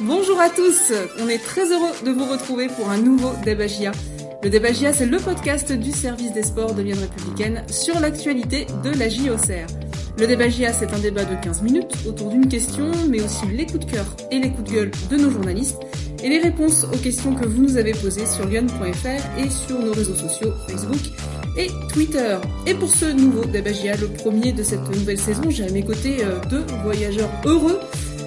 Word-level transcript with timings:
Bonjour 0.00 0.40
à 0.40 0.50
tous, 0.50 0.92
on 1.20 1.28
est 1.28 1.38
très 1.38 1.70
heureux 1.70 1.92
de 2.04 2.10
vous 2.10 2.24
retrouver 2.24 2.66
pour 2.66 2.90
un 2.90 2.98
nouveau 2.98 3.30
Débagia. 3.44 3.92
Le 4.42 4.50
Débagia, 4.50 4.92
c'est 4.92 5.06
le 5.06 5.18
podcast 5.18 5.70
du 5.70 5.92
service 5.92 6.32
des 6.32 6.42
sports 6.42 6.74
de 6.74 6.82
Lyon 6.82 6.96
Républicaine 7.00 7.62
sur 7.68 8.00
l'actualité 8.00 8.66
de 8.82 8.90
la 8.90 9.08
JOCR. 9.08 9.68
Le 10.18 10.26
Débagia, 10.26 10.72
c'est 10.72 10.92
un 10.92 10.98
débat 10.98 11.24
de 11.24 11.36
15 11.40 11.62
minutes 11.62 11.92
autour 12.08 12.30
d'une 12.30 12.48
question, 12.48 12.90
mais 13.08 13.22
aussi 13.22 13.46
les 13.46 13.66
coups 13.66 13.86
de 13.86 13.92
cœur 13.92 14.04
et 14.32 14.40
les 14.40 14.50
coups 14.50 14.68
de 14.68 14.74
gueule 14.74 14.90
de 15.10 15.16
nos 15.16 15.30
journalistes 15.30 15.78
et 16.24 16.28
les 16.28 16.40
réponses 16.40 16.84
aux 16.92 16.98
questions 16.98 17.32
que 17.36 17.46
vous 17.46 17.62
nous 17.62 17.76
avez 17.76 17.92
posées 17.92 18.26
sur 18.26 18.48
lyon.fr 18.48 19.38
et 19.38 19.48
sur 19.48 19.78
nos 19.78 19.92
réseaux 19.92 20.16
sociaux 20.16 20.52
Facebook 20.68 21.02
et 21.56 21.68
Twitter. 21.92 22.36
Et 22.66 22.74
pour 22.74 22.88
ce 22.88 23.04
nouveau 23.04 23.44
Débagia, 23.44 23.94
le 23.96 24.08
premier 24.08 24.52
de 24.52 24.64
cette 24.64 24.88
nouvelle 24.88 25.20
saison, 25.20 25.48
j'ai 25.50 25.68
à 25.68 25.70
mes 25.70 25.84
côtés 25.84 26.24
euh, 26.24 26.40
deux 26.50 26.64
voyageurs 26.82 27.30
heureux 27.44 27.78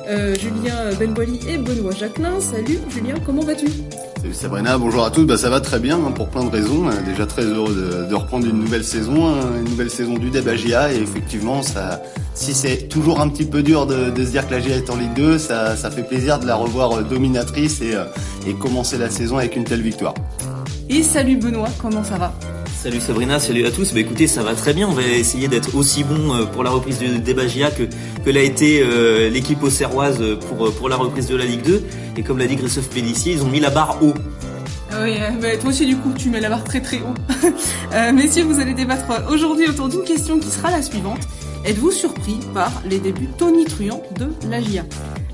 euh, 0.08 0.36
Julien 0.36 0.94
Benboili 1.00 1.40
et 1.48 1.58
Benoît 1.58 1.94
Jacquelin. 1.94 2.40
Salut 2.40 2.80
Julien, 2.90 3.16
comment 3.26 3.44
vas-tu? 3.44 3.68
Salut 4.22 4.34
Sabrina, 4.34 4.77
bonjour 4.77 5.04
à 5.04 5.12
tous. 5.12 5.26
Bah, 5.26 5.38
ça 5.38 5.50
va 5.50 5.62
très 5.62 5.80
bien 5.80 5.98
hein, 5.98 6.12
pour 6.12 6.30
plein 6.30 6.44
de 6.44 6.50
raisons. 6.50 6.88
Euh, 6.88 6.91
déjà 7.05 7.26
très 7.26 7.44
heureux 7.44 8.08
de, 8.09 8.16
reprendre 8.16 8.48
une 8.48 8.59
nouvelle 8.59 8.84
saison, 8.84 9.28
hein, 9.28 9.40
une 9.59 9.70
nouvelle 9.70 9.90
saison 9.90 10.16
du 10.16 10.30
Débagia. 10.30 10.94
Et 10.94 10.98
effectivement, 10.98 11.62
ça, 11.62 12.02
si 12.34 12.54
c'est 12.54 12.88
toujours 12.88 13.22
un 13.22 13.30
petit 13.30 13.45
peu 13.45 13.64
dur 13.64 13.86
de, 13.86 14.14
se 14.16 14.31
dire 14.31 14.48
que 14.48 14.54
la 14.54 14.59
GIA 14.59 14.78
est 14.78 14.90
en 14.90 14.95
Ligue 14.95 15.14
2, 15.14 15.38
ça, 15.38 15.76
fait 15.76 16.04
plaisir 16.04 16.39
de 16.39 16.45
la 16.45 16.55
revoir 16.55 16.94
euh, 16.94 17.03
dominatrice 17.03 17.81
et, 17.81 17.95
et 18.48 18.53
commencer 18.53 18.98
la 18.98 19.09
saison 19.09 19.38
avec 19.38 19.55
une 19.55 19.64
telle 19.64 19.81
victoire. 19.81 20.14
Et 20.89 21.03
salut 21.03 21.38
Benoît, 21.38 21.70
comment 21.81 22.03
ça 22.03 22.17
va? 22.17 22.34
Salut 22.88 23.02
Sabrina, 23.02 23.38
salut 23.38 23.66
à 23.66 23.72
tous. 23.72 23.94
Bah 23.94 24.00
écoutez, 24.00 24.27
ça 24.27 24.44
va 24.44 24.55
très 24.55 24.73
bien. 24.73 24.88
On 24.88 24.94
va 24.94 25.02
essayer 25.02 25.50
d'être 25.50 25.76
aussi 25.76 26.05
bon 26.05 26.34
euh, 26.34 26.45
pour 26.45 26.64
la 26.64 26.70
reprise 26.70 27.00
du 27.00 27.20
Débagia 27.20 27.70
que, 27.70 27.84
que 28.23 28.30
l'a 28.30 28.40
été 28.40 28.82
euh, 28.82 29.30
l'équipe 29.30 29.62
auxerroise 29.62 30.23
pour, 30.48 30.73
pour 30.73 30.88
la 30.88 30.95
reprise 30.95 31.28
de 31.28 31.36
la 31.36 31.44
Ligue 31.44 31.64
2. 31.64 31.84
Et 32.16 32.23
comme 32.23 32.38
l'a 32.38 32.48
dit 32.48 32.55
Christophe 32.55 32.88
Pellissier, 32.88 33.34
ils 33.34 33.44
ont 33.44 33.50
mis 33.50 33.59
la 33.59 33.72
barre 33.72 34.02
haut. 34.02 34.14
Ah 34.90 35.02
oui, 35.04 35.16
euh, 35.20 35.31
bah, 35.31 35.58
toi 35.59 35.72
aussi 35.72 35.86
du 35.86 35.98
coup 35.98 36.14
tu 36.17 36.30
mets 36.30 36.39
la 36.39 36.48
barre 36.48 36.64
très 36.64 36.80
très 36.80 37.00
haut. 37.00 37.14
messieurs, 38.14 38.45
vous 38.45 38.61
allez 38.61 38.73
débattre 38.73 39.04
aujourd'hui 39.30 39.67
autour 39.67 39.89
d'une 39.89 40.06
question 40.06 40.39
qui 40.39 40.48
sera 40.48 40.72
la 40.72 40.81
suivante. 40.81 41.28
Êtes-vous 41.66 41.92
surpris 41.92 42.39
par 42.54 42.72
les 42.89 43.00
débuts 43.00 43.28
tonitruants 43.38 44.04
de 44.17 44.30
la 44.50 44.61
GIA? 44.61 44.86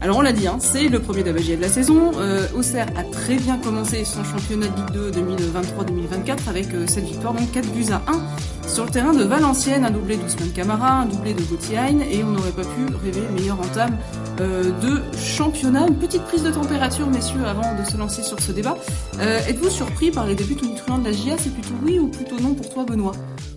Alors 0.03 0.17
on 0.17 0.21
l'a 0.21 0.33
dit, 0.33 0.47
hein, 0.47 0.57
c'est 0.59 0.89
le 0.89 0.99
premier 0.99 1.23
Dabagia 1.23 1.55
de 1.55 1.61
la 1.61 1.69
saison. 1.69 2.11
Euh, 2.17 2.45
Auxerre 2.57 2.87
a 2.97 3.03
très 3.03 3.35
bien 3.35 3.57
commencé 3.57 4.03
son 4.03 4.21
championnat 4.25 4.67
de 4.67 4.75
Ligue 4.75 4.91
2 4.91 5.11
2023-2024 5.11 6.49
avec 6.49 6.73
euh, 6.73 6.83
cette 6.87 7.05
victoire, 7.05 7.33
donc 7.33 7.49
4 7.53 7.65
buts 7.71 7.85
à 7.89 8.01
1 8.11 8.67
sur 8.67 8.83
le 8.83 8.91
terrain 8.91 9.13
de 9.13 9.23
Valenciennes, 9.23 9.85
un 9.85 9.91
doublé 9.91 10.17
d'Ousmane 10.17 10.51
Camara, 10.51 10.91
un 10.91 11.05
doublé 11.05 11.33
de 11.33 11.41
Gauthier 11.43 11.79
et 12.11 12.21
on 12.21 12.31
n'aurait 12.31 12.51
pas 12.51 12.63
pu 12.63 12.85
rêver 13.01 13.21
meilleure 13.33 13.61
entame 13.61 13.97
euh, 14.41 14.71
de 14.81 15.01
championnat. 15.17 15.87
Une 15.87 15.95
petite 15.95 16.23
prise 16.23 16.43
de 16.43 16.51
température, 16.51 17.07
messieurs, 17.07 17.45
avant 17.45 17.73
de 17.81 17.89
se 17.89 17.95
lancer 17.95 18.23
sur 18.23 18.41
ce 18.41 18.51
débat. 18.51 18.75
Êtes-vous 19.21 19.69
surpris 19.69 20.11
par 20.11 20.25
les 20.27 20.35
débuts 20.35 20.57
tonitruants 20.57 20.97
de 20.97 21.05
la 21.05 21.13
GIA 21.13 21.37
C'est 21.37 21.53
plutôt 21.53 21.75
oui 21.81 21.97
ou 21.99 22.09
plutôt 22.09 22.37
non 22.41 22.53
pour 22.55 22.69
toi, 22.69 22.83
Benoît? 22.83 23.13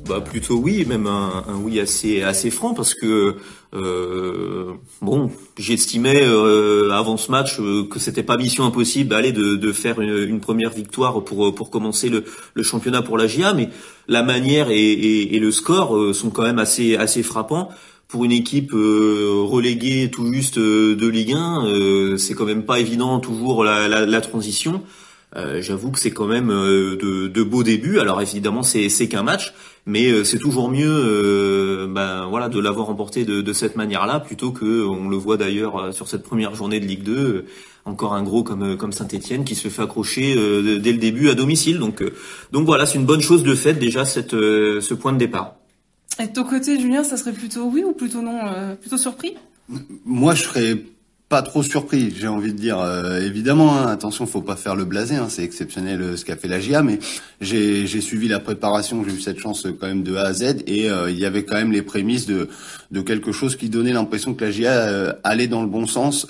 Bah 0.07 0.21
plutôt 0.21 0.57
oui, 0.57 0.85
même 0.87 1.07
un, 1.07 1.45
un, 1.49 1.57
oui 1.57 1.81
assez 1.81 2.23
assez 2.23 2.51
franc 2.51 2.75
parce 2.75 2.95
que 2.95 3.37
euh, 3.75 4.73
bon, 5.03 5.31
j'estimais 5.59 6.23
euh, 6.23 6.91
avant 6.93 7.17
ce 7.17 7.31
match 7.31 7.59
euh, 7.61 7.85
que 7.89 7.99
c'était 7.99 8.23
pas 8.23 8.37
mission 8.37 8.65
impossible 8.65 9.11
d'aller 9.11 9.33
de, 9.33 9.57
de, 9.57 9.73
faire 9.73 10.01
une, 10.01 10.41
première 10.41 10.71
victoire 10.71 11.25
pour 11.25 11.55
pour 11.55 11.71
commencer 11.71 12.09
le, 12.09 12.25
le, 12.55 12.63
championnat 12.63 13.03
pour 13.03 13.19
la 13.19 13.27
GIA, 13.27 13.53
mais 13.55 13.69
la 14.09 14.23
manière 14.23 14.71
et, 14.71 14.75
et, 14.77 15.37
et 15.37 15.39
le 15.41 15.51
score 15.51 15.97
euh, 15.97 16.13
sont 16.13 16.31
quand 16.31 16.45
même 16.45 16.59
assez 16.59 16.97
assez 16.97 17.23
frappants 17.23 17.69
pour 18.09 18.25
une 18.25 18.33
équipe 18.33 18.73
euh, 18.73 19.43
reléguée 19.43 20.11
tout 20.11 20.33
juste 20.33 20.59
de 20.59 21.07
Ligue 21.09 21.35
1, 21.37 22.17
c'est 22.19 22.35
quand 22.35 22.45
même 22.45 22.65
pas 22.65 22.79
évident 22.79 23.19
toujours 23.19 23.65
la, 23.65 23.89
la, 23.89 24.07
la 24.07 24.21
transition. 24.21 24.83
Euh, 25.35 25.61
j'avoue 25.61 25.91
que 25.91 25.99
c'est 25.99 26.13
quand 26.13 26.27
même 26.27 26.51
euh, 26.51 26.97
de, 26.97 27.27
de, 27.27 27.43
beaux 27.43 27.65
débuts. 27.65 27.99
Alors 27.99 28.23
évidemment, 28.23 28.63
c'est, 28.63 28.89
c'est 28.89 29.09
qu'un 29.09 29.25
match, 29.25 29.55
mais 29.85 30.11
euh, 30.11 30.25
c'est 30.25 30.39
toujours 30.39 30.71
mieux, 30.71 31.87
ben 31.91 32.27
voilà, 32.27 32.49
de 32.49 32.61
l'avoir 32.61 32.87
remporté 32.87 33.25
de, 33.25 33.43
de 33.43 33.53
cette 33.53 33.77
manière-là, 33.77 34.21
plutôt 34.21 34.53
que, 34.53 34.87
on 34.87 35.09
le 35.09 35.17
voit 35.17 35.37
d'ailleurs 35.37 35.93
sur 35.93 36.09
cette 36.09 36.23
première 36.23 36.55
journée 36.55 36.79
de 36.79 36.87
Ligue 36.87 37.03
2, 37.03 37.45
encore 37.85 38.15
un 38.15 38.23
gros 38.23 38.43
comme 38.45 38.77
comme 38.77 38.93
Saint-Étienne 38.93 39.45
qui 39.45 39.55
se 39.55 39.69
fait 39.69 39.83
accrocher 39.83 40.35
dès 40.35 40.93
le 40.93 40.99
début 40.99 41.29
à 41.29 41.35
domicile. 41.35 41.79
Donc 41.79 42.03
donc 42.53 42.67
voilà, 42.67 42.87
c'est 42.87 42.99
une 42.99 43.07
bonne 43.07 43.21
chose 43.21 43.43
de 43.43 43.55
fait 43.55 43.75
déjà 43.75 44.05
cette 44.05 44.33
ce 44.33 44.95
point 44.95 45.13
de 45.13 45.19
départ. 45.19 45.57
Et 46.19 46.29
de 46.29 46.33
ton 46.33 46.45
côté, 46.45 46.81
Julien, 46.81 47.05
ça 47.05 47.17
serait 47.17 47.33
plutôt 47.33 47.65
oui 47.65 47.85
ou 47.85 47.93
plutôt 47.93 48.23
non, 48.23 48.41
plutôt 48.81 48.97
surpris? 48.97 49.35
Moi, 50.05 50.35
je 50.35 50.45
serais 50.45 50.77
pas 51.29 51.43
trop 51.43 51.65
surpris, 51.65 52.15
j'ai 52.17 52.29
envie 52.29 52.53
de 52.53 52.59
dire. 52.59 52.79
Euh, 52.79 53.21
évidemment, 53.21 53.77
hein, 53.77 53.89
attention, 53.89 54.27
faut 54.27 54.43
pas 54.43 54.55
faire 54.55 54.77
le 54.77 54.85
blasé, 54.85 55.17
hein, 55.17 55.27
c'est 55.29 55.43
exceptionnel 55.43 56.01
euh, 56.01 56.17
ce 56.17 56.25
qu'a 56.25 56.37
fait 56.37 56.47
la 56.47 56.61
GIA, 56.61 56.83
mais 56.83 57.01
j'ai 57.41 58.01
suivi 58.01 58.29
la 58.29 58.39
préparation, 58.39 59.05
j'ai 59.05 59.13
eu 59.13 59.21
cette 59.21 59.41
chance 59.41 59.67
euh, 59.67 59.77
quand 59.79 59.89
même 59.89 60.05
de 60.05 60.15
A 60.15 60.27
à 60.27 60.33
Z, 60.33 60.63
et 60.69 60.87
il 60.87 61.19
y 61.19 61.25
avait 61.25 61.45
quand 61.45 61.57
même 61.57 61.73
les 61.73 61.83
prémices 61.83 62.27
de, 62.27 62.49
de 62.93 63.01
quelque 63.01 63.33
chose 63.33 63.57
qui 63.57 63.69
donnait 63.69 63.93
l'impression 63.93 64.35
que 64.35 64.45
la 64.45 64.51
GIA 64.53 65.17
allait 65.25 65.49
dans 65.49 65.63
le 65.63 65.69
bon 65.69 65.87
sens 65.87 66.29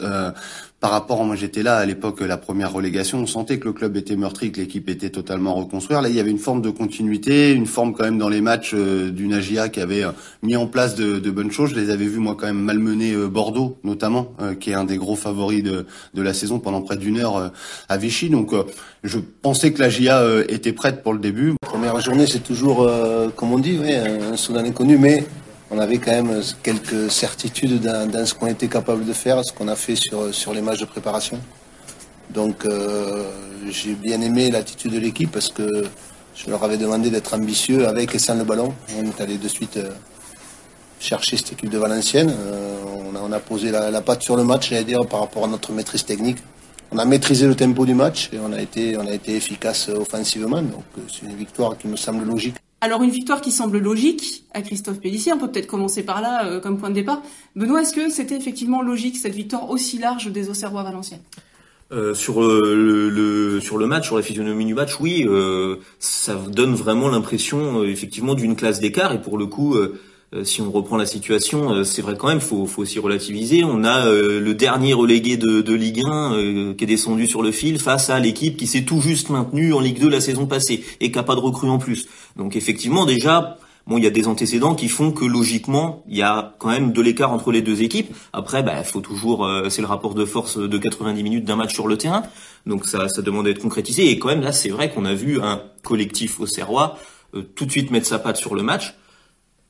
par 0.78 0.90
rapport, 0.90 1.24
moi 1.24 1.36
j'étais 1.36 1.62
là 1.62 1.78
à 1.78 1.86
l'époque, 1.86 2.20
la 2.20 2.36
première 2.36 2.70
relégation, 2.70 3.18
on 3.18 3.26
sentait 3.26 3.58
que 3.58 3.64
le 3.64 3.72
club 3.72 3.96
était 3.96 4.14
meurtri, 4.14 4.52
que 4.52 4.60
l'équipe 4.60 4.88
était 4.90 5.08
totalement 5.08 5.54
reconstruite. 5.54 5.98
Là, 6.02 6.08
il 6.08 6.14
y 6.14 6.20
avait 6.20 6.30
une 6.30 6.38
forme 6.38 6.60
de 6.60 6.68
continuité, 6.68 7.52
une 7.52 7.66
forme 7.66 7.94
quand 7.94 8.04
même 8.04 8.18
dans 8.18 8.28
les 8.28 8.42
matchs 8.42 8.72
euh, 8.74 9.10
du 9.10 9.26
Nagia 9.26 9.70
qui 9.70 9.80
avait 9.80 10.04
euh, 10.04 10.10
mis 10.42 10.54
en 10.54 10.66
place 10.66 10.94
de, 10.94 11.18
bonnes 11.30 11.50
choses. 11.50 11.70
Je 11.70 11.80
les 11.80 11.90
avais 11.90 12.04
vus 12.04 12.18
moi 12.18 12.36
quand 12.38 12.46
même 12.46 12.60
malmener 12.60 13.14
euh, 13.14 13.26
Bordeaux, 13.26 13.78
notamment, 13.84 14.32
qui 14.60 14.70
est 14.70 14.74
un 14.74 14.84
des 14.84 14.98
gros 14.98 15.16
favoris 15.16 15.62
de, 15.62 15.86
de 16.14 16.22
la 16.22 16.34
saison 16.34 16.58
pendant 16.58 16.82
près 16.82 16.96
d'une 16.96 17.18
heure 17.18 17.52
à 17.88 17.96
Vichy. 17.96 18.28
Donc, 18.28 18.52
je 19.02 19.18
pensais 19.18 19.72
que 19.72 19.80
la 19.80 19.88
GIA 19.88 20.22
était 20.48 20.72
prête 20.72 21.02
pour 21.02 21.12
le 21.12 21.18
début. 21.18 21.54
première 21.62 21.98
journée, 22.00 22.26
c'est 22.26 22.42
toujours, 22.42 22.88
comme 23.34 23.52
on 23.52 23.58
dit, 23.58 23.78
un 23.82 24.36
Soudan 24.36 24.64
inconnu, 24.64 24.98
mais 24.98 25.24
on 25.70 25.78
avait 25.78 25.98
quand 25.98 26.12
même 26.12 26.42
quelques 26.62 27.10
certitudes 27.10 27.80
dans, 27.80 28.26
ce 28.26 28.34
qu'on 28.34 28.46
était 28.46 28.68
capable 28.68 29.04
de 29.04 29.12
faire, 29.12 29.44
ce 29.44 29.52
qu'on 29.52 29.68
a 29.68 29.76
fait 29.76 29.96
sur, 29.96 30.32
sur 30.34 30.54
les 30.54 30.62
matchs 30.62 30.80
de 30.80 30.84
préparation. 30.84 31.40
Donc 32.30 32.64
euh, 32.64 33.24
j'ai 33.68 33.94
bien 33.94 34.20
aimé 34.20 34.50
l'attitude 34.50 34.92
de 34.92 34.98
l'équipe 34.98 35.30
parce 35.30 35.48
que 35.48 35.86
je 36.34 36.50
leur 36.50 36.62
avais 36.62 36.76
demandé 36.76 37.10
d'être 37.10 37.34
ambitieux 37.34 37.86
avec 37.88 38.14
et 38.14 38.18
sans 38.18 38.34
le 38.34 38.44
ballon. 38.44 38.74
On 38.98 39.04
est 39.04 39.20
allé 39.20 39.38
de 39.38 39.48
suite 39.48 39.76
euh, 39.76 39.90
chercher 41.00 41.36
cette 41.36 41.52
équipe 41.52 41.70
de 41.70 41.78
Valenciennes. 41.78 42.30
Euh, 42.30 42.76
on, 43.20 43.32
a, 43.32 43.40
posé 43.40 43.70
la, 43.70 44.00
patte 44.02 44.22
sur 44.22 44.36
le 44.36 44.44
match, 44.44 44.70
j'allais 44.70 44.84
dire, 44.84 45.04
par 45.06 45.20
rapport 45.20 45.44
à 45.44 45.48
notre 45.48 45.72
maîtrise 45.72 46.04
technique. 46.04 46.38
On 46.92 46.98
a 46.98 47.04
maîtrisé 47.04 47.46
le 47.46 47.56
tempo 47.56 47.84
du 47.84 47.94
match 47.94 48.30
et 48.32 48.38
on 48.38 48.52
a 48.52 48.60
été, 48.60 48.96
on 48.96 49.06
a 49.06 49.12
été 49.12 49.34
efficace 49.34 49.88
offensivement. 49.88 50.62
Donc 50.62 50.84
c'est 51.08 51.26
une 51.26 51.34
victoire 51.34 51.76
qui 51.76 51.88
me 51.88 51.96
semble 51.96 52.24
logique. 52.24 52.56
Alors 52.80 53.02
une 53.02 53.10
victoire 53.10 53.40
qui 53.40 53.52
semble 53.52 53.78
logique 53.78 54.44
à 54.52 54.60
Christophe 54.62 55.00
Pellissier, 55.00 55.32
on 55.32 55.38
peut 55.38 55.50
peut-être 55.50 55.66
commencer 55.66 56.02
par 56.02 56.20
là 56.20 56.46
euh, 56.46 56.60
comme 56.60 56.78
point 56.78 56.90
de 56.90 56.94
départ. 56.94 57.22
Benoît, 57.54 57.82
est-ce 57.82 57.94
que 57.94 58.10
c'était 58.10 58.36
effectivement 58.36 58.82
logique 58.82 59.16
cette 59.16 59.34
victoire 59.34 59.70
aussi 59.70 59.98
large 59.98 60.30
des 60.30 60.50
Auxerrois 60.50 60.82
Valenciennes 60.82 61.22
euh, 61.92 62.14
sur 62.14 62.42
le, 62.42 63.60
sur 63.60 63.78
le 63.78 63.86
match, 63.86 64.06
sur 64.06 64.16
la 64.16 64.22
physionomie 64.22 64.64
du 64.64 64.74
match, 64.74 64.98
oui, 64.98 65.24
euh, 65.24 65.76
ça 66.00 66.34
donne 66.34 66.74
vraiment 66.74 67.08
l'impression 67.08 67.84
effectivement 67.84 68.34
d'une 68.34 68.56
classe 68.56 68.80
d'écart 68.80 69.12
et 69.12 69.22
pour 69.22 69.38
le 69.38 69.46
coup, 69.46 69.76
euh, 69.76 70.00
si 70.42 70.60
on 70.60 70.70
reprend 70.70 70.96
la 70.96 71.06
situation, 71.06 71.72
euh, 71.72 71.84
c'est 71.84 72.02
vrai 72.02 72.16
quand 72.18 72.28
même, 72.28 72.40
faut, 72.40 72.66
faut 72.66 72.82
aussi 72.82 72.98
relativiser. 72.98 73.62
On 73.64 73.84
a 73.84 74.06
euh, 74.06 74.40
le 74.40 74.54
dernier 74.54 74.92
relégué 74.92 75.36
de, 75.36 75.60
de 75.60 75.74
Ligue 75.74 76.02
1 76.04 76.74
qui 76.76 76.84
est 76.84 76.86
descendu 76.86 77.26
sur 77.26 77.42
le 77.42 77.52
fil 77.52 77.78
face 77.78 78.10
à 78.10 78.18
l'équipe 78.18 78.56
qui 78.56 78.66
s'est 78.66 78.82
tout 78.82 79.00
juste 79.00 79.30
maintenue 79.30 79.72
en 79.72 79.80
Ligue 79.80 80.00
2 80.00 80.08
la 80.08 80.20
saison 80.20 80.46
passée 80.46 80.84
et 81.00 81.12
qui 81.12 81.18
a 81.18 81.22
pas 81.22 81.36
de 81.36 81.40
recrue 81.40 81.68
en 81.68 81.78
plus. 81.78 82.06
Donc 82.36 82.56
effectivement, 82.56 83.06
déjà, 83.06 83.56
bon, 83.86 83.98
il 83.98 84.04
y 84.04 84.06
a 84.06 84.10
des 84.10 84.26
antécédents 84.26 84.74
qui 84.74 84.88
font 84.88 85.12
que 85.12 85.24
logiquement, 85.24 86.02
il 86.08 86.16
y 86.16 86.22
a 86.22 86.54
quand 86.58 86.70
même 86.70 86.92
de 86.92 87.00
l'écart 87.00 87.32
entre 87.32 87.52
les 87.52 87.62
deux 87.62 87.82
équipes. 87.82 88.12
Après, 88.32 88.64
bah, 88.64 88.82
faut 88.82 89.00
toujours, 89.00 89.48
c'est 89.68 89.80
le 89.80 89.86
rapport 89.86 90.14
de 90.14 90.24
force 90.24 90.58
de 90.58 90.78
90 90.78 91.22
minutes 91.22 91.44
d'un 91.44 91.56
match 91.56 91.72
sur 91.72 91.86
le 91.86 91.96
terrain. 91.96 92.24
Donc 92.66 92.86
ça, 92.86 93.08
ça 93.08 93.22
demande 93.22 93.46
d'être 93.46 93.62
concrétisé. 93.62 94.10
Et 94.10 94.18
quand 94.18 94.28
même 94.28 94.42
là, 94.42 94.52
c'est 94.52 94.70
vrai 94.70 94.90
qu'on 94.90 95.04
a 95.04 95.14
vu 95.14 95.40
un 95.40 95.62
collectif 95.84 96.40
au 96.40 96.46
Serrois 96.46 96.98
tout 97.54 97.64
de 97.64 97.70
suite 97.70 97.92
mettre 97.92 98.06
sa 98.06 98.18
patte 98.18 98.36
sur 98.36 98.56
le 98.56 98.62
match 98.62 98.96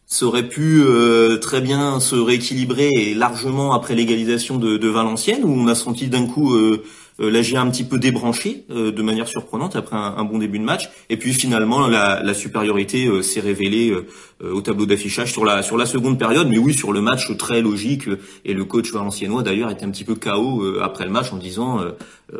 ça 0.06 0.24
aurait 0.24 0.48
pu 0.48 0.82
euh, 0.82 1.36
très 1.38 1.60
bien 1.60 1.98
se 1.98 2.14
rééquilibrer 2.14 3.12
largement 3.14 3.72
après 3.72 3.96
l'égalisation 3.96 4.56
de, 4.56 4.86
Valenciennes 4.86 5.42
où 5.44 5.50
on 5.50 5.66
a 5.66 5.74
senti 5.74 6.06
d'un 6.06 6.26
coup 6.26 6.54
euh, 6.54 6.84
euh 7.18 7.28
la 7.28 7.42
GIA 7.42 7.60
un 7.60 7.68
petit 7.70 7.82
peu 7.82 7.98
débranchée 7.98 8.66
euh, 8.70 8.92
de 8.92 9.02
manière 9.02 9.26
surprenante 9.26 9.74
après 9.74 9.96
un, 9.96 10.24
bon 10.24 10.38
début 10.38 10.60
de 10.60 10.64
match. 10.64 10.90
Et 11.10 11.16
puis 11.16 11.32
finalement 11.32 11.88
la, 11.88 12.34
supériorité 12.34 13.22
s'est 13.22 13.40
révélée 13.40 13.92
au 14.40 14.60
tableau 14.60 14.86
d'affichage 14.86 15.32
sur 15.32 15.44
la 15.44 15.62
sur 15.64 15.76
la 15.76 15.86
seconde 15.86 16.20
période. 16.20 16.48
Mais 16.48 16.58
oui 16.58 16.72
sur 16.72 16.92
le 16.92 17.00
match 17.00 17.36
très 17.36 17.60
logique 17.60 18.08
et 18.44 18.54
le 18.54 18.64
coach 18.64 18.92
valenciennois 18.92 19.42
d'ailleurs 19.42 19.70
était 19.70 19.84
un 19.84 19.90
petit 19.90 20.04
peu 20.04 20.14
chaos 20.14 20.62
après 20.80 21.04
le 21.04 21.10
match 21.10 21.32
en 21.32 21.36
disant 21.36 21.80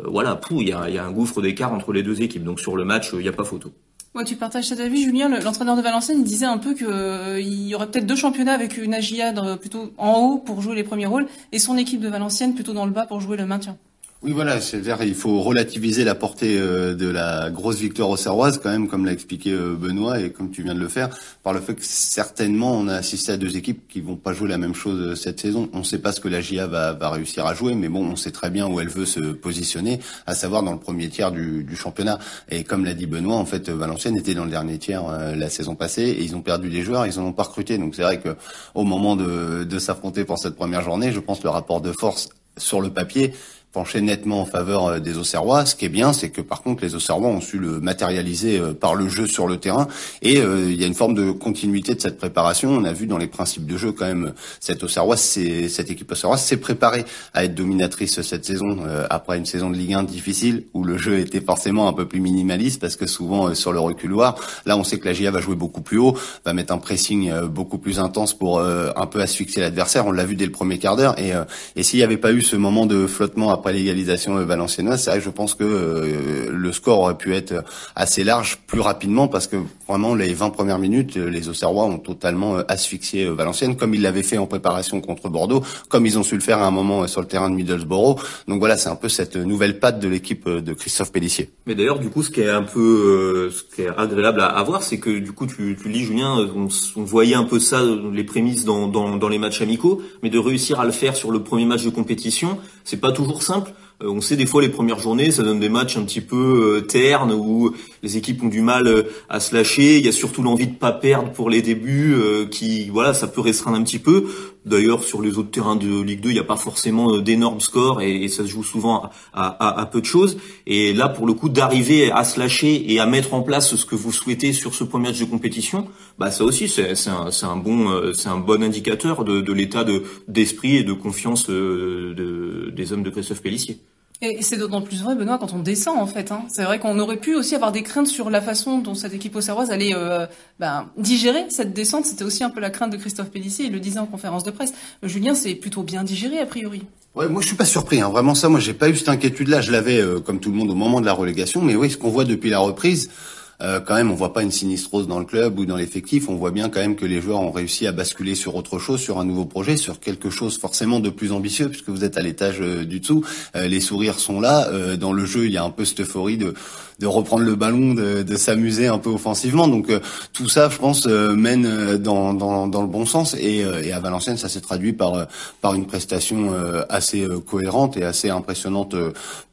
voilà 0.05 0.39
il 0.51 0.69
y 0.69 0.71
a, 0.71 0.89
y 0.89 0.97
a 0.97 1.03
un 1.03 1.11
gouffre 1.11 1.41
d'écart 1.41 1.73
entre 1.73 1.91
les 1.91 2.03
deux 2.03 2.21
équipes. 2.21 2.45
Donc 2.45 2.61
sur 2.61 2.77
le 2.77 2.85
match 2.85 3.09
il 3.13 3.19
n'y 3.19 3.27
a 3.27 3.33
pas 3.33 3.43
photo. 3.43 3.73
Ouais, 4.15 4.23
tu 4.23 4.35
partages 4.35 4.65
cet 4.65 4.79
avis, 4.79 5.03
Julien. 5.03 5.29
L'entraîneur 5.29 5.75
de 5.75 5.81
Valenciennes 5.81 6.23
disait 6.23 6.45
un 6.45 6.57
peu 6.57 6.73
qu'il 6.73 6.87
euh, 6.87 7.39
y 7.39 7.75
aurait 7.75 7.87
peut-être 7.87 8.07
deux 8.07 8.15
championnats 8.15 8.53
avec 8.53 8.77
une 8.77 8.93
AGIA 8.93 9.33
plutôt 9.57 9.93
en 9.97 10.13
haut 10.13 10.37
pour 10.39 10.61
jouer 10.61 10.75
les 10.75 10.83
premiers 10.83 11.05
rôles 11.05 11.27
et 11.51 11.59
son 11.59 11.77
équipe 11.77 11.99
de 11.99 12.09
Valenciennes 12.09 12.55
plutôt 12.55 12.73
dans 12.73 12.85
le 12.85 12.91
bas 12.91 13.05
pour 13.05 13.21
jouer 13.21 13.37
le 13.37 13.45
maintien. 13.45 13.77
Oui, 14.23 14.31
voilà, 14.31 14.59
c'est-à-dire 14.61 14.97
il 15.03 15.13
faut 15.13 15.41
relativiser 15.43 16.03
la 16.03 16.15
portée 16.15 16.57
euh, 16.57 16.95
de 16.95 17.07
la 17.07 17.51
grosse 17.51 17.77
victoire 17.77 18.09
au 18.09 18.17
Serroise, 18.17 18.59
quand 18.61 18.71
même, 18.71 18.87
comme 18.87 19.05
l'a 19.05 19.11
expliqué 19.11 19.51
euh, 19.51 19.75
Benoît 19.75 20.19
et 20.19 20.31
comme 20.31 20.49
tu 20.49 20.63
viens 20.63 20.73
de 20.73 20.79
le 20.79 20.87
faire, 20.87 21.15
par 21.43 21.53
le 21.53 21.61
fait 21.61 21.75
que 21.75 21.83
certainement 21.83 22.71
on 22.71 22.87
a 22.87 22.95
assisté 22.95 23.33
à 23.33 23.37
deux 23.37 23.57
équipes 23.57 23.87
qui 23.87 24.01
vont 24.01 24.15
pas 24.15 24.33
jouer 24.33 24.49
la 24.49 24.57
même 24.57 24.73
chose 24.73 24.99
euh, 24.99 25.13
cette 25.13 25.39
saison. 25.39 25.69
On 25.71 25.79
ne 25.79 25.83
sait 25.83 25.99
pas 25.99 26.13
ce 26.13 26.19
que 26.19 26.27
la 26.29 26.41
GIA 26.41 26.65
va, 26.65 26.93
va, 26.93 27.11
réussir 27.11 27.45
à 27.45 27.53
jouer, 27.53 27.75
mais 27.75 27.89
bon, 27.89 28.03
on 28.07 28.15
sait 28.15 28.31
très 28.31 28.49
bien 28.49 28.65
où 28.65 28.79
elle 28.79 28.89
veut 28.89 29.05
se 29.05 29.19
positionner, 29.19 29.99
à 30.25 30.33
savoir 30.33 30.63
dans 30.63 30.73
le 30.73 30.79
premier 30.79 31.09
tiers 31.09 31.31
du, 31.31 31.63
du 31.63 31.75
championnat. 31.75 32.17
Et 32.49 32.63
comme 32.63 32.85
l'a 32.85 32.95
dit 32.95 33.05
Benoît, 33.05 33.35
en 33.35 33.45
fait, 33.45 33.69
Valenciennes 33.69 34.17
était 34.17 34.33
dans 34.33 34.45
le 34.45 34.51
dernier 34.51 34.79
tiers 34.79 35.03
la 35.35 35.49
saison 35.51 35.75
passée 35.75 36.01
et 36.01 36.23
ils 36.23 36.35
ont 36.35 36.41
perdu 36.41 36.69
des 36.69 36.81
joueurs, 36.81 37.05
ils 37.05 37.19
en 37.19 37.23
ont 37.23 37.33
pas 37.33 37.43
recruté. 37.43 37.77
Donc 37.77 37.93
c'est 37.93 38.01
vrai 38.01 38.19
que 38.19 38.35
au 38.73 38.83
moment 38.83 39.15
de, 39.15 39.63
de 39.63 39.79
s'affronter 39.79 40.25
pour 40.25 40.39
cette 40.39 40.55
première 40.55 40.81
journée, 40.81 41.11
je 41.11 41.19
pense 41.19 41.37
que 41.37 41.43
le 41.43 41.51
rapport 41.51 41.81
de 41.81 41.91
force 41.91 42.29
sur 42.57 42.81
le 42.81 42.89
papier 42.89 43.33
penché 43.77 44.01
nettement 44.01 44.41
en 44.41 44.45
faveur 44.45 44.85
euh, 44.87 44.99
des 44.99 45.19
Auxerrois. 45.19 45.67
Ce 45.67 45.75
qui 45.75 45.85
est 45.85 45.89
bien, 45.89 46.11
c'est 46.11 46.29
que 46.29 46.41
par 46.41 46.63
contre, 46.63 46.83
les 46.83 46.95
Auxerrois 46.95 47.27
ont 47.27 47.41
su 47.41 47.59
le 47.59 47.79
matérialiser 47.79 48.57
euh, 48.57 48.73
par 48.73 48.95
le 48.95 49.07
jeu 49.07 49.27
sur 49.27 49.47
le 49.47 49.57
terrain. 49.57 49.87
Et 50.23 50.41
euh, 50.41 50.71
il 50.71 50.81
y 50.81 50.83
a 50.83 50.87
une 50.87 50.95
forme 50.95 51.13
de 51.13 51.29
continuité 51.29 51.93
de 51.93 52.01
cette 52.01 52.17
préparation. 52.17 52.71
On 52.71 52.85
a 52.85 52.91
vu 52.91 53.05
dans 53.05 53.19
les 53.19 53.27
principes 53.27 53.67
de 53.67 53.77
jeu 53.77 53.91
quand 53.91 54.07
même 54.07 54.33
cette 54.59 54.83
Auxerrois, 54.83 55.15
cette 55.15 55.91
équipe 55.91 56.11
Auxerrois 56.11 56.37
s'est 56.37 56.57
préparée 56.57 57.05
à 57.35 57.43
être 57.43 57.53
dominatrice 57.53 58.19
cette 58.21 58.45
saison 58.45 58.79
après 59.09 59.37
une 59.37 59.45
saison 59.45 59.69
de 59.69 59.75
Ligue 59.75 59.93
1 59.93 60.03
difficile 60.03 60.63
où 60.73 60.83
le 60.83 60.97
jeu 60.97 61.19
était 61.19 61.41
forcément 61.41 61.87
un 61.87 61.93
peu 61.93 62.07
plus 62.07 62.19
minimaliste 62.19 62.81
parce 62.81 62.95
que 62.95 63.05
souvent 63.05 63.53
sur 63.53 63.73
le 63.73 63.79
reculoir, 63.79 64.35
là 64.65 64.77
on 64.77 64.83
sait 64.83 64.97
que 64.97 65.05
la 65.05 65.13
GIA 65.13 65.29
va 65.29 65.41
jouer 65.41 65.55
beaucoup 65.55 65.81
plus 65.81 65.97
haut, 65.97 66.17
va 66.45 66.53
mettre 66.53 66.73
un 66.73 66.77
pressing 66.77 67.31
beaucoup 67.47 67.77
plus 67.77 67.99
intense 67.99 68.33
pour 68.33 68.59
un 68.61 69.05
peu 69.05 69.21
asphyxier 69.21 69.61
l'adversaire. 69.61 70.07
On 70.07 70.11
l'a 70.11 70.25
vu 70.25 70.35
dès 70.35 70.45
le 70.45 70.51
premier 70.51 70.79
quart 70.79 70.95
d'heure. 70.95 71.19
Et, 71.19 71.33
et 71.75 71.83
s'il 71.83 71.99
n'y 71.99 72.03
avait 72.03 72.17
pas 72.17 72.31
eu 72.31 72.41
ce 72.41 72.55
moment 72.55 72.85
de 72.85 73.07
flottement 73.07 73.51
après 73.51 73.66
l'égalisation 73.71 74.35
valenciennoise, 74.45 75.03
c'est 75.03 75.09
vrai 75.09 75.19
que 75.19 75.25
je 75.25 75.29
pense 75.29 75.53
que 75.53 75.63
euh, 75.63 76.49
le 76.51 76.71
score 76.71 76.99
aurait 76.99 77.17
pu 77.17 77.35
être 77.35 77.63
assez 77.95 78.23
large 78.23 78.59
plus 78.67 78.81
rapidement 78.81 79.27
parce 79.27 79.47
que 79.47 79.57
vraiment 79.87 80.15
les 80.15 80.33
20 80.33 80.49
premières 80.51 80.79
minutes, 80.79 81.15
les 81.15 81.49
Auxerrois 81.49 81.85
ont 81.85 81.99
totalement 81.99 82.57
euh, 82.57 82.63
asphyxié 82.67 83.25
euh, 83.25 83.33
Valenciennes 83.33 83.75
comme 83.75 83.93
ils 83.93 84.01
l'avaient 84.01 84.23
fait 84.23 84.37
en 84.37 84.47
préparation 84.47 85.01
contre 85.01 85.29
Bordeaux, 85.29 85.63
comme 85.89 86.05
ils 86.05 86.17
ont 86.17 86.23
su 86.23 86.35
le 86.35 86.41
faire 86.41 86.59
à 86.59 86.67
un 86.67 86.71
moment 86.71 87.07
sur 87.07 87.21
le 87.21 87.27
terrain 87.27 87.49
de 87.49 87.55
Middlesbrough. 87.55 88.17
Donc 88.47 88.59
voilà, 88.59 88.77
c'est 88.77 88.89
un 88.89 88.95
peu 88.95 89.09
cette 89.09 89.35
nouvelle 89.35 89.79
patte 89.79 89.99
de 89.99 90.07
l'équipe 90.07 90.47
de 90.47 90.73
Christophe 90.73 91.11
Pellissier. 91.11 91.49
Mais 91.65 91.75
d'ailleurs, 91.75 91.99
du 91.99 92.09
coup, 92.09 92.23
ce 92.23 92.29
qui 92.29 92.41
est 92.41 92.49
un 92.49 92.63
peu, 92.63 93.49
ce 93.51 93.63
qui 93.75 93.83
est 93.83 93.89
agréable 93.97 94.41
à, 94.41 94.61
voir, 94.63 94.83
c'est 94.83 94.99
que 94.99 95.19
du 95.19 95.31
coup, 95.31 95.47
tu, 95.47 95.77
tu 95.81 95.89
lis 95.89 96.03
Julien, 96.03 96.47
on, 96.55 96.67
on, 96.95 97.03
voyait 97.03 97.35
un 97.35 97.43
peu 97.43 97.59
ça, 97.59 97.81
les 98.11 98.23
prémices 98.23 98.65
dans, 98.65 98.87
dans, 98.87 99.17
dans 99.17 99.29
les 99.29 99.37
matchs 99.37 99.61
amicaux, 99.61 100.01
mais 100.23 100.29
de 100.29 100.39
réussir 100.39 100.79
à 100.79 100.85
le 100.85 100.91
faire 100.91 101.15
sur 101.15 101.31
le 101.31 101.43
premier 101.43 101.65
match 101.65 101.83
de 101.83 101.89
compétition, 101.89 102.57
c'est 102.83 102.97
pas 102.97 103.11
toujours 103.11 103.43
simple. 103.43 103.56
Euh, 104.03 104.09
on 104.09 104.21
sait 104.21 104.35
des 104.35 104.45
fois 104.45 104.61
les 104.61 104.69
premières 104.69 104.99
journées, 104.99 105.31
ça 105.31 105.43
donne 105.43 105.59
des 105.59 105.69
matchs 105.69 105.97
un 105.97 106.03
petit 106.03 106.21
peu 106.21 106.77
euh, 106.77 106.81
ternes 106.81 107.33
où 107.33 107.73
les 108.07 108.15
équipes 108.15 108.41
ont 108.41 108.47
du 108.47 108.61
mal 108.61 108.87
euh, 108.87 109.03
à 109.27 109.41
se 109.41 109.53
lâcher. 109.53 109.97
Il 109.97 110.05
y 110.05 110.07
a 110.07 110.13
surtout 110.13 110.41
l'envie 110.41 110.67
de 110.67 110.75
pas 110.75 110.93
perdre 110.93 111.31
pour 111.31 111.49
les 111.49 111.61
débuts, 111.61 112.15
qui 112.51 112.89
voilà, 112.89 113.13
ça 113.13 113.27
peut 113.27 113.41
restreindre 113.41 113.77
un 113.77 113.83
petit 113.83 113.99
peu. 113.99 114.25
D'ailleurs, 114.65 115.03
sur 115.03 115.21
les 115.21 115.37
autres 115.37 115.51
terrains 115.51 115.75
de 115.75 116.01
Ligue 116.01 116.21
2, 116.21 116.29
il 116.29 116.33
n'y 116.33 116.39
a 116.39 116.43
pas 116.43 116.55
forcément 116.55 117.17
d'énormes 117.19 117.59
scores 117.59 118.01
et, 118.01 118.27
ça 118.27 118.43
se 118.43 118.49
joue 118.49 118.63
souvent 118.63 119.09
à, 119.33 119.79
à, 119.81 119.85
peu 119.85 120.01
de 120.01 120.05
choses. 120.05 120.37
Et 120.65 120.93
là, 120.93 121.09
pour 121.09 121.25
le 121.25 121.33
coup, 121.33 121.49
d'arriver 121.49 122.11
à 122.11 122.23
se 122.23 122.39
lâcher 122.39 122.91
et 122.91 122.99
à 122.99 123.05
mettre 123.05 123.33
en 123.33 123.41
place 123.41 123.75
ce 123.75 123.85
que 123.85 123.95
vous 123.95 124.11
souhaitez 124.11 124.53
sur 124.53 124.73
ce 124.73 124.83
premier 124.83 125.09
match 125.09 125.19
de 125.19 125.25
compétition, 125.25 125.87
bah 126.17 126.31
ça 126.31 126.43
aussi, 126.43 126.67
c'est 126.67 126.91
un, 127.07 127.29
un, 127.43 127.55
bon, 127.57 128.13
c'est 128.13 128.29
un 128.29 128.37
bon 128.37 128.63
indicateur 128.63 129.23
de, 129.23 129.41
de 129.41 129.53
l'état 129.53 129.85
d'esprit 130.27 130.77
et 130.77 130.83
de 130.83 130.93
confiance 130.93 131.47
de, 131.49 132.71
des 132.75 132.93
hommes 132.93 133.03
de 133.03 133.09
Christophe 133.09 133.41
Pellissier. 133.41 133.79
Et 134.21 134.41
c'est 134.41 134.57
d'autant 134.57 134.81
plus 134.81 135.03
vrai, 135.03 135.15
Benoît, 135.15 135.37
quand 135.37 135.53
on 135.53 135.59
descend, 135.59 135.99
en 135.99 136.07
fait. 136.07 136.31
Hein. 136.31 136.41
C'est 136.49 136.63
vrai 136.63 136.79
qu'on 136.79 136.97
aurait 136.97 137.17
pu 137.17 137.35
aussi 137.35 137.53
avoir 137.53 137.71
des 137.71 137.83
craintes 137.83 138.07
sur 138.07 138.31
la 138.31 138.41
façon 138.41 138.79
dont 138.79 138.95
cette 138.95 139.13
équipe 139.13 139.35
auxerroise 139.35 139.69
allait 139.69 139.93
euh, 139.93 140.25
ben, 140.59 140.89
digérer 140.97 141.45
cette 141.49 141.73
descente. 141.73 142.05
C'était 142.05 142.23
aussi 142.23 142.43
un 142.43 142.49
peu 142.49 142.59
la 142.59 142.71
crainte 142.71 142.91
de 142.91 142.97
Christophe 142.97 143.29
Pellissier, 143.29 143.65
il 143.65 143.73
le 143.73 143.79
disait 143.79 143.99
en 143.99 144.07
conférence 144.07 144.43
de 144.43 144.49
presse. 144.49 144.73
Euh, 145.03 145.07
Julien, 145.07 145.35
c'est 145.35 145.53
plutôt 145.53 145.83
bien 145.83 146.03
digéré, 146.03 146.39
a 146.39 146.47
priori. 146.47 146.81
Ouais, 147.13 147.29
moi 147.29 147.41
je 147.41 147.47
suis 147.47 147.55
pas 147.55 147.65
surpris. 147.65 148.01
Hein. 148.01 148.09
Vraiment 148.09 148.33
ça, 148.33 148.49
moi 148.49 148.59
j'ai 148.59 148.73
pas 148.73 148.89
eu 148.89 148.95
cette 148.95 149.09
inquiétude-là. 149.09 149.61
Je 149.61 149.71
l'avais, 149.71 149.99
euh, 149.99 150.19
comme 150.19 150.39
tout 150.39 150.49
le 150.49 150.55
monde, 150.55 150.71
au 150.71 150.75
moment 150.75 150.99
de 150.99 151.05
la 151.05 151.13
relégation. 151.13 151.61
Mais 151.61 151.75
oui, 151.75 151.91
ce 151.91 151.97
qu'on 151.97 152.09
voit 152.09 152.25
depuis 152.25 152.49
la 152.49 152.59
reprise, 152.59 153.11
euh, 153.59 153.79
quand 153.79 153.95
même, 153.95 154.11
on 154.11 154.15
voit 154.15 154.33
pas 154.33 154.43
une 154.43 154.51
sinistrose 154.51 155.07
dans 155.07 155.17
le 155.17 155.25
club 155.25 155.57
ou 155.57 155.65
dans 155.65 155.77
l'effectif. 155.77 156.29
On 156.29 156.35
voit 156.35 156.51
bien 156.51 156.69
quand 156.69 156.79
même 156.79 156.95
que 156.95 157.05
les 157.05 157.21
joueurs 157.21 157.41
ont 157.41 157.51
réussi 157.51 157.87
à 157.87 157.91
basculer 157.91 158.35
sur 158.35 158.55
autre 158.55 158.77
chose, 158.77 158.99
sur 158.99 159.19
un 159.19 159.25
nouveau 159.25 159.45
projet, 159.45 159.77
sur 159.77 159.99
quelque 159.99 160.29
chose 160.29 160.59
forcément 160.59 160.99
de 160.99 161.09
plus 161.09 161.31
ambitieux, 161.31 161.69
puisque 161.69 161.89
vous 161.89 162.03
êtes 162.03 162.17
à 162.17 162.21
l'étage 162.21 162.61
euh, 162.61 162.85
du 162.85 162.99
dessous. 162.99 163.25
Euh, 163.55 163.67
les 163.67 163.79
sourires 163.79 164.19
sont 164.19 164.39
là. 164.39 164.67
dans 164.97 165.13
le 165.13 165.25
jeu, 165.25 165.45
il 165.45 165.51
y 165.51 165.57
a 165.57 165.63
un 165.63 165.69
peu 165.69 165.85
cette 165.85 166.01
euphorie 166.01 166.37
de 166.37 166.53
de 166.99 167.05
reprendre 167.05 167.43
le 167.43 167.53
ballon, 167.53 167.93
de, 167.93 168.23
de 168.23 168.35
s'amuser 168.37 168.87
un 168.87 168.97
peu 168.97 169.11
offensivement. 169.11 169.67
Donc 169.67 169.91
tout 170.33 170.49
ça, 170.49 170.67
je 170.67 170.79
pense, 170.79 171.05
mène 171.05 171.97
dans, 171.97 172.33
dans, 172.33 172.65
dans, 172.65 172.81
le 172.81 172.87
bon 172.87 173.05
sens. 173.05 173.35
Et, 173.35 173.57
et 173.83 173.93
à 173.93 173.99
Valenciennes, 173.99 174.37
ça 174.37 174.49
s'est 174.49 174.61
traduit 174.61 174.93
par 174.93 175.27
par 175.61 175.75
une 175.75 175.85
prestation 175.85 176.51
assez 176.89 177.23
cohérente 177.45 177.97
et 177.97 178.03
assez 178.03 178.31
impressionnante 178.31 178.95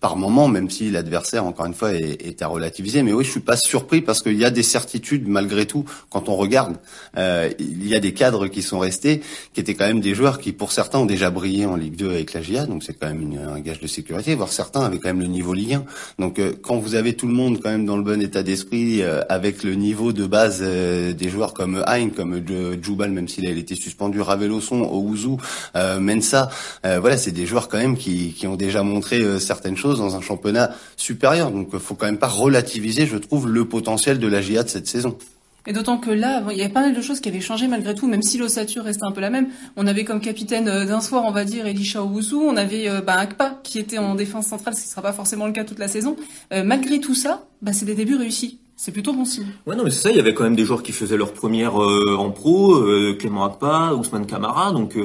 par 0.00 0.16
moment, 0.16 0.48
même 0.48 0.70
si 0.70 0.90
l'adversaire, 0.90 1.44
encore 1.44 1.66
une 1.66 1.74
fois, 1.74 1.92
est, 1.92 2.26
est 2.26 2.40
à 2.40 2.46
relativiser. 2.46 3.02
Mais 3.02 3.12
oui, 3.12 3.24
je 3.24 3.30
suis 3.30 3.40
pas 3.40 3.58
surpris 3.58 3.93
parce 4.00 4.22
qu'il 4.22 4.38
y 4.38 4.44
a 4.44 4.50
des 4.50 4.62
certitudes 4.62 5.28
malgré 5.28 5.66
tout 5.66 5.84
quand 6.10 6.28
on 6.28 6.36
regarde. 6.36 6.76
Euh, 7.16 7.50
il 7.58 7.86
y 7.86 7.94
a 7.94 8.00
des 8.00 8.12
cadres 8.12 8.48
qui 8.48 8.62
sont 8.62 8.78
restés, 8.78 9.20
qui 9.52 9.60
étaient 9.60 9.74
quand 9.74 9.86
même 9.86 10.00
des 10.00 10.14
joueurs 10.14 10.38
qui, 10.38 10.52
pour 10.52 10.72
certains, 10.72 10.98
ont 10.98 11.06
déjà 11.06 11.30
brillé 11.30 11.66
en 11.66 11.76
Ligue 11.76 11.96
2 11.96 12.10
avec 12.10 12.32
la 12.32 12.42
GIA, 12.42 12.66
donc 12.66 12.82
c'est 12.82 12.94
quand 12.94 13.08
même 13.08 13.20
une, 13.20 13.38
un 13.38 13.60
gage 13.60 13.80
de 13.80 13.86
sécurité. 13.86 14.34
Voire 14.34 14.52
certains 14.52 14.82
avaient 14.82 14.98
quand 14.98 15.08
même 15.08 15.20
le 15.20 15.26
niveau 15.26 15.52
Ligue 15.52 15.74
1. 15.74 15.84
Donc 16.18 16.38
euh, 16.38 16.52
quand 16.60 16.76
vous 16.76 16.94
avez 16.94 17.14
tout 17.14 17.26
le 17.26 17.32
monde 17.32 17.60
quand 17.62 17.70
même 17.70 17.86
dans 17.86 17.96
le 17.96 18.02
bon 18.02 18.20
état 18.20 18.42
d'esprit, 18.42 19.02
euh, 19.02 19.22
avec 19.28 19.62
le 19.62 19.74
niveau 19.74 20.12
de 20.12 20.26
base 20.26 20.60
euh, 20.62 21.12
des 21.12 21.28
joueurs 21.28 21.54
comme 21.54 21.82
Hein, 21.86 22.10
comme 22.10 22.40
Djoubal, 22.82 23.10
même 23.10 23.28
s'il 23.28 23.46
a 23.46 23.50
été 23.50 23.74
suspendu, 23.74 24.20
Raveloson, 24.20 24.88
Ouzou, 24.92 25.38
Mensa, 25.74 26.48
voilà, 26.82 27.16
c'est 27.16 27.32
des 27.32 27.46
joueurs 27.46 27.68
quand 27.68 27.78
même 27.78 27.96
qui, 27.96 28.32
qui 28.32 28.46
ont 28.46 28.56
déjà 28.56 28.82
montré 28.82 29.40
certaines 29.40 29.76
choses 29.76 29.98
dans 29.98 30.16
un 30.16 30.20
championnat 30.20 30.70
supérieur. 30.96 31.50
Donc 31.50 31.76
faut 31.78 31.94
quand 31.94 32.06
même 32.06 32.18
pas 32.18 32.28
relativiser, 32.28 33.06
je 33.06 33.16
trouve, 33.16 33.48
le 33.48 33.64
potentiel 33.64 33.83
potentiel 33.84 34.18
de 34.18 34.26
la 34.26 34.40
GIA 34.40 34.62
de 34.62 34.68
cette 34.70 34.86
saison. 34.86 35.18
Et 35.66 35.72
d'autant 35.72 35.96
que 35.98 36.10
là, 36.10 36.42
il 36.50 36.58
y 36.58 36.62
avait 36.62 36.72
pas 36.72 36.82
mal 36.82 36.94
de 36.94 37.00
choses 37.00 37.20
qui 37.20 37.28
avaient 37.28 37.40
changé 37.40 37.68
malgré 37.68 37.94
tout, 37.94 38.06
même 38.06 38.22
si 38.22 38.36
l'ossature 38.36 38.84
restait 38.84 39.04
un 39.04 39.12
peu 39.12 39.20
la 39.20 39.30
même. 39.30 39.48
On 39.76 39.86
avait 39.86 40.04
comme 40.04 40.20
capitaine 40.20 40.68
euh, 40.68 40.84
d'un 40.84 41.00
soir, 41.00 41.22
on 41.26 41.30
va 41.30 41.44
dire, 41.44 41.66
Elisha 41.66 42.02
Owusu. 42.02 42.34
On 42.34 42.56
avait 42.56 42.88
euh, 42.88 43.00
bah, 43.00 43.14
Akpa 43.14 43.60
qui 43.62 43.78
était 43.78 43.96
en 43.96 44.14
défense 44.14 44.48
centrale, 44.48 44.74
ce 44.74 44.80
qui 44.80 44.88
ne 44.88 44.90
sera 44.90 45.02
pas 45.02 45.14
forcément 45.14 45.46
le 45.46 45.52
cas 45.52 45.64
toute 45.64 45.78
la 45.78 45.88
saison. 45.88 46.16
Euh, 46.52 46.64
malgré 46.64 47.00
tout 47.00 47.14
ça, 47.14 47.46
bah, 47.62 47.72
c'est 47.72 47.86
des 47.86 47.94
débuts 47.94 48.16
réussis. 48.16 48.58
C'est 48.76 48.92
plutôt 48.92 49.14
bon 49.14 49.24
signe. 49.24 49.46
Ouais, 49.66 49.76
non, 49.76 49.84
mais 49.84 49.90
c'est 49.90 50.02
ça. 50.02 50.10
Il 50.10 50.16
y 50.16 50.20
avait 50.20 50.34
quand 50.34 50.44
même 50.44 50.56
des 50.56 50.64
joueurs 50.64 50.82
qui 50.82 50.92
faisaient 50.92 51.16
leur 51.16 51.32
première 51.32 51.76
en 51.76 52.30
pro, 52.30 52.82
Clément 53.18 53.44
Akpa, 53.44 53.94
Ousmane 53.94 54.26
Camara. 54.26 54.72
Donc 54.72 54.98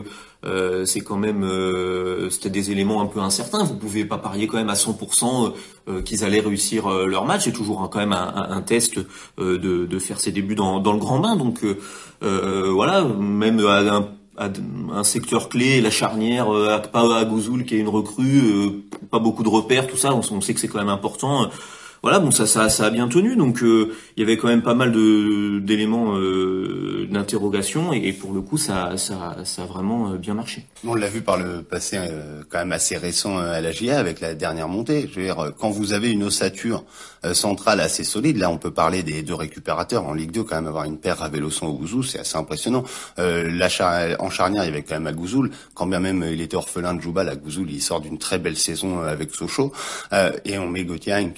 euh, 0.46 0.86
c'est 0.86 1.02
quand 1.02 1.18
même 1.18 1.44
euh, 1.44 2.30
c'était 2.30 2.50
des 2.50 2.72
éléments 2.72 3.02
un 3.02 3.08
peu 3.08 3.20
incertains. 3.20 3.64
Vous 3.64 3.76
pouvez 3.76 4.06
pas 4.06 4.18
parier 4.18 4.48
quand 4.48 4.58
même 4.58 4.70
à 4.70 4.76
100% 4.76 5.54
euh, 5.90 6.02
qu'ils 6.02 6.24
allaient 6.24 6.40
réussir 6.40 6.90
leur 6.90 7.26
match. 7.26 7.46
C'est 7.46 7.52
toujours 7.52 7.90
quand 7.90 8.00
même 8.00 8.14
un, 8.14 8.62
test 8.62 9.00
de, 9.38 9.58
de, 9.86 10.00
faire 10.00 10.20
ses 10.20 10.32
débuts 10.32 10.56
dans, 10.56 10.80
dans 10.80 10.94
le 10.94 11.00
grand 11.00 11.20
bain. 11.20 11.36
Donc 11.36 11.66
voilà, 12.22 13.04
même 13.04 13.60
à 13.66 14.02
un, 14.38 15.04
secteur 15.04 15.50
clé, 15.50 15.82
la 15.82 15.92
charnière, 15.92 16.50
Akpa 16.50 17.02
Agouzoul 17.18 17.66
qui 17.66 17.76
est 17.76 17.80
une 17.80 17.90
recrue, 17.90 18.84
pas 19.12 19.20
beaucoup 19.20 19.44
de 19.44 19.50
repères, 19.50 19.88
tout 19.88 19.98
ça. 19.98 20.14
On, 20.14 20.22
on 20.32 20.42
sait 20.42 20.54
que 20.54 20.60
c'est 20.60 20.70
quand 20.70 20.80
même 20.80 20.90
important 20.90 21.50
voilà, 22.02 22.20
bon, 22.20 22.32
ça, 22.32 22.46
ça, 22.46 22.70
ça 22.70 22.86
a 22.86 22.90
bien 22.90 23.08
tenu. 23.08 23.36
Donc, 23.36 23.62
euh, 23.64 23.94
il 24.16 24.22
y 24.22 24.24
avait 24.24 24.38
quand 24.38 24.48
même 24.48 24.62
pas 24.62 24.74
mal 24.74 24.92
de 24.92 25.60
d'éléments 25.60 26.16
euh, 26.18 27.08
d'interrogation, 27.12 27.94
et, 27.94 28.14
pour 28.14 28.34
le 28.34 28.42
coup, 28.42 28.58
ça, 28.58 28.98
ça, 28.98 29.38
ça 29.44 29.64
a 29.64 29.66
vraiment 29.66 30.12
euh, 30.12 30.18
bien 30.18 30.34
marché. 30.34 30.66
On 30.86 30.96
l'a 30.96 31.10
vu 31.10 31.22
par 31.22 31.38
le 31.38 31.62
passé, 31.62 31.98
euh, 32.00 32.44
quand 32.50 32.60
même 32.60 32.72
assez 32.72 32.98
récent 32.98 33.38
à 33.38 33.62
la 33.62 33.72
GIA 33.72 34.00
avec 34.00 34.22
la 34.22 34.34
dernière 34.34 34.68
montée. 34.68 35.10
Je 35.12 35.20
veux 35.20 35.26
dire, 35.26 35.52
quand 35.60 35.70
vous 35.70 35.94
avez 35.94 36.12
une 36.12 36.24
ossature 36.24 36.84
centrale 37.34 37.80
assez 37.80 38.04
solide, 38.04 38.38
là, 38.38 38.50
on 38.50 38.58
peut 38.58 38.72
parler 38.72 39.04
des 39.04 39.22
deux 39.22 39.34
récupérateurs 39.34 40.06
en 40.06 40.14
Ligue 40.14 40.32
2, 40.32 40.44
quand 40.44 40.56
même 40.56 40.68
avoir 40.68 40.86
une 40.86 40.98
paire 40.98 41.22
à 41.22 41.30
Véloson 41.30 41.68
ou 41.68 41.74
Gouzou, 41.74 42.04
c'est 42.04 42.20
assez 42.20 42.38
impressionnant. 42.38 42.84
la 43.18 43.68
en 44.20 44.30
charnière, 44.30 44.64
il 44.64 44.68
y 44.68 44.70
avait 44.70 44.82
quand 44.82 44.96
même 44.96 45.08
Agouzoul, 45.08 45.52
quand 45.74 45.88
bien 45.88 46.00
même 46.00 46.26
il 46.32 46.42
était 46.42 46.56
orphelin 46.56 46.94
de 46.94 47.02
Joubal, 47.02 47.30
Agouzoul, 47.30 47.70
il 47.70 47.82
sort 47.82 48.02
d'une 48.02 48.18
très 48.18 48.40
belle 48.40 48.58
saison 48.58 49.02
avec 49.02 49.34
Sochaux, 49.34 49.72
et 50.46 50.58
on 50.58 50.68
met 50.68 50.84
Gauthier 50.84 51.30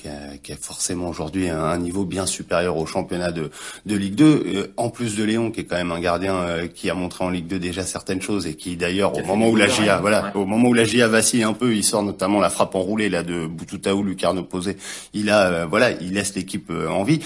qui 0.43 0.53
forcément 0.55 1.09
aujourd'hui 1.09 1.49
un, 1.49 1.77
niveau 1.77 2.05
bien 2.05 2.25
supérieur 2.25 2.77
au 2.77 2.85
championnat 2.85 3.31
de, 3.31 3.49
de 3.85 3.95
Ligue 3.95 4.15
2. 4.15 4.25
Euh, 4.25 4.67
en 4.77 4.89
plus 4.89 5.15
de 5.15 5.23
Léon, 5.23 5.51
qui 5.51 5.61
est 5.61 5.63
quand 5.63 5.75
même 5.75 5.91
un 5.91 5.99
gardien 5.99 6.35
euh, 6.35 6.67
qui 6.67 6.89
a 6.89 6.93
montré 6.93 7.23
en 7.23 7.29
Ligue 7.29 7.47
2 7.47 7.59
déjà 7.59 7.83
certaines 7.83 8.21
choses 8.21 8.47
et 8.47 8.55
qui 8.55 8.75
d'ailleurs 8.77 9.17
au 9.17 9.23
moment 9.23 9.49
où 9.49 9.55
la 9.55 9.67
GIA, 9.67 9.99
voilà, 9.99 10.31
au 10.35 10.45
moment 10.45 10.69
où 10.69 10.73
la 10.73 10.83
GIA 10.83 11.07
vacille 11.07 11.43
un 11.43 11.53
peu, 11.53 11.75
il 11.75 11.83
sort 11.83 12.03
notamment 12.03 12.39
la 12.39 12.49
frappe 12.49 12.75
enroulée 12.75 13.09
là 13.09 13.23
de 13.23 13.45
Boututaou, 13.45 14.03
Lucarno 14.03 14.43
posé. 14.43 14.77
Il 15.13 15.29
a, 15.29 15.47
euh, 15.47 15.65
voilà, 15.71 15.91
il 15.91 16.13
laisse 16.13 16.35
l'équipe 16.35 16.69
en 16.69 17.03
vie. 17.03 17.21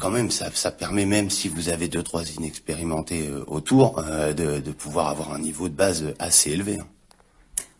quand 0.00 0.10
même, 0.10 0.30
ça, 0.30 0.46
ça, 0.54 0.70
permet 0.70 1.04
même 1.04 1.28
si 1.28 1.48
vous 1.48 1.68
avez 1.68 1.88
deux 1.88 2.02
trois 2.02 2.24
inexpérimentés 2.30 3.28
autour 3.46 4.02
de, 4.02 4.60
de, 4.60 4.70
pouvoir 4.72 5.08
avoir 5.08 5.34
un 5.34 5.38
niveau 5.38 5.68
de 5.68 5.74
base 5.74 6.14
assez 6.18 6.52
élevé. 6.52 6.78
Hein. 6.80 6.86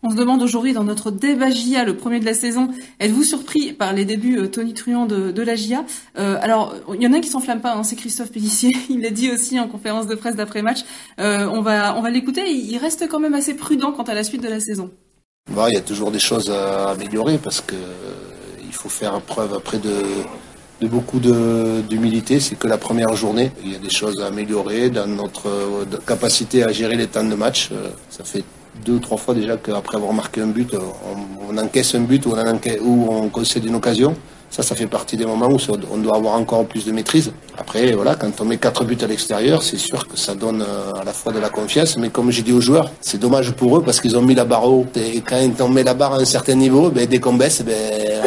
On 0.03 0.11
se 0.11 0.15
demande 0.15 0.43
aujourd'hui 0.43 0.73
dans 0.73 0.83
notre 0.83 1.09
débat 1.09 1.49
GIA, 1.49 1.83
le 1.83 1.97
premier 1.97 2.19
de 2.19 2.25
la 2.25 2.35
saison, 2.35 2.69
êtes-vous 2.99 3.23
surpris 3.23 3.73
par 3.73 3.93
les 3.93 4.05
débuts 4.05 4.37
euh, 4.37 4.47
Tony 4.47 4.75
Truant 4.75 5.07
de, 5.07 5.31
de 5.31 5.41
la 5.41 5.55
GIA 5.55 5.85
euh, 6.19 6.37
Alors, 6.39 6.75
il 6.93 7.01
y 7.01 7.07
en 7.07 7.13
a 7.13 7.17
un 7.17 7.19
qui 7.19 7.29
s'enflamme 7.29 7.61
pas, 7.61 7.73
hein, 7.73 7.83
c'est 7.83 7.95
Christophe 7.95 8.31
Pellissier. 8.31 8.71
Il 8.89 9.01
l'a 9.01 9.09
dit 9.09 9.31
aussi 9.31 9.59
en 9.59 9.67
conférence 9.67 10.05
de 10.05 10.13
presse 10.13 10.35
d'après-match. 10.35 10.81
Euh, 11.19 11.49
on 11.51 11.61
va, 11.61 11.97
on 11.97 12.01
va 12.01 12.11
l'écouter. 12.11 12.47
Il 12.51 12.77
reste 12.77 13.07
quand 13.09 13.19
même 13.19 13.33
assez 13.33 13.55
prudent 13.55 13.91
quant 13.91 14.03
à 14.03 14.13
la 14.13 14.23
suite 14.23 14.43
de 14.43 14.49
la 14.49 14.59
saison. 14.59 14.91
Bah, 15.51 15.65
il 15.69 15.73
y 15.73 15.77
a 15.77 15.81
toujours 15.81 16.11
des 16.11 16.19
choses 16.19 16.51
à 16.51 16.91
améliorer 16.91 17.39
parce 17.39 17.61
que 17.61 17.75
faut 18.77 18.89
faire 18.89 19.19
preuve 19.21 19.53
après 19.53 19.79
de, 19.79 20.87
beaucoup 20.87 21.19
d'humilité. 21.19 22.39
C'est 22.39 22.55
que 22.55 22.67
la 22.67 22.77
première 22.77 23.15
journée. 23.15 23.51
Il 23.63 23.71
y 23.73 23.75
a 23.75 23.79
des 23.79 23.89
choses 23.89 24.21
à 24.21 24.27
améliorer 24.27 24.89
dans 24.89 25.07
notre 25.07 25.49
capacité 26.05 26.63
à 26.63 26.71
gérer 26.71 26.95
les 26.95 27.07
temps 27.07 27.23
de 27.23 27.35
match. 27.35 27.71
Ça 28.09 28.23
fait 28.23 28.43
deux 28.85 28.93
ou 28.93 28.99
trois 28.99 29.17
fois 29.17 29.33
déjà 29.33 29.57
qu'après 29.57 29.97
avoir 29.97 30.13
marqué 30.13 30.41
un 30.41 30.47
but, 30.47 30.75
on, 31.49 31.57
encaisse 31.57 31.95
un 31.95 32.01
but 32.01 32.25
ou 32.25 32.33
on, 32.35 32.85
ou 32.85 33.07
on 33.09 33.29
concède 33.29 33.65
une 33.65 33.75
occasion. 33.75 34.15
Ça, 34.49 34.63
ça 34.63 34.75
fait 34.75 34.87
partie 34.87 35.17
des 35.17 35.25
moments 35.25 35.49
où 35.49 35.57
on 35.91 35.97
doit 35.97 36.15
avoir 36.15 36.35
encore 36.35 36.65
plus 36.65 36.85
de 36.85 36.91
maîtrise. 36.91 37.31
Après, 37.57 37.91
voilà, 37.93 38.15
quand 38.15 38.39
on 38.39 38.45
met 38.45 38.57
quatre 38.57 38.85
buts 38.85 38.97
à 39.01 39.07
l'extérieur, 39.07 39.61
c'est 39.61 39.77
sûr 39.77 40.07
que 40.07 40.17
ça 40.17 40.35
donne 40.35 40.61
euh, 40.61 40.93
à 40.93 41.03
la 41.03 41.13
fois 41.13 41.33
de 41.33 41.39
la 41.39 41.49
confiance, 41.49 41.97
mais 41.97 42.09
comme 42.09 42.31
j'ai 42.31 42.43
dit 42.43 42.53
aux 42.53 42.61
joueurs, 42.61 42.91
c'est 43.01 43.19
dommage 43.19 43.51
pour 43.51 43.77
eux 43.77 43.83
parce 43.83 43.99
qu'ils 43.99 44.17
ont 44.17 44.21
mis 44.21 44.35
la 44.35 44.45
barre 44.45 44.69
haut. 44.69 44.85
Et 44.95 45.21
quand 45.21 45.37
on 45.59 45.69
met 45.69 45.83
la 45.83 45.93
barre 45.93 46.13
à 46.13 46.17
un 46.17 46.25
certain 46.25 46.55
niveau, 46.55 46.89
ben, 46.89 47.05
dès 47.05 47.19
qu'on 47.19 47.33
baisse, 47.33 47.61
ben, 47.61 47.73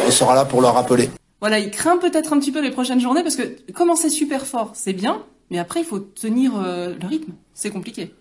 on 0.07 0.11
sera 0.11 0.35
là 0.35 0.45
pour 0.45 0.61
leur 0.61 0.75
rappeler. 0.75 1.09
Voilà, 1.39 1.57
il 1.57 1.71
craint 1.71 1.97
peut-être 1.97 2.33
un 2.33 2.39
petit 2.39 2.51
peu 2.51 2.61
les 2.61 2.71
prochaines 2.71 2.99
journées 2.99 3.23
parce 3.23 3.35
que 3.35 3.43
commencer 3.73 4.09
super 4.09 4.45
fort, 4.45 4.71
c'est 4.75 4.93
bien, 4.93 5.23
mais 5.49 5.57
après, 5.57 5.81
il 5.81 5.85
faut 5.85 5.99
tenir 5.99 6.53
euh, 6.55 6.93
le 7.01 7.07
rythme. 7.07 7.33
C'est 7.53 7.71
compliqué. 7.71 8.13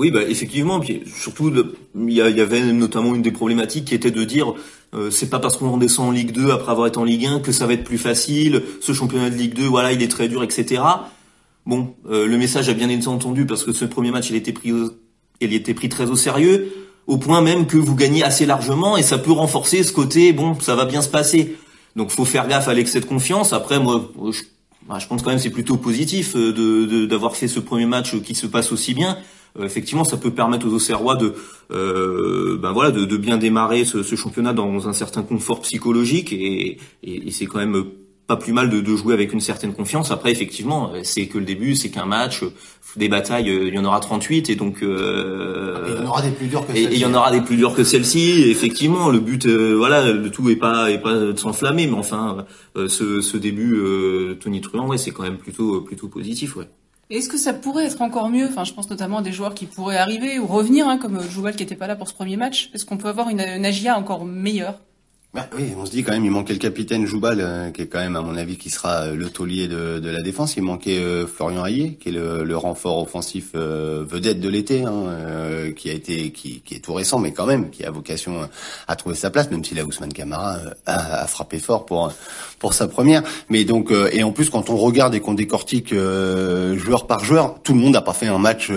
Oui, 0.00 0.10
bah 0.10 0.22
effectivement, 0.22 0.80
puis 0.80 1.02
surtout 1.06 1.52
il 1.94 2.12
y, 2.12 2.22
avait 2.22 2.72
notamment 2.72 3.14
une 3.14 3.20
des 3.20 3.32
problématiques 3.32 3.84
qui 3.84 3.94
était 3.94 4.10
de 4.10 4.24
dire 4.24 4.54
euh, 4.94 5.10
c'est 5.10 5.30
pas 5.30 5.38
parce 5.38 5.56
qu'on 5.56 5.70
redescend 5.70 6.08
en 6.08 6.10
Ligue 6.10 6.32
2 6.32 6.50
après 6.50 6.72
avoir 6.72 6.86
été 6.88 6.98
en 6.98 7.04
Ligue 7.04 7.26
1 7.26 7.40
que 7.40 7.52
ça 7.52 7.66
va 7.66 7.74
être 7.74 7.84
plus 7.84 7.98
facile. 7.98 8.62
Ce 8.80 8.92
championnat 8.92 9.30
de 9.30 9.36
Ligue 9.36 9.54
2, 9.54 9.64
voilà, 9.64 9.92
il 9.92 10.02
est 10.02 10.08
très 10.08 10.28
dur, 10.28 10.42
etc. 10.42 10.82
Bon, 11.66 11.94
euh, 12.10 12.26
le 12.26 12.38
message 12.38 12.68
a 12.68 12.72
bien 12.72 12.88
été 12.88 13.06
entendu 13.08 13.46
parce 13.46 13.64
que 13.64 13.72
ce 13.72 13.84
premier 13.84 14.10
match, 14.10 14.30
il 14.30 14.36
était 14.36 14.52
pris, 14.52 14.72
il 15.40 15.52
était 15.52 15.74
pris 15.74 15.88
très 15.88 16.10
au 16.10 16.16
sérieux, 16.16 16.72
au 17.06 17.18
point 17.18 17.40
même 17.40 17.66
que 17.66 17.76
vous 17.76 17.94
gagnez 17.94 18.24
assez 18.24 18.46
largement 18.46 18.96
et 18.96 19.02
ça 19.02 19.18
peut 19.18 19.32
renforcer 19.32 19.82
ce 19.82 19.92
côté 19.92 20.32
bon, 20.32 20.58
ça 20.60 20.74
va 20.74 20.84
bien 20.84 21.02
se 21.02 21.08
passer. 21.08 21.56
Donc 21.96 22.10
faut 22.10 22.24
faire 22.24 22.48
gaffe 22.48 22.68
à 22.68 22.74
l'excès 22.74 23.00
de 23.00 23.04
confiance. 23.04 23.52
Après, 23.52 23.78
moi, 23.78 24.10
je, 24.32 24.42
bah, 24.88 24.98
je 24.98 25.06
pense 25.06 25.22
quand 25.22 25.30
même 25.30 25.38
c'est 25.38 25.50
plutôt 25.50 25.76
positif 25.76 26.34
euh, 26.36 26.52
de 26.52 27.06
d'avoir 27.06 27.36
fait 27.36 27.48
ce 27.48 27.60
premier 27.60 27.86
match 27.86 28.20
qui 28.22 28.34
se 28.34 28.46
passe 28.46 28.72
aussi 28.72 28.94
bien. 28.94 29.18
Euh, 29.58 29.64
effectivement, 29.64 30.04
ça 30.04 30.16
peut 30.16 30.30
permettre 30.30 30.66
aux 30.66 30.74
Auxerrois 30.74 31.16
de, 31.16 31.34
euh, 31.72 32.58
ben 32.58 32.72
voilà, 32.72 32.90
de, 32.90 33.16
bien 33.16 33.36
démarrer 33.36 33.84
ce, 33.84 34.02
championnat 34.02 34.52
dans 34.52 34.88
un 34.88 34.92
certain 34.92 35.22
confort 35.22 35.60
psychologique 35.60 36.32
et, 36.32 36.78
c'est 37.30 37.46
quand 37.46 37.58
même 37.58 37.84
pas 38.26 38.36
plus 38.36 38.52
mal 38.52 38.70
de, 38.70 38.96
jouer 38.96 39.12
avec 39.12 39.32
une 39.32 39.40
certaine 39.40 39.72
confiance. 39.72 40.12
Après, 40.12 40.30
effectivement, 40.30 40.92
c'est 41.02 41.26
que 41.26 41.38
le 41.38 41.44
début, 41.44 41.74
c'est 41.74 41.90
qu'un 41.90 42.06
match, 42.06 42.44
des 42.96 43.08
batailles, 43.08 43.48
il 43.48 43.74
y 43.74 43.78
en 43.78 43.84
aura 43.84 43.98
38 43.98 44.50
et 44.50 44.56
donc 44.56 44.82
euh, 44.82 45.84
il 45.88 45.94
y 45.94 45.98
en 45.98 46.08
aura 46.08 46.22
des 46.22 46.30
plus 46.30 46.46
dures 46.46 46.66
que 46.66 46.72
celle-ci. 46.72 46.88
Et 46.88 46.94
il 46.94 47.00
y 47.00 47.04
en 47.04 47.14
aura 47.14 47.30
des 47.32 47.40
plus 47.40 47.56
dures 47.56 47.74
que 47.74 47.84
celle-ci. 47.84 48.50
Effectivement, 48.50 49.08
le 49.08 49.18
but, 49.18 49.46
voilà, 49.48 50.12
le 50.12 50.30
tout 50.30 50.48
est 50.48 50.56
pas 50.56 50.90
est 50.90 50.98
pas 50.98 51.14
de 51.14 51.36
s'enflammer, 51.36 51.88
mais 51.88 51.96
enfin, 51.96 52.46
ce, 52.76 53.20
ce 53.20 53.36
début, 53.36 53.80
Tony 54.40 54.60
Truant, 54.60 54.86
ouais, 54.86 54.98
c'est 54.98 55.10
quand 55.10 55.24
même 55.24 55.38
plutôt 55.38 55.80
plutôt 55.80 56.08
positif, 56.08 56.56
ouais. 56.56 56.68
Est-ce 57.10 57.28
que 57.28 57.38
ça 57.38 57.52
pourrait 57.52 57.86
être 57.86 58.02
encore 58.02 58.28
mieux 58.28 58.46
Enfin, 58.46 58.62
je 58.62 58.72
pense 58.72 58.88
notamment 58.88 59.18
à 59.18 59.22
des 59.22 59.32
joueurs 59.32 59.54
qui 59.54 59.66
pourraient 59.66 59.96
arriver 59.96 60.38
ou 60.38 60.46
revenir, 60.46 60.88
hein, 60.88 60.96
comme 60.96 61.20
Jouval 61.20 61.56
qui 61.56 61.64
n'était 61.64 61.74
pas 61.74 61.88
là 61.88 61.96
pour 61.96 62.08
ce 62.08 62.14
premier 62.14 62.36
match. 62.36 62.70
Est-ce 62.72 62.84
qu'on 62.86 62.98
peut 62.98 63.08
avoir 63.08 63.28
une, 63.28 63.40
une 63.40 63.66
AGIA 63.66 63.98
encore 63.98 64.24
meilleure? 64.24 64.78
Bah, 65.32 65.46
oui, 65.56 65.72
on 65.78 65.86
se 65.86 65.92
dit 65.92 66.02
quand 66.02 66.10
même, 66.10 66.24
il 66.24 66.30
manquait 66.32 66.54
le 66.54 66.58
capitaine 66.58 67.06
Joubal, 67.06 67.38
euh, 67.40 67.70
qui 67.70 67.82
est 67.82 67.86
quand 67.86 68.00
même, 68.00 68.16
à 68.16 68.20
mon 68.20 68.36
avis, 68.36 68.56
qui 68.56 68.68
sera 68.68 69.02
euh, 69.02 69.14
le 69.14 69.30
taulier 69.30 69.68
de, 69.68 70.00
de, 70.00 70.10
la 70.10 70.22
défense. 70.22 70.56
Il 70.56 70.64
manquait 70.64 70.98
euh, 70.98 71.24
Florian 71.24 71.64
Hayé, 71.64 71.94
qui 72.00 72.08
est 72.08 72.12
le, 72.12 72.42
le 72.42 72.56
renfort 72.56 73.00
offensif 73.00 73.54
vedette 73.54 74.40
de 74.40 74.48
l'été, 74.48 74.82
hein, 74.82 75.70
qui 75.76 75.88
a 75.88 75.92
été, 75.92 76.32
qui, 76.32 76.62
qui, 76.62 76.74
est 76.74 76.80
tout 76.80 76.94
récent, 76.94 77.20
mais 77.20 77.30
quand 77.30 77.46
même, 77.46 77.70
qui 77.70 77.84
a 77.84 77.92
vocation 77.92 78.40
à 78.88 78.96
trouver 78.96 79.14
sa 79.14 79.30
place, 79.30 79.48
même 79.52 79.62
si 79.62 79.76
la 79.76 79.84
Ousmane 79.84 80.12
Camara 80.12 80.56
a, 80.86 81.22
a, 81.22 81.26
frappé 81.28 81.60
fort 81.60 81.86
pour 81.86 82.12
pour 82.58 82.74
sa 82.74 82.88
première. 82.88 83.22
Mais 83.48 83.64
donc, 83.64 83.92
et 84.12 84.22
en 84.22 84.32
plus, 84.32 84.50
quand 84.50 84.68
on 84.68 84.76
regarde 84.76 85.14
et 85.14 85.20
qu'on 85.20 85.34
décortique 85.34 85.94
joueur 85.94 87.06
par 87.06 87.24
joueur, 87.24 87.62
tout 87.62 87.72
le 87.72 87.78
monde 87.78 87.92
n'a 87.92 88.02
pas 88.02 88.12
fait 88.12 88.26
un 88.26 88.38
match 88.38 88.70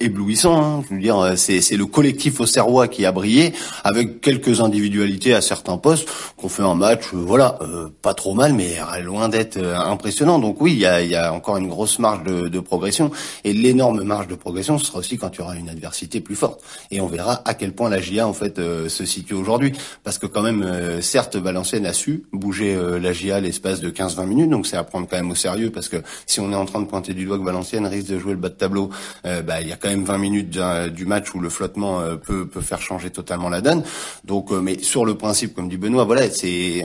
éblouissant. 0.00 0.62
Hein. 0.62 0.84
Je 0.88 0.94
veux 0.94 1.00
dire, 1.00 1.34
c'est 1.36 1.76
le 1.76 1.86
collectif 1.86 2.40
au 2.40 2.46
Serrois 2.46 2.88
qui 2.88 3.04
a 3.04 3.12
brillé, 3.12 3.52
avec 3.84 4.20
quelques 4.20 4.60
individualités 4.60 5.34
à 5.34 5.40
certains 5.40 5.76
poste, 5.82 6.08
qu'on 6.36 6.48
fait 6.48 6.62
un 6.62 6.74
match, 6.74 7.12
euh, 7.12 7.18
voilà, 7.18 7.58
euh, 7.60 7.88
pas 8.00 8.14
trop 8.14 8.34
mal, 8.34 8.54
mais 8.54 8.76
loin 9.02 9.28
d'être 9.28 9.58
euh, 9.58 9.76
impressionnant. 9.76 10.38
Donc 10.38 10.60
oui, 10.60 10.72
il 10.72 10.78
y 10.78 10.86
a, 10.86 11.02
y 11.02 11.14
a, 11.14 11.32
encore 11.32 11.56
une 11.58 11.68
grosse 11.68 11.98
marge 11.98 12.24
de, 12.24 12.48
de 12.48 12.60
progression, 12.60 13.10
et 13.44 13.52
l'énorme 13.52 14.02
marge 14.02 14.28
de 14.28 14.34
progression, 14.34 14.78
sera 14.78 15.00
aussi 15.00 15.18
quand 15.18 15.30
il 15.34 15.40
y 15.40 15.42
aura 15.42 15.56
une 15.56 15.68
adversité 15.68 16.20
plus 16.20 16.36
forte. 16.36 16.62
Et 16.90 17.00
on 17.00 17.06
verra 17.06 17.42
à 17.44 17.54
quel 17.54 17.72
point 17.72 17.90
la 17.90 18.00
GIA 18.00 18.26
en 18.26 18.32
fait 18.32 18.56
se 18.56 19.04
situe 19.04 19.34
aujourd'hui, 19.34 19.72
parce 20.04 20.18
que 20.18 20.26
quand 20.26 20.42
même, 20.42 21.00
certes, 21.02 21.36
Valenciennes 21.36 21.86
a 21.86 21.92
su 21.92 22.24
bouger 22.32 22.78
la 23.00 23.12
GIA 23.12 23.40
l'espace 23.40 23.80
de 23.80 23.90
15-20 23.90 24.26
minutes, 24.26 24.50
donc 24.50 24.66
c'est 24.66 24.76
à 24.76 24.84
prendre 24.84 25.08
quand 25.08 25.16
même 25.16 25.30
au 25.30 25.34
sérieux, 25.34 25.70
parce 25.70 25.88
que 25.88 25.96
si 26.26 26.40
on 26.40 26.52
est 26.52 26.56
en 26.56 26.64
train 26.64 26.80
de 26.80 26.86
pointer 26.86 27.12
du 27.14 27.24
doigt 27.24 27.38
que 27.38 27.44
Valenciennes 27.44 27.86
risque 27.86 28.08
de 28.08 28.18
jouer 28.18 28.32
le 28.32 28.38
bas 28.38 28.48
de 28.48 28.54
tableau, 28.54 28.90
bah, 29.24 29.60
il 29.60 29.68
y 29.68 29.72
a 29.72 29.76
quand 29.76 29.88
même 29.88 30.04
20 30.04 30.18
minutes 30.18 30.58
du 30.94 31.06
match 31.06 31.34
où 31.34 31.40
le 31.40 31.48
flottement 31.48 32.00
peut, 32.24 32.46
peut 32.46 32.60
faire 32.60 32.80
changer 32.80 33.10
totalement 33.10 33.48
la 33.48 33.60
donne. 33.60 33.82
Donc, 34.24 34.50
mais 34.50 34.78
sur 34.82 35.04
le 35.04 35.16
principe, 35.16 35.54
comme 35.54 35.68
Benoît, 35.76 36.04
voilà, 36.04 36.26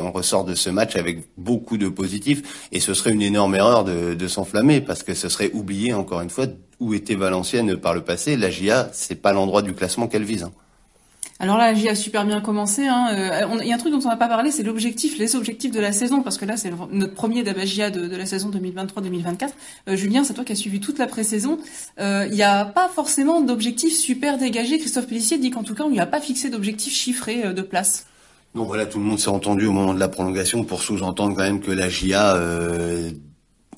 on 0.02 0.12
ressort 0.12 0.44
de 0.44 0.56
ce 0.56 0.70
match 0.70 0.96
avec 0.96 1.28
beaucoup 1.38 1.78
de 1.78 1.90
positifs 1.90 2.68
et 2.72 2.80
ce 2.80 2.94
serait 2.94 3.12
une 3.12 3.22
énorme 3.22 3.56
erreur 3.56 3.84
de, 3.84 4.28
s'enflammer 4.28 4.82
parce 4.82 5.04
que 5.04 5.14
ce 5.14 5.30
serait 5.30 5.52
oublier 5.54 5.94
encore 5.94 6.22
une 6.22 6.30
fois 6.30 6.48
où 6.80 6.94
était 6.94 7.16
Valenciennes 7.16 7.78
par 7.78 7.94
le 7.94 8.02
passé. 8.02 8.36
La 8.36 8.50
GIA, 8.50 8.90
c'est 8.92 9.22
pas 9.22 9.32
l'endroit 9.32 9.62
du 9.62 9.74
classement 9.74 10.08
qu'elle 10.08 10.24
vise. 10.24 10.44
Hein. 10.44 10.52
Alors 11.40 11.58
là, 11.58 11.72
la 11.72 11.74
GIA 11.76 11.92
a 11.92 11.96
super 11.96 12.26
bien 12.26 12.42
commencé. 12.42 12.88
Hein. 12.88 13.10
Euh, 13.12 13.58
il 13.62 13.68
y 13.68 13.72
a 13.72 13.76
un 13.76 13.78
truc 13.78 13.92
dont 13.92 14.00
on 14.04 14.10
n'a 14.10 14.18
pas 14.18 14.28
parlé, 14.28 14.52
c'est 14.52 14.64
l'objectif, 14.64 15.18
les 15.20 15.36
objectifs 15.36 15.72
de 15.72 15.80
la 15.80 15.92
saison, 15.92 16.22
parce 16.24 16.38
que 16.38 16.46
là, 16.46 16.58
c'est 16.58 16.72
notre 16.92 17.14
premier 17.14 17.44
d'Abagia 17.44 17.92
de, 17.92 18.08
de 18.08 18.16
la 18.16 18.26
saison 18.26 18.50
2023-2024. 18.50 19.50
Euh, 19.88 19.96
Julien, 19.96 20.24
c'est 20.24 20.34
toi 20.34 20.44
qui 20.44 20.54
as 20.54 20.56
suivi 20.56 20.80
toute 20.80 20.98
la 20.98 21.06
pré-saison. 21.06 21.60
Euh, 22.00 22.26
il 22.30 22.36
n'y 22.36 22.44
a 22.44 22.66
pas 22.66 22.90
forcément 22.90 23.42
d'objectifs 23.42 23.96
super 23.96 24.38
dégagés. 24.38 24.80
Christophe 24.80 25.08
Pellissier 25.08 25.38
dit 25.38 25.52
qu'en 25.52 25.64
tout 25.64 25.76
cas, 25.76 25.84
on 25.84 25.92
n'y 25.92 26.00
a 26.00 26.08
pas 26.08 26.22
fixé 26.22 26.50
d'objectifs 26.50 26.94
chiffrés 26.94 27.54
de 27.54 27.62
place. 27.62 28.08
Donc 28.58 28.66
voilà, 28.66 28.88
tout 28.88 28.98
le 28.98 29.06
monde 29.06 29.20
s'est 29.20 29.30
entendu 29.30 29.68
au 29.68 29.72
moment 29.72 29.94
de 29.94 30.00
la 30.00 30.08
prolongation 30.08 30.64
pour 30.64 30.82
sous-entendre 30.82 31.36
quand 31.36 31.44
même 31.44 31.60
que 31.60 31.70
la 31.70 31.90
GIA 31.90 32.36
euh, 32.38 33.12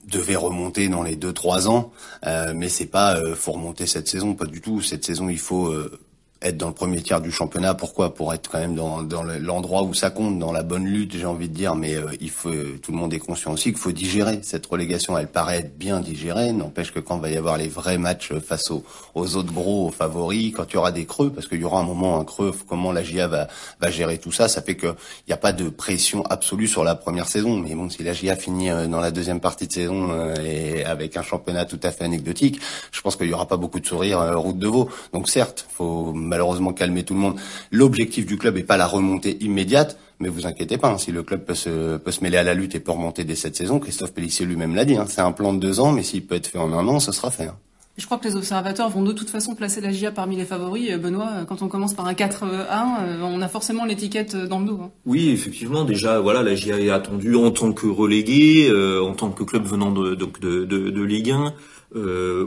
devait 0.07 0.38
remonter 0.38 0.88
dans 0.88 1.03
les 1.03 1.17
deux 1.17 1.33
trois 1.33 1.67
ans, 1.67 1.91
euh, 2.25 2.53
mais 2.55 2.69
c'est 2.69 2.86
pas 2.86 3.17
euh, 3.17 3.36
faut 3.36 3.51
remonter 3.51 3.86
cette 3.88 4.07
saison, 4.07 4.36
pas 4.36 4.45
du 4.45 4.62
tout. 4.62 4.81
Cette 4.81 5.03
saison, 5.03 5.27
il 5.27 5.38
faut 5.38 5.67
euh, 5.67 6.00
être 6.41 6.58
dans 6.58 6.69
le 6.69 6.74
premier 6.74 7.01
tiers 7.01 7.19
du 7.19 7.31
championnat. 7.31 7.74
Pourquoi? 7.74 8.13
Pour 8.13 8.34
être 8.34 8.50
quand 8.50 8.60
même 8.60 8.75
dans, 8.75 9.03
dans 9.03 9.24
l'endroit 9.24 9.84
où 9.84 9.93
ça 9.93 10.10
compte, 10.10 10.39
dans 10.39 10.51
la 10.51 10.63
bonne 10.63 10.86
lutte, 10.86 11.17
j'ai 11.17 11.25
envie 11.25 11.50
de 11.50 11.53
dire. 11.53 11.75
Mais 11.75 11.96
euh, 11.96 12.12
il 12.22 12.29
faut, 12.29 12.51
tout 12.81 12.91
le 12.91 12.98
monde 12.98 13.13
est 13.13 13.19
conscient 13.19 13.51
aussi 13.51 13.72
qu'il 13.72 13.77
faut 13.77 13.91
digérer 13.91 14.39
cette 14.41 14.65
relégation. 14.65 15.17
Elle 15.17 15.27
paraît 15.27 15.60
être 15.60 15.77
bien 15.77 16.00
digérée. 16.00 16.53
N'empêche 16.53 16.93
que 16.93 17.00
quand 17.00 17.17
il 17.17 17.22
va 17.22 17.29
y 17.29 17.38
avoir 17.38 17.58
les 17.58 17.67
vrais 17.67 17.98
matchs 17.98 18.34
face 18.39 18.72
aux, 18.72 18.84
aux 19.15 19.36
autres 19.36 19.51
gros 19.51 19.88
aux 19.88 19.91
favoris, 19.91 20.53
quand 20.55 20.65
il 20.72 20.75
y 20.75 20.77
aura 20.77 20.91
des 20.91 21.05
creux, 21.05 21.29
parce 21.29 21.48
qu'il 21.48 21.60
y 21.60 21.63
aura 21.63 21.81
un 21.81 21.84
moment 21.84 22.19
un 22.19 22.24
creux, 22.24 22.53
comment 22.67 22.91
la 22.91 23.03
GIA 23.03 23.27
va, 23.27 23.48
va 23.81 23.91
gérer 23.91 24.17
tout 24.17 24.31
ça, 24.31 24.48
ça 24.48 24.62
fait 24.62 24.77
qu'il 24.77 24.93
n'y 25.27 25.34
a 25.34 25.38
pas 25.38 25.51
de 25.51 25.67
pression 25.69 26.25
absolue 26.25 26.67
sur 26.67 26.84
la 26.84 26.96
première 26.96 27.27
saison. 27.27 27.58
Mais 27.58 27.75
bon, 27.75 27.89
si 27.89 28.03
la 28.03 28.13
GIA 28.13 28.38
finit 28.38 28.69
euh, 28.69 28.88
dans 28.88 29.01
la 29.01 29.12
deuxième 29.12 29.41
partie 29.41 29.67
de 29.67 29.74
saison 29.74 30.10
euh, 30.12 30.36
et 30.41 30.86
avec 30.86 31.17
un 31.17 31.24
championnat 31.24 31.65
tout 31.65 31.79
à 31.84 31.91
fait 31.91 32.05
anecdotique, 32.05 32.62
je 32.91 33.01
pense 33.01 33.17
qu'il 33.17 33.27
y 33.27 33.34
aura 33.34 33.48
pas 33.48 33.58
beaucoup 33.58 33.79
de 33.79 33.86
sourires 33.86 34.39
route 34.39 34.58
de 34.58 34.67
veau. 34.67 34.89
Donc 35.12 35.27
certes, 35.27 35.67
faut 35.69 36.13
malheureusement 36.29 36.71
calmer 36.71 37.03
tout 37.03 37.13
le 37.13 37.19
monde. 37.19 37.36
L'objectif 37.71 38.25
du 38.25 38.38
club 38.38 38.55
n'est 38.55 38.63
pas 38.63 38.77
la 38.77 38.88
remontée 38.88 39.38
immédiate, 39.43 39.98
mais 40.19 40.29
vous 40.29 40.45
inquiétez 40.45 40.77
pas, 40.77 40.89
hein, 40.89 40.98
si 40.98 41.12
le 41.12 41.24
club 41.24 41.43
peut 41.43 41.55
se, 41.55 41.98
peut 41.98 42.12
se 42.12 42.24
mêler 42.24 42.38
à 42.38 42.43
la 42.43 42.53
lutte 42.53 42.75
et 42.75 42.79
peut 42.79 42.91
remonter 42.91 43.25
dès 43.25 43.36
cette 43.36 43.55
saison, 43.55 43.79
Christophe 43.79 44.13
Pellissier 44.13 44.45
lui-même 44.45 44.75
l'a 44.75 44.86
dit, 44.86 44.95
hein, 44.95 45.05
c'est 45.09 45.21
un 45.21 45.33
plan 45.33 45.53
de 45.53 45.59
deux 45.59 45.79
ans, 45.79 45.91
mais 45.91 46.03
s'il 46.03 46.25
peut 46.25 46.36
être 46.36 46.48
fait 46.48 46.57
en 46.57 46.71
un 46.71 46.88
an, 46.88 47.00
ce 47.00 47.12
sera 47.12 47.31
fait. 47.31 47.48
Hein. 47.48 47.57
Je 48.00 48.05
crois 48.05 48.17
que 48.17 48.27
les 48.29 48.38
observateurs 48.38 48.89
vont 48.89 49.03
de 49.03 49.12
toute 49.12 49.29
façon 49.29 49.55
placer 49.55 49.81
la 49.81 49.91
GIA 49.91 50.12
parmi 50.12 50.38
les 50.38 50.45
favoris. 50.45 50.89
Euh, 50.89 50.98
Benoît, 50.98 51.31
euh, 51.33 51.43
quand 51.43 51.62
on 51.62 51.67
commence 51.67 51.93
par 51.93 52.07
un 52.07 52.13
4-1, 52.13 52.45
euh, 52.45 53.21
on 53.21 53.41
a 53.41 53.50
forcément 53.50 53.83
l'étiquette 53.83 54.38
dans 54.38 54.59
le 54.59 54.65
dos. 54.65 54.79
Oui, 55.05 55.29
effectivement, 55.29 55.83
déjà, 55.83 56.21
voilà, 56.21 56.41
la 56.41 56.55
GIA 56.55 56.79
est 56.79 56.89
attendue 56.89 57.36
en 57.36 57.51
tant 57.51 57.74
que 57.74 57.88
relégué, 57.88 58.71
en 59.01 59.13
tant 59.13 59.31
que 59.31 59.43
club 59.43 59.65
venant 59.65 59.91
de, 59.91 60.15
de, 60.15 60.25
de, 60.39 60.89
de 60.89 61.01
Ligue 61.03 61.31
1, 61.31 61.53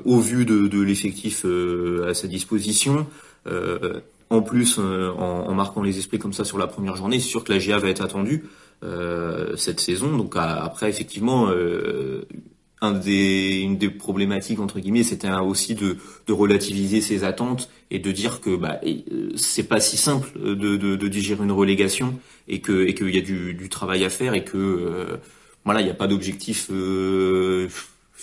au 0.04 0.18
vu 0.20 0.46
de, 0.46 0.68
de 0.68 0.80
l'effectif 0.80 1.44
à 2.08 2.14
sa 2.14 2.28
disposition. 2.28 3.06
En 4.32 4.40
plus, 4.40 4.78
euh, 4.78 5.10
en, 5.10 5.52
marquant 5.52 5.82
les 5.82 5.98
esprits 5.98 6.18
comme 6.18 6.32
ça 6.32 6.46
sur 6.46 6.56
la 6.56 6.66
première 6.66 6.96
journée, 6.96 7.20
c'est 7.20 7.28
sûr 7.28 7.44
que 7.44 7.52
la 7.52 7.58
GA 7.58 7.76
va 7.76 7.90
être 7.90 8.00
attendue 8.00 8.46
euh, 8.82 9.54
cette 9.56 9.78
saison. 9.78 10.16
Donc 10.16 10.36
après, 10.36 10.88
effectivement, 10.88 11.48
euh, 11.50 12.22
un 12.80 12.92
des, 12.92 13.60
une 13.60 13.76
des 13.76 13.90
problématiques 13.90 14.58
entre 14.58 14.80
guillemets, 14.80 15.02
c'était 15.02 15.30
aussi 15.30 15.74
de, 15.74 15.98
de 16.26 16.32
relativiser 16.32 17.02
ses 17.02 17.24
attentes 17.24 17.68
et 17.90 17.98
de 17.98 18.10
dire 18.10 18.40
que 18.40 18.56
bah, 18.56 18.80
c'est 19.36 19.68
pas 19.68 19.80
si 19.80 19.98
simple 19.98 20.30
de, 20.40 20.54
de, 20.54 20.96
de, 20.96 21.08
digérer 21.08 21.44
une 21.44 21.52
relégation 21.52 22.18
et 22.48 22.62
que 22.62 22.86
et 22.86 22.94
qu'il 22.94 23.14
y 23.14 23.18
a 23.18 23.20
du, 23.22 23.52
du, 23.52 23.68
travail 23.68 24.02
à 24.02 24.08
faire 24.08 24.32
et 24.32 24.44
que 24.44 25.20
voilà, 25.64 25.80
il 25.80 25.84
n'y 25.84 25.90
a 25.90 25.94
pas 25.94 26.08
d'objectif 26.08 26.68
euh, 26.72 27.68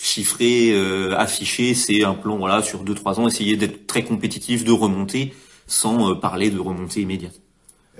chiffré, 0.00 0.70
euh, 0.72 1.16
affiché. 1.16 1.74
C'est 1.74 2.04
un 2.04 2.14
plan 2.14 2.36
voilà 2.38 2.62
sur 2.62 2.80
deux 2.80 2.94
trois 2.94 3.20
ans, 3.20 3.28
essayer 3.28 3.56
d'être 3.56 3.86
très 3.86 4.04
compétitif, 4.04 4.64
de 4.64 4.72
remonter, 4.72 5.34
sans 5.66 6.10
euh, 6.10 6.14
parler 6.14 6.50
de 6.50 6.58
remontée 6.58 7.02
immédiate. 7.02 7.40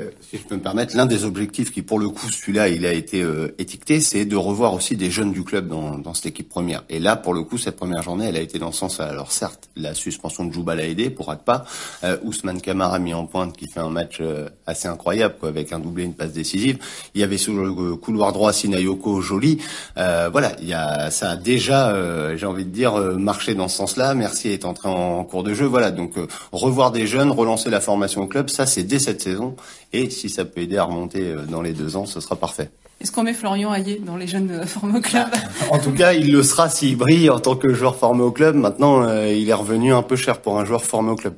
Euh, 0.00 0.10
si 0.20 0.38
je 0.38 0.42
peux 0.42 0.54
me 0.56 0.60
permettre, 0.60 0.96
l'un 0.96 1.06
des 1.06 1.24
objectifs 1.24 1.70
qui, 1.72 1.82
pour 1.82 1.98
le 1.98 2.08
coup, 2.08 2.30
celui-là, 2.30 2.68
il 2.68 2.86
a 2.86 2.92
été 2.92 3.22
euh, 3.22 3.54
étiqueté, 3.58 4.00
c'est 4.00 4.24
de 4.24 4.36
revoir 4.36 4.74
aussi 4.74 4.96
des 4.96 5.10
jeunes 5.10 5.32
du 5.32 5.44
club 5.44 5.68
dans, 5.68 5.98
dans, 5.98 6.14
cette 6.14 6.26
équipe 6.26 6.48
première. 6.48 6.84
Et 6.88 6.98
là, 6.98 7.16
pour 7.16 7.34
le 7.34 7.42
coup, 7.42 7.58
cette 7.58 7.76
première 7.76 8.02
journée, 8.02 8.26
elle 8.26 8.36
a 8.36 8.40
été 8.40 8.58
dans 8.58 8.72
ce 8.72 8.78
sens. 8.78 9.00
Alors 9.00 9.32
certes, 9.32 9.68
la 9.76 9.94
suspension 9.94 10.44
de 10.44 10.52
Jouba 10.52 10.74
l'a 10.74 10.86
aidé 10.86 11.10
pour 11.10 11.30
Akpa. 11.30 11.64
Euh, 12.04 12.16
Ousmane 12.22 12.60
Kamara 12.60 12.98
mis 12.98 13.14
en 13.14 13.26
pointe, 13.26 13.56
qui 13.56 13.66
fait 13.68 13.80
un 13.80 13.90
match 13.90 14.18
euh, 14.20 14.48
assez 14.66 14.88
incroyable, 14.88 15.34
quoi, 15.38 15.48
avec 15.48 15.72
un 15.72 15.78
doublé, 15.78 16.04
une 16.04 16.14
passe 16.14 16.32
décisive. 16.32 16.78
Il 17.14 17.20
y 17.20 17.24
avait 17.24 17.38
sur 17.38 17.54
le 17.54 17.96
couloir 17.96 18.32
droit 18.32 18.52
Sinayoko 18.52 19.20
Joli. 19.20 19.58
voilà, 19.96 20.52
il 20.60 20.68
y 20.68 20.74
a, 20.74 21.10
ça 21.10 21.30
a 21.30 21.36
déjà, 21.36 21.94
j'ai 22.36 22.46
envie 22.46 22.64
de 22.64 22.70
dire, 22.70 22.94
marché 23.18 23.54
dans 23.54 23.68
ce 23.68 23.76
sens-là. 23.76 24.14
Merci 24.14 24.48
est 24.48 24.64
entré 24.64 24.88
en 24.88 25.24
cours 25.24 25.42
de 25.42 25.54
jeu. 25.54 25.66
Voilà, 25.66 25.90
donc 25.90 26.14
revoir 26.52 26.90
des 26.90 27.06
jeunes, 27.06 27.30
relancer 27.30 27.70
la 27.70 27.80
formation 27.80 28.22
au 28.22 28.26
club, 28.26 28.48
ça 28.48 28.66
c'est 28.66 28.82
dès 28.82 28.98
cette 28.98 29.20
saison. 29.20 29.56
Et 29.92 30.10
si 30.10 30.28
ça 30.28 30.44
peut 30.44 30.60
aider 30.60 30.76
à 30.76 30.84
remonter 30.84 31.20
euh, 31.20 31.42
dans 31.42 31.62
les 31.62 31.72
deux 31.72 31.96
ans, 31.96 32.06
ce 32.06 32.20
sera 32.20 32.36
parfait. 32.36 32.70
Est-ce 33.00 33.10
qu'on 33.12 33.22
met 33.22 33.32
Florian 33.32 33.72
Hayé 33.74 34.00
dans 34.04 34.16
les 34.16 34.26
jeunes 34.26 34.50
euh, 34.50 34.66
formés 34.66 34.98
au 34.98 35.00
club? 35.00 35.28
En 35.70 35.78
tout 35.78 35.92
cas, 35.92 36.12
il 36.12 36.30
le 36.30 36.42
sera 36.42 36.68
s'il 36.68 36.96
brille 36.96 37.30
en 37.30 37.40
tant 37.40 37.56
que 37.56 37.72
joueur 37.72 37.96
formé 37.96 38.22
au 38.22 38.30
club. 38.30 38.54
Maintenant, 38.54 39.02
euh, 39.02 39.32
il 39.32 39.48
est 39.48 39.54
revenu 39.54 39.92
un 39.92 40.02
peu 40.02 40.16
cher 40.16 40.40
pour 40.40 40.60
un 40.60 40.64
joueur 40.64 40.84
formé 40.84 41.10
au 41.10 41.16
club. 41.16 41.34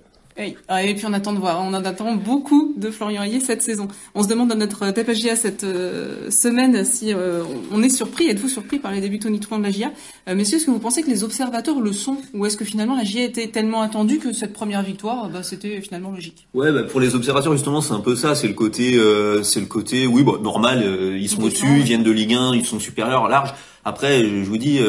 Ah, 0.68 0.82
et 0.82 0.94
puis 0.94 1.04
on 1.06 1.12
attend 1.12 1.32
de 1.32 1.38
voir, 1.38 1.60
on 1.62 1.74
en 1.74 1.84
attend 1.84 2.14
beaucoup 2.14 2.74
de 2.76 2.90
Florian 2.90 3.22
Hayé 3.22 3.40
cette 3.40 3.62
saison. 3.62 3.88
On 4.14 4.22
se 4.22 4.28
demande 4.28 4.48
dans 4.48 4.56
notre 4.56 4.90
TPGA 4.90 5.36
cette 5.36 5.64
euh, 5.64 6.30
semaine 6.30 6.84
si 6.84 7.12
euh, 7.12 7.42
on 7.70 7.82
est 7.82 7.88
surpris, 7.88 8.28
êtes-vous 8.28 8.48
surpris 8.48 8.78
par 8.78 8.92
les 8.92 9.00
débuts 9.00 9.18
tonitruants 9.18 9.58
de 9.58 9.64
la 9.64 9.70
GIA 9.70 9.92
euh, 10.28 10.34
Messieurs, 10.34 10.56
est-ce 10.56 10.66
que 10.66 10.70
vous 10.70 10.78
pensez 10.78 11.02
que 11.02 11.10
les 11.10 11.24
observateurs 11.24 11.80
le 11.80 11.92
sont? 11.92 12.16
Ou 12.34 12.46
est-ce 12.46 12.56
que 12.56 12.64
finalement 12.64 12.96
la 12.96 13.04
GIA 13.04 13.24
était 13.24 13.48
tellement 13.48 13.82
attendue 13.82 14.18
que 14.18 14.32
cette 14.32 14.52
première 14.52 14.82
victoire, 14.82 15.28
bah, 15.28 15.42
c'était 15.42 15.80
finalement 15.80 16.10
logique? 16.10 16.46
Ouais, 16.54 16.72
bah, 16.72 16.84
pour 16.84 17.00
les 17.00 17.14
observateurs 17.14 17.52
justement 17.52 17.80
c'est 17.80 17.94
un 17.94 18.00
peu 18.00 18.16
ça, 18.16 18.34
c'est 18.34 18.48
le 18.48 18.54
côté, 18.54 18.98
c'est 19.42 19.60
le 19.60 19.66
côté, 19.66 20.06
oui, 20.06 20.22
bon, 20.22 20.38
normal, 20.38 20.84
ils 21.18 21.28
sont 21.28 21.42
au-dessus, 21.42 21.78
ils 21.78 21.82
viennent 21.82 22.02
de 22.02 22.10
Ligue 22.10 22.34
1, 22.34 22.54
ils 22.54 22.66
sont 22.66 22.80
supérieurs, 22.80 23.28
large. 23.28 23.54
Après, 23.84 24.22
je 24.22 24.44
vous 24.44 24.58
dis... 24.58 24.80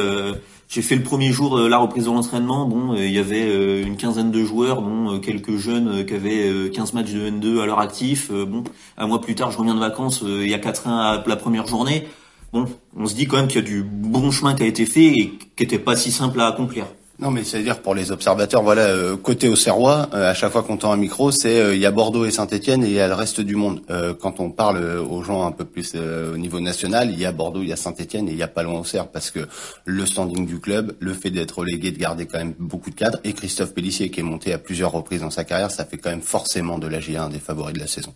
J'ai 0.73 0.81
fait 0.81 0.95
le 0.95 1.03
premier 1.03 1.31
jour 1.31 1.55
de 1.59 1.67
la 1.67 1.77
reprise 1.77 2.05
de 2.05 2.09
l'entraînement. 2.09 2.65
Bon, 2.65 2.93
euh, 2.93 3.05
il 3.05 3.11
y 3.11 3.19
avait 3.19 3.45
euh, 3.45 3.85
une 3.85 3.95
quinzaine 3.95 4.31
de 4.31 4.43
joueurs, 4.43 4.81
bon, 4.81 5.13
euh, 5.13 5.19
quelques 5.19 5.55
jeunes 5.55 6.03
qui 6.03 6.15
avaient 6.15 6.71
15 6.71 6.93
matchs 6.93 7.11
de 7.11 7.29
N2 7.29 7.61
à 7.61 7.67
leur 7.67 7.79
actif. 7.79 8.31
Bon, 8.31 8.63
un 8.97 9.05
mois 9.05 9.21
plus 9.21 9.35
tard, 9.35 9.51
je 9.51 9.59
reviens 9.59 9.75
de 9.75 9.79
vacances. 9.79 10.23
Il 10.25 10.49
y 10.49 10.53
a 10.55 10.57
4 10.57 10.87
ans 10.87 10.99
à 10.99 11.23
la 11.27 11.35
première 11.35 11.67
journée. 11.67 12.07
Bon, 12.53 12.65
on 12.97 13.05
se 13.05 13.13
dit 13.13 13.27
quand 13.27 13.37
même 13.37 13.47
qu'il 13.47 13.61
y 13.61 13.63
a 13.63 13.67
du 13.67 13.83
bon 13.83 14.31
chemin 14.31 14.55
qui 14.55 14.63
a 14.63 14.65
été 14.65 14.87
fait 14.87 15.05
et 15.05 15.37
qui 15.55 15.61
n'était 15.61 15.77
pas 15.77 15.95
si 15.95 16.11
simple 16.11 16.41
à 16.41 16.47
accomplir. 16.47 16.87
Non, 17.19 17.29
mais 17.29 17.43
c'est-à-dire 17.43 17.79
pour 17.79 17.93
les 17.93 18.11
observateurs, 18.11 18.63
voilà, 18.63 18.81
euh, 18.81 19.15
côté 19.15 19.47
au 19.47 19.55
Serrois, 19.55 20.09
euh, 20.13 20.31
à 20.31 20.33
chaque 20.33 20.51
fois 20.51 20.63
qu'on 20.63 20.77
tend 20.77 20.91
un 20.91 20.97
micro, 20.97 21.29
c'est 21.29 21.59
euh, 21.59 21.75
il 21.75 21.79
y 21.79 21.85
a 21.85 21.91
Bordeaux 21.91 22.25
et 22.25 22.31
Saint-Étienne 22.31 22.83
et 22.83 22.87
il 22.87 22.93
y 22.93 22.99
a 22.99 23.07
le 23.07 23.13
reste 23.13 23.39
du 23.39 23.55
monde. 23.55 23.81
quand 24.19 24.39
on 24.39 24.49
parle 24.49 24.83
aux 24.83 25.23
gens 25.23 25.45
un 25.45 25.51
peu 25.51 25.63
plus 25.63 25.95
au 25.95 26.37
niveau 26.37 26.59
national, 26.59 27.11
il 27.11 27.19
y 27.19 27.25
a 27.25 27.31
Bordeaux, 27.31 27.61
il 27.61 27.69
y 27.69 27.73
a 27.73 27.75
Saint-Étienne 27.75 28.27
et 28.29 28.31
il 28.31 28.37
y 28.37 28.43
a 28.43 28.47
pas 28.47 28.63
loin 28.63 28.79
au 28.79 28.83
Serre 28.83 29.07
parce 29.07 29.29
que 29.29 29.47
le 29.85 30.05
standing 30.05 30.47
du 30.47 30.59
club, 30.59 30.95
le 30.99 31.13
fait 31.13 31.29
d'être 31.29 31.59
relégué, 31.59 31.91
de 31.91 31.99
garder 31.99 32.25
quand 32.25 32.39
même 32.39 32.55
beaucoup 32.57 32.89
de 32.89 32.95
cadres 32.95 33.19
et 33.23 33.33
Christophe 33.33 33.73
Pellissier 33.73 34.09
qui 34.09 34.21
est 34.21 34.23
monté 34.23 34.51
à 34.51 34.57
plusieurs 34.57 34.91
reprises 34.91 35.21
dans 35.21 35.29
sa 35.29 35.43
carrière, 35.43 35.71
ça 35.71 35.85
fait 35.85 35.97
quand 35.97 36.09
même 36.09 36.21
forcément 36.21 36.79
de 36.79 36.87
la 36.87 36.99
GIA 36.99 37.23
un 37.23 37.29
des 37.29 37.39
favoris 37.39 37.73
de 37.73 37.79
la 37.79 37.87
saison. 37.87 38.13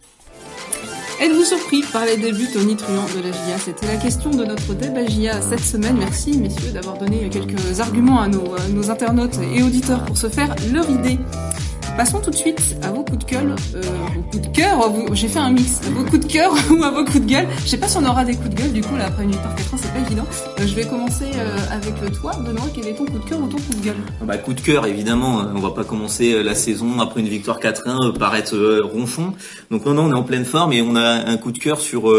Êtes-vous 1.20 1.46
surpris 1.46 1.82
par 1.92 2.06
les 2.06 2.18
débuts 2.18 2.52
tonitruants 2.54 3.08
de 3.16 3.22
la 3.22 3.32
GIA 3.32 3.58
C'était 3.58 3.88
la 3.88 3.98
question 3.98 4.30
de 4.30 4.46
notre 4.46 4.76
débat 4.76 5.06
GIA 5.06 5.42
cette 5.42 5.62
semaine. 5.64 5.98
Merci 5.98 6.38
messieurs 6.38 6.72
d'avoir 6.72 6.98
donné 6.98 7.28
quelques 7.30 7.80
arguments 7.80 8.22
à 8.22 8.28
nos, 8.28 8.54
à 8.54 8.68
nos 8.70 8.92
internautes 8.92 9.40
et 9.56 9.64
auditeurs 9.64 10.06
pour 10.06 10.16
se 10.16 10.30
faire 10.30 10.56
leur 10.72 10.88
idée. 10.90 11.18
Passons 11.98 12.22
tout 12.22 12.30
de 12.30 12.36
suite 12.36 12.78
à 12.84 12.92
vos 12.92 13.04
coups 13.04 13.26
de 13.26 13.32
gueule, 13.32 13.56
euh, 13.74 13.82
vos 14.16 14.22
coups 14.22 14.48
de 14.48 14.56
cœur. 14.56 14.94
J'ai 15.14 15.28
fait 15.28 15.40
un 15.40 15.50
mix, 15.50 15.82
à 15.88 15.90
vos 15.90 16.04
coups 16.04 16.28
de 16.28 16.32
cœur 16.32 16.54
ou 16.70 16.84
à 16.84 16.92
vos 16.92 17.04
coups 17.04 17.22
de 17.22 17.26
gueule. 17.26 17.48
Je 17.64 17.70
sais 17.70 17.78
pas 17.78 17.88
si 17.88 17.98
on 17.98 18.06
aura 18.06 18.24
des 18.24 18.36
coups 18.36 18.52
de 18.52 18.56
gueule 18.56 18.72
du 18.72 18.82
coup 18.82 18.96
là 18.96 19.08
après 19.08 19.24
une 19.24 19.32
victoire 19.32 19.56
4 19.56 19.74
ans, 19.74 19.78
c'est 19.82 19.92
pas 19.92 20.00
évident. 20.06 20.26
Euh, 20.60 20.68
je 20.68 20.76
vais 20.76 20.86
commencer 20.86 21.26
euh, 21.36 21.58
avec 21.72 21.96
toi, 22.22 22.34
Benoît. 22.46 22.68
Quel 22.76 22.88
est 22.88 22.94
ton 22.94 23.06
coup 23.06 23.18
de 23.18 23.28
cœur 23.28 23.40
ou 23.40 23.48
ton 23.48 23.58
coup 23.58 23.74
de 23.74 23.84
gueule? 23.84 23.96
Bah 24.22 24.38
coup 24.38 24.54
de 24.54 24.62
cœur 24.62 24.86
évidemment. 24.86 25.40
Hein. 25.40 25.52
On 25.56 25.60
va 25.60 25.72
pas 25.72 25.84
commencer 25.84 26.34
euh, 26.34 26.44
la 26.44 26.54
saison 26.54 27.00
après 27.00 27.22
une 27.22 27.30
victoire 27.30 27.60
4-1 27.60 28.16
par 28.16 28.36
être 28.36 28.80
ronchon. 28.82 29.34
Donc 29.72 29.84
non 29.88 29.96
non, 29.96 30.04
on 30.04 30.12
est 30.12 30.14
en 30.14 30.24
pleine 30.24 30.46
forme 30.46 30.74
et 30.74 30.84
on 30.84 30.96
a 30.96 31.02
un 31.02 31.38
coup 31.38 31.52
de 31.52 31.58
cœur 31.58 31.80
sur 31.80 32.14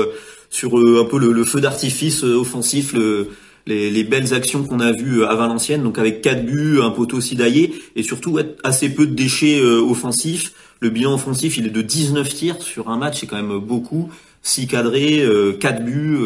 sur 0.51 0.77
un 0.77 1.05
peu 1.05 1.21
le, 1.21 1.31
le 1.31 1.45
feu 1.45 1.61
d'artifice 1.61 2.25
offensif. 2.25 2.95
Le, 2.95 3.31
les, 3.66 4.05
belles 4.05 4.35
actions 4.35 4.64
qu'on 4.64 4.81
a 4.81 4.92
vues 4.92 5.23
euh, 5.23 5.29
à 5.29 5.35
Valenciennes, 5.35 5.83
donc 5.83 5.99
avec 5.99 6.23
quatre 6.23 6.44
buts, 6.44 6.81
un 6.83 6.90
poteau 6.90 7.21
sidaillé, 7.21 7.75
et 7.97 8.03
surtout 8.03 8.38
assez 8.64 8.88
peu 8.88 9.07
de 9.07 9.14
déchets 9.14 9.61
euh, 9.61 9.81
offensifs. 9.81 10.53
Le 10.81 10.90
bilan 10.90 11.14
offensif, 11.14 11.59
il 11.59 11.66
est 11.66 11.71
de 11.71 11.83
19 11.83 12.29
tirs 12.35 12.62
sur 12.62 12.88
un 12.88 12.97
match, 12.97 13.21
c'est 13.21 13.27
quand 13.27 13.37
même 13.37 13.59
beaucoup. 13.59 14.11
6 14.42 14.68
cadrés, 14.68 15.27
4 15.61 15.81
euh, 15.81 15.85
buts 15.85 16.18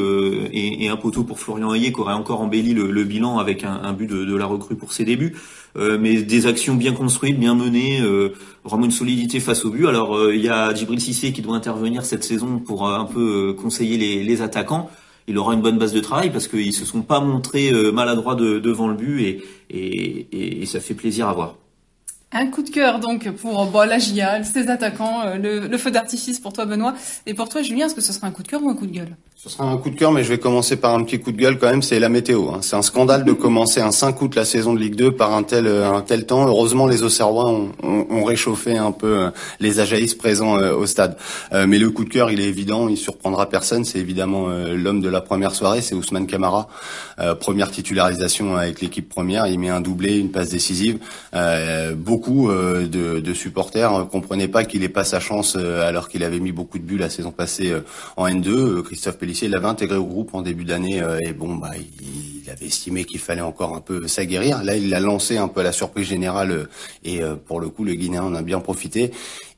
et, 0.52 0.88
un 0.88 0.96
poteau 0.96 1.24
pour 1.24 1.40
Florian 1.40 1.72
Hayé 1.72 1.92
qui 1.92 2.00
aurait 2.00 2.12
encore 2.12 2.42
embelli 2.42 2.74
le, 2.74 3.04
bilan 3.04 3.38
avec 3.38 3.64
un, 3.64 3.92
but 3.94 4.06
de, 4.06 4.36
la 4.36 4.44
recrue 4.44 4.76
pour 4.76 4.92
ses 4.92 5.04
débuts. 5.06 5.34
mais 5.74 6.22
des 6.22 6.46
actions 6.46 6.74
bien 6.74 6.92
construites, 6.92 7.40
bien 7.40 7.54
menées, 7.54 8.02
vraiment 8.64 8.84
une 8.84 8.90
solidité 8.90 9.40
face 9.40 9.64
au 9.64 9.70
but. 9.70 9.86
Alors 9.86 10.30
il 10.30 10.42
y 10.42 10.50
a 10.50 10.74
Djibril 10.74 11.00
Cissé 11.00 11.32
qui 11.32 11.40
doit 11.40 11.56
intervenir 11.56 12.04
cette 12.04 12.22
saison 12.22 12.58
pour 12.58 12.86
un 12.86 13.06
peu 13.06 13.54
conseiller 13.54 13.96
les, 13.96 14.22
les 14.22 14.42
attaquants 14.42 14.90
il 15.28 15.38
aura 15.38 15.54
une 15.54 15.60
bonne 15.60 15.78
base 15.78 15.92
de 15.92 16.00
travail 16.00 16.30
parce 16.30 16.48
qu'ils 16.48 16.72
se 16.72 16.84
sont 16.84 17.02
pas 17.02 17.20
montrés 17.20 17.70
euh, 17.70 17.92
maladroits 17.92 18.34
devant 18.34 18.88
le 18.88 18.94
but 18.94 19.42
et, 19.70 20.66
ça 20.66 20.80
fait 20.80 20.94
plaisir 20.94 21.28
à 21.28 21.34
voir. 21.34 21.56
Un 22.32 22.46
coup 22.46 22.62
de 22.62 22.70
cœur 22.70 22.98
donc 22.98 23.30
pour 23.32 23.66
bon, 23.66 23.86
la 23.86 23.98
GIA, 23.98 24.42
ses 24.42 24.68
attaquants, 24.68 25.22
euh, 25.26 25.68
le, 25.68 25.78
feu 25.78 25.90
d'artifice 25.90 26.40
pour 26.40 26.52
toi 26.52 26.64
Benoît. 26.64 26.94
Et 27.26 27.34
pour 27.34 27.48
toi 27.48 27.62
Julien, 27.62 27.86
est-ce 27.86 27.94
que 27.94 28.00
ce 28.00 28.12
sera 28.12 28.26
un 28.26 28.30
coup 28.30 28.42
de 28.42 28.48
cœur 28.48 28.62
ou 28.62 28.70
un 28.70 28.74
coup 28.74 28.86
de 28.86 28.92
gueule? 28.92 29.16
Ce 29.42 29.48
sera 29.48 29.64
un 29.64 29.76
coup 29.76 29.90
de 29.90 29.96
cœur, 29.96 30.12
mais 30.12 30.22
je 30.22 30.28
vais 30.28 30.38
commencer 30.38 30.76
par 30.76 30.94
un 30.94 31.02
petit 31.02 31.18
coup 31.18 31.32
de 31.32 31.36
gueule 31.36 31.58
quand 31.58 31.68
même, 31.68 31.82
c'est 31.82 31.98
la 31.98 32.08
météo. 32.08 32.50
Hein. 32.50 32.58
C'est 32.60 32.76
un 32.76 32.82
scandale 32.82 33.24
de 33.24 33.32
commencer 33.32 33.80
un 33.80 33.90
5 33.90 34.22
août 34.22 34.36
la 34.36 34.44
saison 34.44 34.72
de 34.72 34.78
Ligue 34.78 34.94
2 34.94 35.16
par 35.16 35.34
un 35.34 35.42
tel 35.42 35.66
euh, 35.66 35.92
un 35.92 36.00
tel 36.00 36.26
temps. 36.26 36.46
Heureusement, 36.46 36.86
les 36.86 37.02
Auxerrois 37.02 37.50
ont, 37.50 37.72
ont, 37.82 38.22
réchauffé 38.22 38.78
un 38.78 38.92
peu 38.92 39.18
euh, 39.18 39.30
les 39.58 39.80
Ajaïs 39.80 40.14
présents 40.14 40.60
euh, 40.60 40.76
au 40.76 40.86
stade. 40.86 41.16
mais 41.50 41.80
le 41.80 41.90
coup 41.90 42.04
de 42.04 42.08
cœur, 42.08 42.30
il 42.30 42.38
est 42.38 42.44
évident, 42.44 42.86
il 42.88 42.96
surprendra 42.96 43.48
personne. 43.48 43.84
C'est 43.84 43.98
évidemment 43.98 44.46
l'homme 44.46 45.00
de 45.00 45.08
la 45.08 45.20
première 45.20 45.56
soirée, 45.56 45.80
c'est 45.80 45.96
Ousmane 45.96 46.28
Camara. 46.28 46.68
première 47.40 47.72
titularisation 47.72 48.54
avec 48.54 48.80
l'équipe 48.80 49.08
première, 49.08 49.48
il 49.48 49.58
met 49.58 49.70
un 49.70 49.80
doublé, 49.80 50.18
une 50.18 50.30
passe 50.30 50.50
décisive. 50.50 50.98
beaucoup 51.96 52.48
de, 52.48 53.18
de, 53.20 53.34
supporters 53.34 54.06
comprenaient 54.10 54.48
pas 54.48 54.64
qu'il 54.64 54.84
ait 54.84 54.88
pas 54.88 55.04
sa 55.04 55.18
chance 55.18 55.56
alors 55.56 56.08
qu'il 56.08 56.22
avait 56.22 56.40
mis 56.40 56.52
beaucoup 56.52 56.78
de 56.78 56.84
buts 56.84 56.98
la 56.98 57.10
saison 57.10 57.32
passée 57.32 57.72
en 58.16 58.28
N2. 58.28 58.82
Christophe 58.82 59.18
il 59.40 59.50
l'avait 59.50 59.66
intégré 59.66 59.96
au 59.96 60.04
groupe 60.04 60.34
en 60.34 60.42
début 60.42 60.64
d'année 60.64 61.02
euh, 61.02 61.18
et 61.20 61.32
bon, 61.32 61.54
bah, 61.54 61.70
il, 61.76 62.50
avait 62.50 62.66
estimé 62.66 63.04
qu'il 63.04 63.20
fallait 63.20 63.40
encore 63.40 63.74
un 63.74 63.80
peu 63.80 64.06
s'aguerrir. 64.08 64.62
Là, 64.62 64.76
il 64.76 64.90
l'a 64.90 65.00
lancé 65.00 65.38
un 65.38 65.48
peu 65.48 65.60
à 65.60 65.62
la 65.62 65.72
surprise 65.72 66.06
générale 66.06 66.50
euh, 66.50 66.68
et 67.04 67.22
euh, 67.22 67.34
pour 67.36 67.60
le 67.60 67.68
coup, 67.68 67.84
le 67.84 67.94
Guinéen 67.94 68.24
en 68.24 68.34
a 68.34 68.42
bien 68.42 68.60
profité 68.60 69.12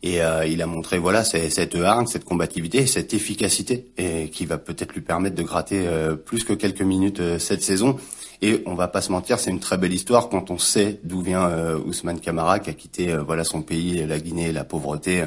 et 0.06 0.20
il 0.46 0.60
a 0.60 0.66
montré 0.66 0.98
voilà 0.98 1.24
cette 1.24 1.74
hargne, 1.76 2.06
cette 2.06 2.24
combativité, 2.24 2.86
cette 2.86 3.14
efficacité 3.14 3.86
et 3.96 4.28
qui 4.28 4.44
va 4.44 4.58
peut-être 4.58 4.92
lui 4.92 5.00
permettre 5.00 5.34
de 5.34 5.42
gratter 5.42 5.82
plus 6.26 6.44
que 6.44 6.52
quelques 6.52 6.82
minutes 6.82 7.38
cette 7.38 7.62
saison. 7.62 7.96
Et 8.42 8.62
on 8.66 8.74
va 8.74 8.88
pas 8.88 9.00
se 9.00 9.10
mentir, 9.10 9.38
c'est 9.38 9.50
une 9.50 9.58
très 9.58 9.78
belle 9.78 9.94
histoire 9.94 10.28
quand 10.28 10.50
on 10.50 10.58
sait 10.58 11.00
d'où 11.02 11.22
vient 11.22 11.48
euh, 11.48 11.78
Ousmane 11.78 12.20
Camara, 12.20 12.58
qui 12.58 12.68
a 12.68 12.74
quitté 12.74 13.10
euh, 13.10 13.22
voilà 13.22 13.42
son 13.42 13.62
pays, 13.62 14.04
la 14.06 14.18
Guinée, 14.18 14.52
la 14.52 14.64
pauvreté, 14.64 15.22
euh, 15.22 15.26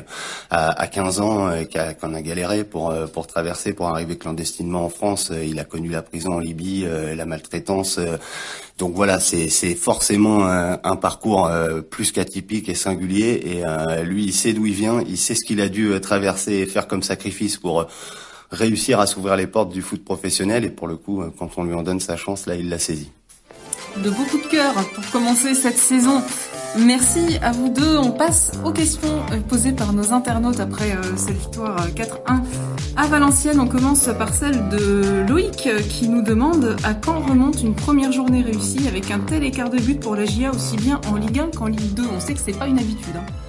à, 0.52 0.80
à, 0.80 0.86
15 0.86 1.20
ans, 1.22 1.52
et 1.52 1.66
qui 1.66 1.80
a, 1.80 1.96
a, 2.00 2.22
galéré 2.22 2.64
pour 2.64 2.94
pour 3.14 3.26
traverser, 3.26 3.74
pour 3.74 3.88
arriver 3.88 4.18
clandestinement 4.18 4.86
en 4.86 4.90
France. 4.90 5.32
il 5.32 5.60
a 5.60 5.64
connu 5.64 5.90
la 5.90 6.04
prison 6.04 6.34
en 6.34 6.40
Libye, 6.40 6.86
la 7.16 7.26
maltraitance. 7.26 8.00
Donc 8.78 8.94
voilà, 8.94 9.20
c'est 9.20 9.76
forcément 9.76 10.46
un, 10.46 10.96
parcours 10.98 11.50
plus 11.90 12.12
qu'atypique 12.12 12.70
et 12.70 12.76
singulier. 12.76 13.42
Et 13.44 14.04
lui, 14.04 14.26
il 14.26 14.34
sait 14.34 14.54
d'où 14.54 14.68
il 14.68 14.74
vient, 14.74 15.02
il 15.08 15.18
sait 15.18 15.34
ce 15.34 15.44
qu'il 15.44 15.62
a 15.62 15.68
dû 15.68 16.00
traverser 16.00 16.54
et 16.54 16.66
faire 16.68 16.88
comme 16.88 17.02
sacrifice 17.02 17.58
pour 17.58 17.88
réussir 18.52 19.00
à 19.00 19.08
s'ouvrir 19.08 19.36
les 19.36 19.48
portes 19.48 19.72
du 19.72 19.82
foot 19.82 20.04
professionnel. 20.04 20.66
Et 20.66 20.70
pour 20.70 20.88
le 20.88 20.98
coup, 20.98 21.22
euh, 21.22 21.32
quand 21.38 21.50
on 21.58 21.64
lui 21.64 21.74
en 21.74 21.84
donne 21.84 22.00
sa 22.00 22.18
chance, 22.18 22.46
là, 22.46 22.56
il 22.56 22.70
l'a 22.70 22.80
saisi. 22.80 23.12
De 23.98 24.10
beaucoup 24.10 24.38
de 24.38 24.48
cœur 24.48 24.74
pour 24.94 25.10
commencer 25.12 25.54
cette 25.54 25.78
saison. 25.78 26.22
Merci 26.76 27.38
à 27.42 27.52
vous 27.52 27.70
deux. 27.70 27.98
On 27.98 28.12
passe 28.12 28.52
aux 28.64 28.72
questions 28.72 29.08
euh, 29.32 29.40
posées 29.40 29.72
par 29.72 29.94
nos 29.94 30.14
internautes 30.14 30.60
après 30.60 30.92
euh, 30.92 31.16
cette 31.16 31.38
victoire 31.38 31.88
4-1 31.90 32.42
à 32.96 33.08
Valenciennes. 33.08 33.60
On 33.60 33.68
commence 33.68 34.10
par 34.18 34.34
celle 34.34 34.70
de 34.70 35.26
Loïc 35.28 35.70
qui 35.90 36.10
nous 36.10 36.22
demande 36.22 36.76
à 36.84 36.94
quand 36.94 37.20
remonte 37.20 37.62
une 37.62 37.76
première 37.76 38.12
journée 38.12 38.42
réussie 38.42 38.88
avec 38.88 39.12
un 39.12 39.20
tel 39.20 39.44
écart 39.44 39.70
de 39.70 39.78
but 39.78 40.00
pour 40.00 40.16
la 40.16 40.26
GIA 40.26 40.52
aussi 40.52 40.76
bien 40.78 41.00
en 41.12 41.16
Ligue 41.16 41.40
1 41.40 41.58
qu'en 41.58 41.68
Ligue 41.68 41.94
2. 41.94 42.04
On 42.16 42.20
sait 42.20 42.34
que 42.34 42.40
c'est 42.44 42.58
pas 42.58 42.68
une 42.68 42.80
habitude. 42.80 43.16
Hein. 43.16 43.47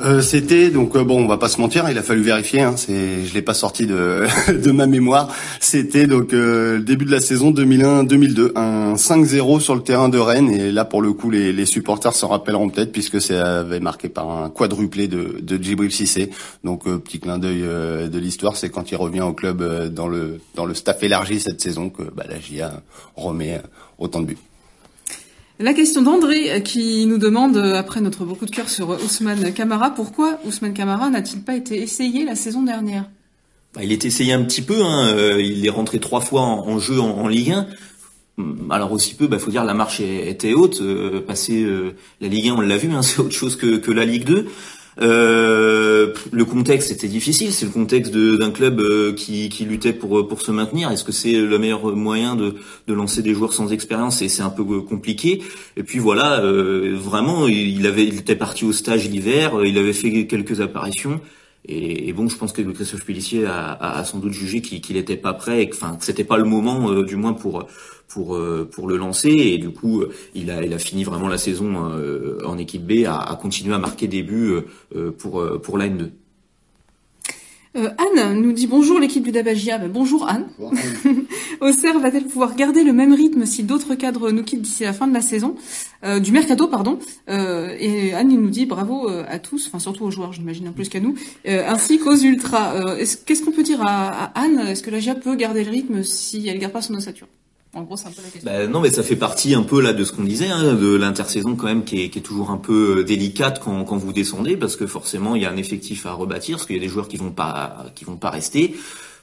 Euh, 0.00 0.20
c'était 0.20 0.70
donc 0.70 0.94
euh, 0.96 1.02
bon, 1.02 1.22
on 1.24 1.26
va 1.26 1.38
pas 1.38 1.48
se 1.48 1.60
mentir, 1.60 1.88
il 1.90 1.98
a 1.98 2.02
fallu 2.02 2.22
vérifier. 2.22 2.62
Hein, 2.62 2.74
c'est, 2.76 3.24
je 3.24 3.34
l'ai 3.34 3.42
pas 3.42 3.54
sorti 3.54 3.86
de 3.86 4.26
ma 4.72 4.86
mémoire. 4.86 5.34
C'était 5.60 6.06
donc 6.06 6.32
euh, 6.32 6.76
le 6.76 6.82
début 6.82 7.04
de 7.04 7.10
la 7.10 7.20
saison 7.20 7.50
2001-2002, 7.52 8.52
un 8.56 8.94
5-0 8.94 9.60
sur 9.60 9.74
le 9.74 9.82
terrain 9.82 10.08
de 10.08 10.18
Rennes. 10.18 10.50
Et 10.50 10.70
là, 10.72 10.84
pour 10.84 11.02
le 11.02 11.12
coup, 11.12 11.30
les, 11.30 11.66
supporters 11.66 12.14
s'en 12.14 12.28
rappelleront 12.28 12.70
peut-être 12.70 12.92
puisque 12.92 13.20
ça 13.20 13.60
avait 13.60 13.80
marqué 13.80 14.08
par 14.08 14.30
un 14.30 14.48
quadruplé 14.48 15.08
de 15.08 15.38
de 15.40 15.62
Djibril 15.62 15.92
Cissé. 15.92 16.30
Donc 16.64 16.84
petit 16.84 17.20
clin 17.20 17.38
d'œil 17.38 17.62
de 17.62 18.18
l'histoire, 18.18 18.56
c'est 18.56 18.70
quand 18.70 18.90
il 18.90 18.96
revient 18.96 19.20
au 19.20 19.32
club 19.32 19.92
dans 19.92 20.08
le 20.08 20.40
dans 20.54 20.64
le 20.64 20.74
staff 20.74 21.02
élargi 21.02 21.40
cette 21.40 21.60
saison 21.60 21.90
que 21.90 22.02
bah, 22.02 22.24
la 22.28 22.40
GIA 22.40 22.82
remet 23.16 23.60
autant 23.98 24.20
de 24.20 24.26
buts. 24.26 24.47
La 25.60 25.74
question 25.74 26.02
d'André 26.02 26.52
euh, 26.52 26.60
qui 26.60 27.04
nous 27.06 27.18
demande, 27.18 27.56
euh, 27.56 27.74
après 27.74 28.00
notre 28.00 28.24
beaucoup 28.24 28.46
de 28.46 28.50
cœur 28.50 28.68
sur 28.68 28.92
euh, 28.92 28.98
Ousmane 29.04 29.52
Camara, 29.52 29.90
pourquoi 29.90 30.38
Ousmane 30.44 30.72
Camara 30.72 31.10
n'a-t-il 31.10 31.42
pas 31.42 31.56
été 31.56 31.82
essayé 31.82 32.24
la 32.24 32.36
saison 32.36 32.62
dernière? 32.62 33.06
Bah, 33.74 33.80
Il 33.82 33.90
est 33.90 34.04
essayé 34.04 34.32
un 34.32 34.44
petit 34.44 34.62
peu, 34.62 34.84
hein. 34.84 35.36
il 35.40 35.66
est 35.66 35.70
rentré 35.70 35.98
trois 35.98 36.20
fois 36.20 36.42
en, 36.42 36.78
jeu 36.78 37.00
en, 37.00 37.26
Ligue 37.26 37.50
1. 37.50 37.66
Hum, 38.38 38.68
alors 38.70 38.92
aussi 38.92 39.14
peu, 39.14 39.26
bah 39.26 39.40
faut 39.40 39.50
dire 39.50 39.64
la 39.64 39.74
marche 39.74 39.98
était 40.00 40.54
haute. 40.54 40.80
passer 41.26 41.66
la 42.20 42.28
Ligue 42.28 42.50
1, 42.50 42.54
on 42.54 42.60
l'a 42.60 42.76
vu, 42.76 42.92
hein, 42.92 43.02
c'est 43.02 43.18
autre 43.18 43.34
chose 43.34 43.56
que, 43.56 43.78
que 43.78 43.90
la 43.90 44.04
Ligue 44.04 44.24
2. 44.24 44.46
Euh, 45.00 46.12
le 46.32 46.44
contexte 46.44 46.90
était 46.90 47.08
difficile, 47.08 47.52
c'est 47.52 47.66
le 47.66 47.70
contexte 47.70 48.12
d'un 48.12 48.50
club 48.50 48.80
euh, 48.80 49.12
qui, 49.12 49.48
luttait 49.64 49.92
pour 49.92 50.26
pour 50.26 50.42
se 50.42 50.50
maintenir. 50.50 50.90
Est-ce 50.90 51.04
que 51.04 51.12
c'est 51.12 51.32
le 51.32 51.58
meilleur 51.58 51.94
moyen 51.94 52.34
de, 52.34 52.56
lancer 52.88 53.22
des 53.22 53.34
joueurs 53.34 53.52
sans 53.52 53.72
expérience? 53.72 54.22
Et 54.22 54.28
c'est 54.28 54.42
un 54.42 54.50
peu 54.50 54.64
compliqué. 54.80 55.42
Et 55.76 55.82
puis 55.82 55.98
voilà, 55.98 56.40
euh, 56.40 56.96
vraiment, 56.96 57.46
il 57.46 57.86
il 57.86 58.18
était 58.18 58.36
parti 58.36 58.64
au 58.64 58.72
stage 58.72 59.08
l'hiver, 59.08 59.64
il 59.64 59.78
avait 59.78 59.92
fait 59.92 60.26
quelques 60.26 60.60
apparitions. 60.60 61.20
Et, 61.66 62.12
bon, 62.12 62.28
je 62.28 62.36
pense 62.36 62.52
que 62.52 62.62
Christophe 62.62 63.04
Pellissier 63.04 63.44
a, 63.44 63.72
a, 63.72 64.04
sans 64.04 64.18
doute 64.18 64.32
jugé 64.32 64.62
qu'il 64.62 64.96
n'était 64.96 65.16
pas 65.16 65.34
prêt, 65.34 65.62
et 65.62 65.68
que, 65.68 65.76
enfin, 65.76 65.96
que 65.96 66.04
c'était 66.04 66.24
pas 66.24 66.38
le 66.38 66.44
moment, 66.44 67.02
du 67.02 67.16
moins 67.16 67.34
pour 67.34 67.66
pour 68.08 68.34
euh, 68.34 68.68
pour 68.70 68.88
le 68.88 68.96
lancer 68.96 69.28
et 69.28 69.58
du 69.58 69.70
coup 69.70 70.02
il 70.34 70.50
a 70.50 70.64
il 70.64 70.72
a 70.72 70.78
fini 70.78 71.04
vraiment 71.04 71.28
la 71.28 71.38
saison 71.38 71.92
euh, 71.92 72.38
en 72.44 72.58
équipe 72.58 72.86
B 72.86 73.04
à, 73.06 73.18
à 73.18 73.36
continuer 73.36 73.74
à 73.74 73.78
marquer 73.78 74.08
des 74.08 74.22
buts 74.22 74.60
euh, 74.96 75.12
pour 75.12 75.44
pour 75.60 75.78
la 75.78 75.88
N2. 75.88 76.10
Euh, 77.76 77.90
Anne 77.98 78.40
nous 78.40 78.52
dit 78.52 78.66
bonjour 78.66 78.98
l'équipe 78.98 79.22
du 79.22 79.30
Dabagia. 79.30 79.78
Ben, 79.78 79.90
bonjour 79.90 80.28
Anne. 80.28 80.46
Auxerre 81.60 81.98
va-t-elle 82.00 82.24
pouvoir 82.24 82.54
garder 82.56 82.82
le 82.82 82.92
même 82.92 83.12
rythme 83.12 83.44
si 83.44 83.62
d'autres 83.62 83.94
cadres 83.94 84.30
nous 84.30 84.42
quittent 84.42 84.62
d'ici 84.62 84.84
la 84.84 84.92
fin 84.92 85.06
de 85.06 85.14
la 85.14 85.20
saison? 85.20 85.54
Euh, 86.04 86.20
du 86.20 86.32
mercato 86.32 86.68
pardon 86.68 86.98
euh, 87.28 87.74
Et 87.78 88.14
Anne 88.14 88.30
il 88.30 88.40
nous 88.40 88.50
dit 88.50 88.66
bravo 88.66 89.08
à 89.08 89.38
tous, 89.38 89.66
enfin 89.66 89.78
surtout 89.78 90.04
aux 90.04 90.10
joueurs 90.10 90.32
j'imagine 90.32 90.68
un 90.68 90.72
plus 90.72 90.88
qu'à 90.88 91.00
nous, 91.00 91.14
ainsi 91.46 91.98
qu'aux 91.98 92.16
ultras. 92.16 92.96
Qu'est-ce 93.26 93.44
qu'on 93.44 93.52
peut 93.52 93.62
dire 93.62 93.82
à, 93.82 94.24
à 94.24 94.40
Anne? 94.40 94.60
Est-ce 94.60 94.82
que 94.82 94.90
la 94.90 95.00
GIA 95.00 95.14
peut 95.14 95.34
garder 95.34 95.64
le 95.64 95.70
rythme 95.70 96.02
si 96.02 96.48
elle 96.48 96.58
garde 96.58 96.72
pas 96.72 96.82
son 96.82 96.94
ossature? 96.94 97.28
En 97.74 97.82
gros, 97.82 97.96
c'est 97.96 98.08
un 98.08 98.10
peu 98.10 98.22
la 98.22 98.30
question. 98.30 98.50
Bah, 98.50 98.66
non, 98.66 98.80
mais 98.80 98.90
ça 98.90 99.02
fait 99.02 99.16
partie 99.16 99.54
un 99.54 99.62
peu 99.62 99.80
là 99.80 99.92
de 99.92 100.02
ce 100.02 100.12
qu'on 100.12 100.24
disait, 100.24 100.48
hein, 100.48 100.74
de 100.74 100.96
l'intersaison 100.96 101.54
quand 101.54 101.66
même 101.66 101.84
qui 101.84 102.02
est, 102.02 102.08
qui 102.08 102.18
est, 102.18 102.22
toujours 102.22 102.50
un 102.50 102.56
peu 102.56 102.98
euh, 102.98 103.04
délicate 103.04 103.60
quand, 103.62 103.84
quand 103.84 103.96
vous 103.96 104.12
descendez, 104.12 104.56
parce 104.56 104.74
que 104.74 104.86
forcément 104.86 105.36
il 105.36 105.42
y 105.42 105.44
a 105.44 105.50
un 105.50 105.56
effectif 105.56 106.06
à 106.06 106.12
rebâtir, 106.12 106.56
parce 106.56 106.66
qu'il 106.66 106.76
y 106.76 106.78
a 106.78 106.82
des 106.82 106.88
joueurs 106.88 107.08
qui 107.08 107.18
vont 107.18 107.30
pas 107.30 107.86
qui 107.94 108.04
vont 108.04 108.16
pas 108.16 108.30
rester. 108.30 108.74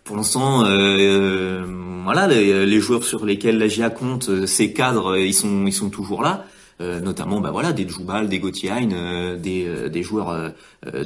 Pour 0.03 0.15
l'instant, 0.15 0.63
euh, 0.63 0.67
euh 0.69 1.65
voilà, 2.03 2.27
les, 2.27 2.67
les, 2.67 2.79
joueurs 2.79 3.03
sur 3.03 3.25
lesquels 3.25 3.57
la 3.57 3.67
GIA 3.67 3.89
compte, 3.89 4.29
euh, 4.29 4.45
ces 4.45 4.71
cadres, 4.73 5.17
ils 5.17 5.33
sont 5.33 5.65
ils 5.65 5.73
sont 5.73 5.89
toujours 5.89 6.21
là. 6.21 6.45
Euh, 6.81 6.99
notamment 6.99 7.39
bah 7.39 7.51
voilà 7.51 7.71
des 7.71 7.87
Djoubal, 7.87 8.27
des 8.27 8.37
Gauthier 8.37 8.69
euh, 8.91 9.37
des, 9.37 9.89
des 9.89 10.03
joueurs 10.03 10.51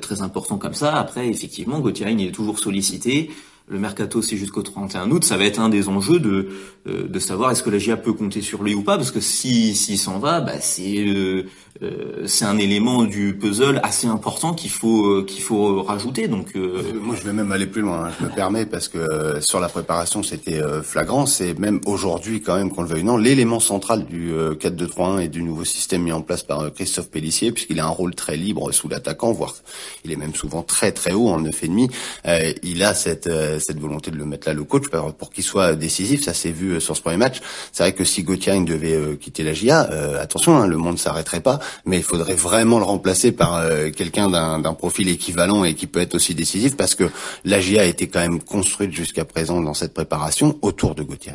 très 0.02 0.22
importants 0.22 0.58
comme 0.58 0.74
ça. 0.74 0.98
Après 0.98 1.28
effectivement 1.30 1.80
Gauthier 1.80 2.08
est 2.10 2.32
toujours 2.32 2.60
sollicité 2.60 3.30
le 3.70 3.80
mercato 3.80 4.22
c'est 4.22 4.38
jusqu'au 4.38 4.64
31 4.64 5.12
août, 5.12 5.24
ça 5.24 5.38
va 5.38 5.46
être 5.46 5.60
un 5.60 5.70
des 5.70 5.88
enjeux 5.88 6.20
de 6.20 6.50
euh, 6.88 7.08
de 7.08 7.20
savoir 7.20 7.52
est-ce 7.52 7.64
que 7.64 7.70
la 7.70 7.78
GIA 7.78 7.98
peut 7.98 8.14
compter 8.14 8.42
sur 8.42 8.64
lui 8.64 8.74
ou 8.74 8.84
pas 8.84 8.98
parce 8.98 9.12
que 9.12 9.22
si 9.22 9.76
s'il 9.76 9.98
s'en 9.98 10.20
va, 10.20 10.42
bah 10.42 10.60
c'est 10.60 11.46
euh, 11.82 11.90
euh, 11.90 12.28
c'est 12.28 12.46
un 12.46 12.58
élément 12.58 13.04
du 13.04 13.36
puzzle 13.38 13.80
assez 13.84 14.08
important 14.08 14.54
qu'il 14.54 14.70
faut 14.70 15.24
qu'il 15.24 15.42
faut 15.42 15.82
rajouter. 15.84 16.28
Donc 16.28 16.56
moi 16.56 17.16
je 17.16 17.24
vais 17.24 17.34
même 17.34 17.52
aller 17.52 17.68
plus 17.68 17.82
loin, 17.82 18.06
hein, 18.06 18.12
je 18.20 18.26
me 18.26 18.30
permets 18.30 18.66
parce 18.66 18.88
que 18.88 19.40
sur 19.42 19.60
la 19.60 19.70
préparation 19.70 20.24
c'était 20.24 20.62
flagrant, 20.84 21.26
c'est 21.26 21.58
même 21.58 21.80
aujourd'hui 21.86 22.42
quand 22.42 22.56
même 22.56 22.72
qu'on 22.72 22.82
le 22.82 22.88
veuille 22.88 23.04
non 23.04 23.18
l'élément 23.18 23.60
central 23.60 24.06
du 24.06 24.32
4-2-3-1 24.34 25.22
et 25.22 25.28
du 25.28 25.44
nouveau 25.44 25.64
système 25.64 26.04
mis 26.04 26.12
en 26.12 26.22
place 26.22 26.44
par 26.44 26.72
Christophe 26.74 27.10
Pellissier 27.10 27.52
puisqu'il 27.52 27.80
a 27.80 27.86
un 27.86 27.90
rôle 27.90 28.16
très 28.16 28.38
libre 28.38 28.72
sous 28.72 28.88
l'attaquant, 28.88 29.32
voire 29.32 29.56
il 30.04 30.12
est 30.12 30.16
même 30.18 30.36
souvent 30.36 30.64
très 30.64 30.92
très 30.92 31.14
haut 31.14 31.30
en 31.30 31.42
9,5. 31.42 31.92
Euh, 32.26 32.54
il 32.64 32.84
a 32.84 32.94
cette 32.94 33.30
cette 33.60 33.80
volonté 33.80 34.12
de 34.12 34.18
le 34.18 34.26
mettre 34.26 34.48
là, 34.48 34.54
le 34.54 34.64
coach, 34.64 34.86
pour 35.18 35.30
qu'il 35.32 35.44
soit 35.44 35.76
décisif. 35.76 36.24
Ça 36.24 36.34
s'est 36.34 36.52
vu 36.52 36.74
euh, 36.74 36.80
sur 36.80 36.96
ce 36.96 37.02
premier 37.02 37.18
match. 37.18 37.42
C'est 37.72 37.84
vrai 37.84 37.94
que 37.94 38.04
si 38.04 38.24
Gauthier 38.24 38.60
devait 38.62 38.94
euh, 38.94 39.16
quitter 39.16 39.44
la 39.44 39.54
GIA, 39.54 39.90
euh, 39.92 40.22
attention, 40.22 40.58
hein, 40.58 40.68
le 40.68 40.78
monde 40.78 40.98
s'arrêterait 40.98 41.42
pas, 41.42 41.60
mais 41.86 41.98
il 41.98 42.04
faudrait 42.04 42.36
vraiment 42.36 42.80
le 42.80 42.86
remplacer 42.86 43.32
par 43.32 43.64
quelqu'un 43.96 44.30
d'un 44.30 44.74
profil 44.74 45.10
équivalent 45.10 45.64
et 45.64 45.76
qui 45.76 45.88
peut 45.88 46.00
être 46.00 46.16
aussi 46.16 46.36
décisif, 46.36 46.78
parce 46.78 46.96
que 46.96 47.06
la 47.46 47.60
GIA 47.60 47.82
a 47.82 47.86
été 47.86 48.08
quand 48.08 48.20
même 48.20 48.42
construite 48.42 48.92
jusqu'à 48.92 49.26
présent 49.26 49.62
dans 49.62 49.74
cette 49.74 49.94
préparation 49.94 50.58
autour 50.62 50.96
de 50.96 51.04
Gauthier. 51.04 51.34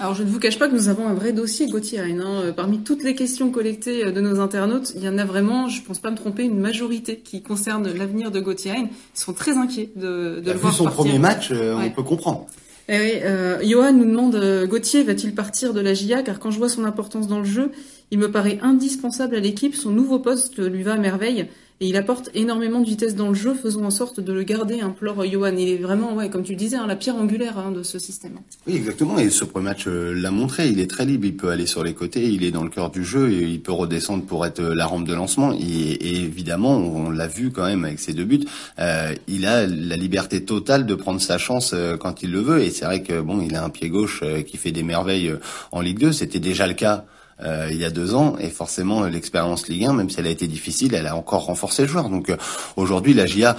Alors 0.00 0.14
je 0.14 0.22
ne 0.22 0.30
vous 0.30 0.38
cache 0.38 0.58
pas 0.58 0.66
que 0.66 0.72
nous 0.72 0.88
avons 0.88 1.06
un 1.08 1.12
vrai 1.12 1.34
dossier 1.34 1.68
Gauthier. 1.68 2.00
Hein. 2.00 2.54
Parmi 2.56 2.78
toutes 2.78 3.04
les 3.04 3.14
questions 3.14 3.50
collectées 3.50 4.10
de 4.10 4.20
nos 4.22 4.40
internautes, 4.40 4.92
il 4.96 5.02
y 5.02 5.08
en 5.08 5.18
a 5.18 5.26
vraiment, 5.26 5.68
je 5.68 5.82
pense 5.82 5.98
pas 5.98 6.10
me 6.10 6.16
tromper, 6.16 6.44
une 6.44 6.58
majorité 6.58 7.18
qui 7.18 7.42
concerne 7.42 7.92
l'avenir 7.92 8.30
de 8.30 8.40
Gauthier. 8.40 8.72
Ils 8.78 8.88
sont 9.12 9.34
très 9.34 9.58
inquiets 9.58 9.90
de, 9.96 10.40
de 10.42 10.52
le 10.52 10.58
voir 10.58 10.72
son 10.72 10.86
premier 10.86 11.18
match, 11.18 11.50
euh, 11.50 11.76
on 11.76 11.90
peut 11.90 12.02
comprendre. 12.02 12.46
Eh 12.88 12.98
oui, 12.98 13.12
euh, 13.22 13.58
Johan 13.62 13.92
nous 13.92 14.06
demande 14.06 14.36
euh, 14.36 14.66
Gauthier 14.66 15.02
va-t-il 15.02 15.34
partir 15.34 15.74
de 15.74 15.80
la 15.80 15.92
GIA 15.92 16.22
Car 16.22 16.38
quand 16.38 16.50
je 16.50 16.56
vois 16.56 16.70
son 16.70 16.86
importance 16.86 17.28
dans 17.28 17.38
le 17.38 17.44
jeu, 17.44 17.70
il 18.10 18.18
me 18.18 18.30
paraît 18.30 18.58
indispensable 18.62 19.36
à 19.36 19.40
l'équipe. 19.40 19.74
Son 19.74 19.90
nouveau 19.90 20.18
poste 20.18 20.58
lui 20.58 20.82
va 20.82 20.94
à 20.94 20.98
merveille 20.98 21.48
et 21.82 21.88
il 21.88 21.96
apporte 21.96 22.28
énormément 22.34 22.80
de 22.80 22.84
vitesse 22.84 23.14
dans 23.14 23.30
le 23.30 23.34
jeu, 23.34 23.54
faisant 23.54 23.84
en 23.84 23.90
sorte 23.90 24.20
de 24.20 24.34
le 24.34 24.42
garder, 24.42 24.82
implore 24.82 25.24
Johan. 25.24 25.56
Il 25.56 25.70
est 25.70 25.76
vraiment, 25.78 26.14
ouais, 26.14 26.28
comme 26.28 26.42
tu 26.42 26.52
le 26.52 26.58
disais, 26.58 26.76
hein, 26.76 26.86
la 26.86 26.94
pierre 26.94 27.16
angulaire 27.16 27.56
hein, 27.56 27.70
de 27.70 27.82
ce 27.82 27.98
système. 27.98 28.34
Oui, 28.66 28.76
exactement. 28.76 29.18
Et 29.18 29.30
ce 29.30 29.46
premier 29.46 29.64
match 29.64 29.86
euh, 29.86 30.12
l'a 30.12 30.30
montré. 30.30 30.68
Il 30.68 30.78
est 30.78 30.90
très 30.90 31.06
libre. 31.06 31.24
Il 31.24 31.38
peut 31.38 31.48
aller 31.48 31.64
sur 31.64 31.82
les 31.82 31.94
côtés. 31.94 32.28
Il 32.28 32.44
est 32.44 32.50
dans 32.50 32.64
le 32.64 32.68
cœur 32.68 32.90
du 32.90 33.02
jeu. 33.02 33.30
Et 33.30 33.44
il 33.44 33.62
peut 33.62 33.72
redescendre 33.72 34.24
pour 34.24 34.44
être 34.44 34.60
euh, 34.60 34.74
la 34.74 34.84
rampe 34.84 35.08
de 35.08 35.14
lancement. 35.14 35.54
Et, 35.54 36.22
évidemment, 36.22 36.76
on, 36.76 37.08
l'a 37.08 37.28
vu 37.28 37.50
quand 37.50 37.64
même 37.64 37.86
avec 37.86 37.98
ses 37.98 38.12
deux 38.12 38.26
buts. 38.26 38.44
Euh, 38.78 39.14
il 39.26 39.46
a 39.46 39.66
la 39.66 39.96
liberté 39.96 40.44
totale 40.44 40.84
de 40.84 40.94
prendre 40.94 41.20
sa 41.22 41.38
chance 41.38 41.74
quand 41.98 42.22
il 42.22 42.30
le 42.30 42.40
veut. 42.40 42.60
Et 42.60 42.68
c'est 42.68 42.84
vrai 42.84 43.02
que 43.02 43.22
bon, 43.22 43.40
il 43.40 43.56
a 43.56 43.64
un 43.64 43.70
pied 43.70 43.88
gauche 43.88 44.22
qui 44.46 44.58
fait 44.58 44.72
des 44.72 44.82
merveilles 44.82 45.32
en 45.72 45.80
Ligue 45.80 45.98
2. 45.98 46.12
C'était 46.12 46.40
déjà 46.40 46.66
le 46.66 46.74
cas 46.74 47.06
euh, 47.42 47.68
il 47.70 47.78
y 47.78 47.84
a 47.84 47.90
deux 47.90 48.14
ans. 48.14 48.36
Et 48.38 48.48
forcément, 48.48 49.04
l'expérience 49.04 49.68
Ligue 49.68 49.86
1, 49.86 49.92
même 49.92 50.10
si 50.10 50.20
elle 50.20 50.26
a 50.26 50.30
été 50.30 50.46
difficile, 50.46 50.94
elle 50.94 51.06
a 51.06 51.16
encore 51.16 51.44
renforcé 51.46 51.82
le 51.82 51.88
joueur. 51.88 52.08
Donc 52.08 52.30
euh, 52.30 52.36
aujourd'hui, 52.76 53.14
la 53.14 53.26
GIA, 53.26 53.56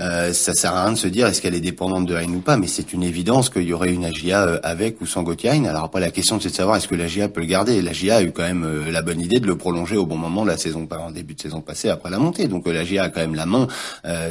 euh, 0.00 0.32
ça 0.32 0.54
sert 0.54 0.74
à 0.74 0.84
rien 0.84 0.92
de 0.92 0.98
se 0.98 1.06
dire 1.06 1.26
est-ce 1.26 1.40
qu'elle 1.40 1.54
est 1.54 1.60
dépendante 1.60 2.06
de 2.06 2.14
Hein 2.14 2.32
ou 2.34 2.40
pas, 2.40 2.56
mais 2.56 2.66
c'est 2.66 2.92
une 2.92 3.02
évidence 3.02 3.48
qu'il 3.48 3.62
y 3.62 3.72
aurait 3.72 3.92
une 3.92 4.04
AGIA 4.04 4.42
euh, 4.42 4.60
avec 4.62 5.00
ou 5.00 5.06
sans 5.06 5.22
Gauthier 5.22 5.50
Alors 5.68 5.84
après, 5.84 6.00
la 6.00 6.10
question 6.10 6.40
c'est 6.40 6.48
de 6.48 6.54
savoir 6.54 6.76
est-ce 6.76 6.88
que 6.88 6.94
la 6.94 7.06
GIA 7.06 7.28
peut 7.28 7.40
le 7.40 7.46
garder. 7.46 7.80
La 7.82 7.92
GIA 7.92 8.16
a 8.16 8.22
eu 8.22 8.32
quand 8.32 8.42
même 8.42 8.88
la 8.90 9.02
bonne 9.02 9.20
idée 9.20 9.40
de 9.40 9.46
le 9.46 9.56
prolonger 9.56 9.96
au 9.96 10.06
bon 10.06 10.16
moment 10.16 10.44
la 10.44 10.56
saison, 10.56 10.88
en 10.90 11.10
début 11.10 11.34
de 11.34 11.40
saison 11.40 11.60
passée 11.60 11.88
après 11.88 12.10
la 12.10 12.18
montée. 12.18 12.48
Donc 12.48 12.66
la 12.66 12.84
GIA 12.84 13.04
a 13.04 13.08
quand 13.08 13.20
même 13.20 13.34
la 13.34 13.46
main 13.46 13.66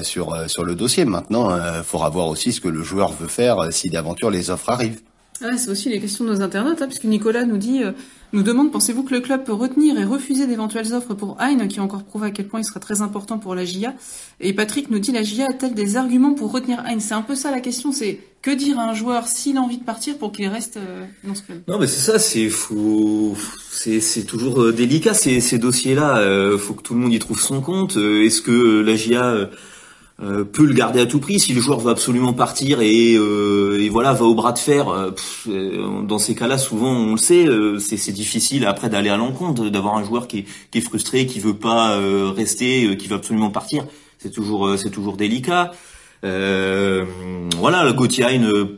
sur 0.01 0.35
sur 0.47 0.63
le 0.63 0.75
dossier. 0.75 1.05
Maintenant, 1.05 1.55
il 1.55 1.83
faudra 1.83 2.09
voir 2.09 2.27
aussi 2.27 2.51
ce 2.51 2.61
que 2.61 2.69
le 2.69 2.83
joueur 2.83 3.11
veut 3.13 3.27
faire 3.27 3.71
si 3.71 3.89
d'aventure 3.89 4.31
les 4.31 4.49
offres 4.49 4.69
arrivent. 4.69 5.01
Ah, 5.41 5.57
c'est 5.57 5.69
aussi 5.69 5.89
les 5.89 5.99
questions 5.99 6.23
de 6.25 6.29
nos 6.29 6.41
internautes, 6.41 6.81
hein, 6.81 6.87
puisque 6.87 7.05
Nicolas 7.05 7.43
nous 7.43 7.57
dit, 7.57 7.83
euh, 7.83 7.91
nous 8.33 8.43
demande, 8.43 8.71
pensez-vous 8.71 9.03
que 9.03 9.13
le 9.13 9.19
club 9.19 9.43
peut 9.43 9.53
retenir 9.53 9.99
et 9.99 10.05
refuser 10.05 10.47
d'éventuelles 10.47 10.93
offres 10.93 11.13
pour 11.13 11.37
Hein, 11.39 11.67
qui 11.67 11.79
a 11.79 11.83
encore 11.83 12.03
prouvé 12.03 12.27
à 12.27 12.31
quel 12.31 12.47
point 12.47 12.59
il 12.59 12.63
sera 12.63 12.79
très 12.79 13.01
important 13.01 13.39
pour 13.39 13.55
la 13.55 13.65
GIA 13.65 13.93
Et 14.39 14.53
Patrick 14.53 14.89
nous 14.89 14.99
dit, 14.99 15.11
la 15.11 15.23
GIA 15.23 15.47
a-t-elle 15.49 15.73
des 15.73 15.97
arguments 15.97 16.33
pour 16.33 16.51
retenir 16.51 16.83
Hein? 16.85 16.99
C'est 16.99 17.13
un 17.13 17.21
peu 17.21 17.35
ça 17.35 17.51
la 17.51 17.59
question, 17.59 17.91
c'est 17.91 18.19
que 18.41 18.51
dire 18.51 18.79
à 18.79 18.89
un 18.89 18.93
joueur 18.93 19.27
s'il 19.27 19.57
a 19.57 19.61
envie 19.61 19.77
de 19.77 19.83
partir 19.83 20.17
pour 20.17 20.31
qu'il 20.31 20.47
reste 20.47 20.77
euh, 20.77 21.05
dans 21.23 21.35
ce 21.35 21.43
club? 21.43 21.61
Non, 21.67 21.79
mais 21.79 21.87
c'est 21.87 22.11
ça, 22.11 22.19
c'est 22.19 22.49
fou, 22.49 23.35
c'est 23.71 24.25
toujours 24.25 24.61
euh, 24.61 24.71
délicat 24.73 25.13
ces, 25.13 25.41
ces 25.41 25.57
dossiers-là. 25.57 26.57
faut 26.57 26.73
que 26.73 26.83
tout 26.83 26.93
le 26.93 26.99
monde 26.99 27.13
y 27.13 27.19
trouve 27.19 27.39
son 27.39 27.61
compte. 27.61 27.97
Est-ce 27.97 28.41
que 28.41 28.81
la 28.81 28.95
GIA 28.95 29.49
euh, 30.21 30.43
peut 30.43 30.65
le 30.65 30.73
garder 30.73 31.01
à 31.01 31.05
tout 31.05 31.19
prix. 31.19 31.39
Si 31.39 31.53
le 31.53 31.61
joueur 31.61 31.79
veut 31.79 31.89
absolument 31.89 32.33
partir 32.33 32.81
et, 32.81 33.15
euh, 33.17 33.87
voilà 33.91 34.13
va 34.13 34.25
au 34.25 34.35
bras 34.35 34.51
de 34.51 34.59
fer, 34.59 34.87
euh, 34.89 36.03
dans 36.03 36.19
ces 36.19 36.35
cas-là, 36.35 36.57
souvent 36.57 36.91
on 36.91 37.11
le 37.11 37.17
sait, 37.17 37.47
c'est 37.79 38.11
difficile 38.11 38.65
après 38.65 38.89
d'aller 38.89 39.09
à 39.09 39.17
l'encontre, 39.17 39.69
d'avoir 39.69 39.97
un 39.97 40.03
joueur 40.03 40.27
qui 40.27 40.39
est, 40.39 40.45
qui 40.71 40.77
est 40.77 40.81
frustré, 40.81 41.25
qui 41.25 41.39
veut 41.39 41.55
pas 41.55 41.99
rester, 42.31 42.95
qui 42.97 43.07
veut 43.07 43.15
absolument 43.15 43.49
partir. 43.49 43.85
C'est 44.19 44.31
toujours 44.31 44.77
c'est 44.77 44.89
toujours 44.91 45.17
délicat. 45.17 45.71
Euh, 46.23 47.05
voilà, 47.57 47.91
Gauthier 47.93 48.25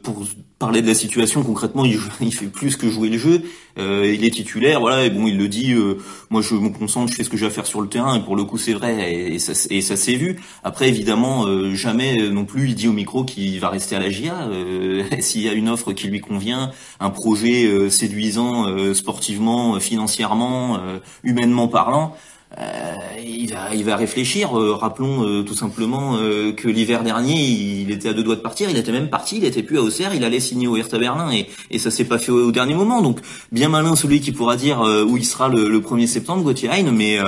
pour 0.04 0.26
parler 0.60 0.82
de 0.82 0.88
la 0.88 0.94
situation 0.94 1.44
concrètement, 1.44 1.86
il, 2.22 2.34
fait 2.34 2.48
plus 2.48 2.76
que 2.76 2.90
jouer 2.90 3.10
le 3.10 3.18
jeu. 3.18 3.42
Euh, 3.78 4.12
il 4.14 4.24
est 4.24 4.32
titulaire, 4.32 4.80
voilà, 4.80 5.04
et 5.04 5.10
bon, 5.10 5.28
il 5.28 5.38
le 5.38 5.48
dit. 5.48 5.74
Euh, 5.74 5.98
moi, 6.30 6.42
je 6.42 6.56
me 6.56 6.70
concentre, 6.70 7.12
je 7.12 7.16
fais 7.16 7.24
ce 7.24 7.30
que 7.30 7.38
j'ai 7.38 7.46
à 7.46 7.50
faire 7.50 7.66
sur 7.66 7.82
le 7.82 7.88
terrain, 7.88 8.16
et 8.16 8.22
pour 8.22 8.36
le 8.36 8.46
coup, 8.46 8.58
c'est 8.58 8.74
vrai, 8.74 9.14
et, 9.14 9.40
ça, 9.40 9.54
s'est 9.54 10.16
vu. 10.16 10.40
Après, 10.64 10.88
évidemment, 10.88 11.46
euh, 11.46 11.74
jamais 11.74 12.30
non 12.30 12.46
plus, 12.46 12.70
il 12.70 12.76
dit 12.76 12.88
au 12.88 12.94
micro 12.94 13.26
qu'il 13.26 13.60
va 13.60 13.70
rester 13.70 13.96
à 13.96 14.00
la 14.00 14.10
GIA. 14.10 14.50
S'il 15.20 15.42
y 15.42 15.50
a 15.50 15.54
une 15.54 15.70
offre 15.70 15.94
qui 15.94 16.08
lui 16.08 16.22
convient, 16.22 16.72
un 17.00 17.10
projet 17.10 17.90
séduisant, 17.90 18.94
sportivement, 18.94 19.80
financièrement, 19.80 20.80
humainement 21.24 21.68
parlant. 21.68 22.16
Euh, 22.58 22.94
il, 23.26 23.54
va, 23.54 23.76
il 23.76 23.84
va 23.84 23.96
réfléchir. 23.96 24.58
Euh, 24.58 24.74
rappelons 24.74 25.26
euh, 25.26 25.44
tout 25.44 25.54
simplement 25.54 26.18
que 26.56 26.68
l'hiver 26.68 27.04
dernier, 27.04 27.44
il 27.44 27.92
était 27.92 28.10
à 28.10 28.14
deux 28.14 28.24
doigts 28.24 28.36
de 28.36 28.42
partir. 28.42 28.70
Il 28.70 28.78
était 28.78 28.92
même 28.92 29.10
parti. 29.10 29.38
Il 29.38 29.46
était 29.46 29.64
plus 29.64 29.78
à 29.78 29.82
Auxerre. 29.82 30.14
Il 30.14 30.24
allait 30.24 30.40
signer 30.40 30.68
au 30.68 30.78
Hertha 30.78 30.98
Berlin 30.98 31.32
et, 31.32 31.48
et 31.72 31.80
ça 31.80 31.92
s'est 31.92 32.06
pas 32.06 32.18
fait 32.18 32.32
au, 32.32 32.52
dernier 32.52 32.76
moment. 32.76 33.02
Donc 33.02 33.20
bien 33.52 33.70
malin 33.70 33.96
celui 33.96 34.22
qui 34.22 34.32
pourra 34.32 34.56
dire 34.56 34.80
où 35.08 35.18
il 35.18 35.26
sera 35.26 35.50
le, 35.50 35.80
1er 35.80 36.08
septembre, 36.08 36.44
Gauthier 36.44 36.70
Hein, 36.72 36.92
mais 36.92 37.20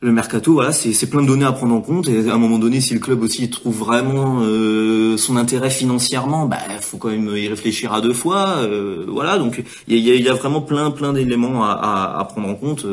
le 0.00 0.12
mercato, 0.12 0.54
voilà, 0.54 0.72
c'est 0.72 1.10
plein 1.10 1.22
de 1.22 1.26
données 1.26 1.44
à 1.44 1.52
prendre 1.52 1.74
en 1.74 1.80
compte. 1.80 2.08
Et 2.08 2.28
à 2.28 2.34
un 2.34 2.38
moment 2.38 2.58
donné, 2.58 2.80
si 2.80 2.94
le 2.94 3.00
club 3.00 3.22
aussi 3.22 3.50
trouve 3.50 3.76
vraiment 3.78 4.42
son 5.16 5.36
intérêt 5.36 5.70
financièrement, 5.70 6.46
bah, 6.46 6.58
faut 6.80 6.96
quand 6.96 7.10
même 7.10 7.28
y 7.36 7.48
réfléchir 7.48 7.92
à 7.92 8.00
deux 8.00 8.12
fois. 8.12 8.66
voilà, 9.06 9.38
donc 9.38 9.62
il 9.88 9.98
y 9.98 10.10
a, 10.10 10.14
y 10.14 10.28
a, 10.28 10.34
vraiment 10.34 10.60
plein, 10.60 10.90
plein 10.90 11.12
d'éléments 11.12 11.64
à, 11.64 11.72
à, 11.72 12.20
à, 12.20 12.24
prendre 12.24 12.48
en 12.48 12.54
compte. 12.54 12.86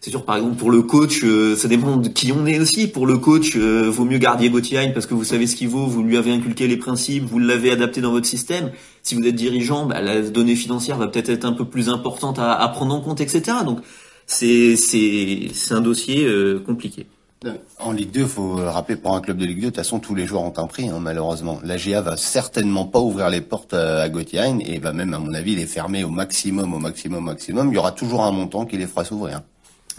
C'est 0.00 0.10
sûr, 0.10 0.24
par 0.24 0.36
exemple, 0.36 0.56
pour 0.56 0.70
le 0.70 0.82
coach, 0.82 1.24
euh, 1.24 1.56
ça 1.56 1.66
dépend 1.66 1.96
de 1.96 2.08
qui 2.08 2.30
on 2.30 2.46
est 2.46 2.60
aussi. 2.60 2.86
Pour 2.86 3.06
le 3.06 3.18
coach, 3.18 3.56
euh, 3.56 3.90
vaut 3.90 4.04
mieux 4.04 4.18
garder 4.18 4.48
Gauthier 4.48 4.90
parce 4.94 5.06
que 5.06 5.14
vous 5.14 5.24
savez 5.24 5.48
ce 5.48 5.56
qu'il 5.56 5.68
vaut, 5.68 5.86
vous 5.86 6.04
lui 6.04 6.16
avez 6.16 6.32
inculqué 6.32 6.68
les 6.68 6.76
principes, 6.76 7.24
vous 7.24 7.40
l'avez 7.40 7.72
adapté 7.72 8.00
dans 8.00 8.12
votre 8.12 8.26
système. 8.26 8.70
Si 9.02 9.16
vous 9.16 9.26
êtes 9.26 9.34
dirigeant, 9.34 9.86
bah, 9.86 10.00
la 10.00 10.22
donnée 10.22 10.54
financière 10.54 10.98
va 10.98 11.08
peut-être 11.08 11.30
être 11.30 11.44
un 11.44 11.52
peu 11.52 11.64
plus 11.64 11.88
importante 11.88 12.38
à, 12.38 12.54
à 12.54 12.68
prendre 12.68 12.94
en 12.94 13.00
compte, 13.00 13.20
etc. 13.20 13.58
Donc, 13.64 13.80
c'est 14.26 14.76
un 15.70 15.80
dossier 15.80 16.24
euh, 16.26 16.60
compliqué. 16.64 17.06
En 17.78 17.92
Ligue 17.92 18.10
2, 18.10 18.20
il 18.20 18.26
faut 18.26 18.56
rappeler 18.56 18.96
pour 18.96 19.14
un 19.14 19.20
club 19.20 19.36
de 19.36 19.46
Ligue 19.46 19.58
2, 19.58 19.62
de 19.62 19.66
toute 19.66 19.76
façon, 19.76 20.00
tous 20.00 20.14
les 20.14 20.26
joueurs 20.26 20.42
ont 20.42 20.52
un 20.56 20.66
prix, 20.66 20.88
hein, 20.88 20.98
malheureusement. 21.00 21.60
La 21.62 21.76
GA 21.76 22.00
va 22.00 22.16
certainement 22.16 22.84
pas 22.84 22.98
ouvrir 22.98 23.30
les 23.30 23.40
portes 23.40 23.74
à 23.74 24.08
Gauthier 24.08 24.42
et 24.66 24.78
va 24.78 24.92
même, 24.92 25.14
à 25.14 25.18
mon 25.18 25.32
avis, 25.34 25.54
les 25.54 25.66
fermer 25.66 26.02
au 26.02 26.10
maximum, 26.10 26.74
au 26.74 26.78
maximum, 26.78 27.18
au 27.18 27.26
maximum. 27.26 27.68
Il 27.68 27.74
y 27.74 27.78
aura 27.78 27.92
toujours 27.92 28.24
un 28.24 28.32
montant 28.32 28.66
qui 28.66 28.76
les 28.76 28.86
fera 28.86 29.04
s'ouvrir. 29.04 29.42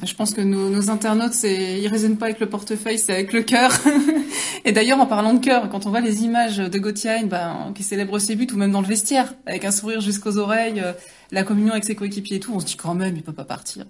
Je 0.03 0.13
pense 0.13 0.33
que 0.33 0.41
nos, 0.41 0.69
nos 0.69 0.89
internautes, 0.89 1.33
c'est, 1.33 1.79
ils 1.79 1.87
raisonnent 1.87 2.17
pas 2.17 2.27
avec 2.27 2.39
le 2.39 2.47
portefeuille, 2.47 2.97
c'est 2.97 3.13
avec 3.13 3.33
le 3.33 3.41
cœur. 3.41 3.71
et 4.65 4.71
d'ailleurs, 4.71 4.99
en 4.99 5.05
parlant 5.05 5.33
de 5.33 5.43
cœur, 5.43 5.69
quand 5.69 5.85
on 5.85 5.89
voit 5.89 5.99
les 5.99 6.23
images 6.23 6.57
de 6.57 6.79
Gauthier, 6.79 7.25
ben, 7.25 7.73
qui 7.75 7.83
célèbre 7.83 8.17
ses 8.19 8.35
buts, 8.35 8.47
ou 8.53 8.57
même 8.57 8.71
dans 8.71 8.81
le 8.81 8.87
vestiaire, 8.87 9.33
avec 9.45 9.65
un 9.65 9.71
sourire 9.71 9.99
jusqu'aux 9.99 10.37
oreilles, 10.37 10.79
euh, 10.79 10.93
la 11.31 11.43
communion 11.43 11.71
avec 11.71 11.83
ses 11.83 11.95
coéquipiers 11.95 12.37
et 12.37 12.39
tout, 12.39 12.53
on 12.53 12.59
se 12.59 12.65
dit 12.65 12.77
quand 12.77 12.95
même, 12.95 13.17
il 13.17 13.23
peut 13.23 13.33
pas 13.33 13.43
partir. 13.43 13.85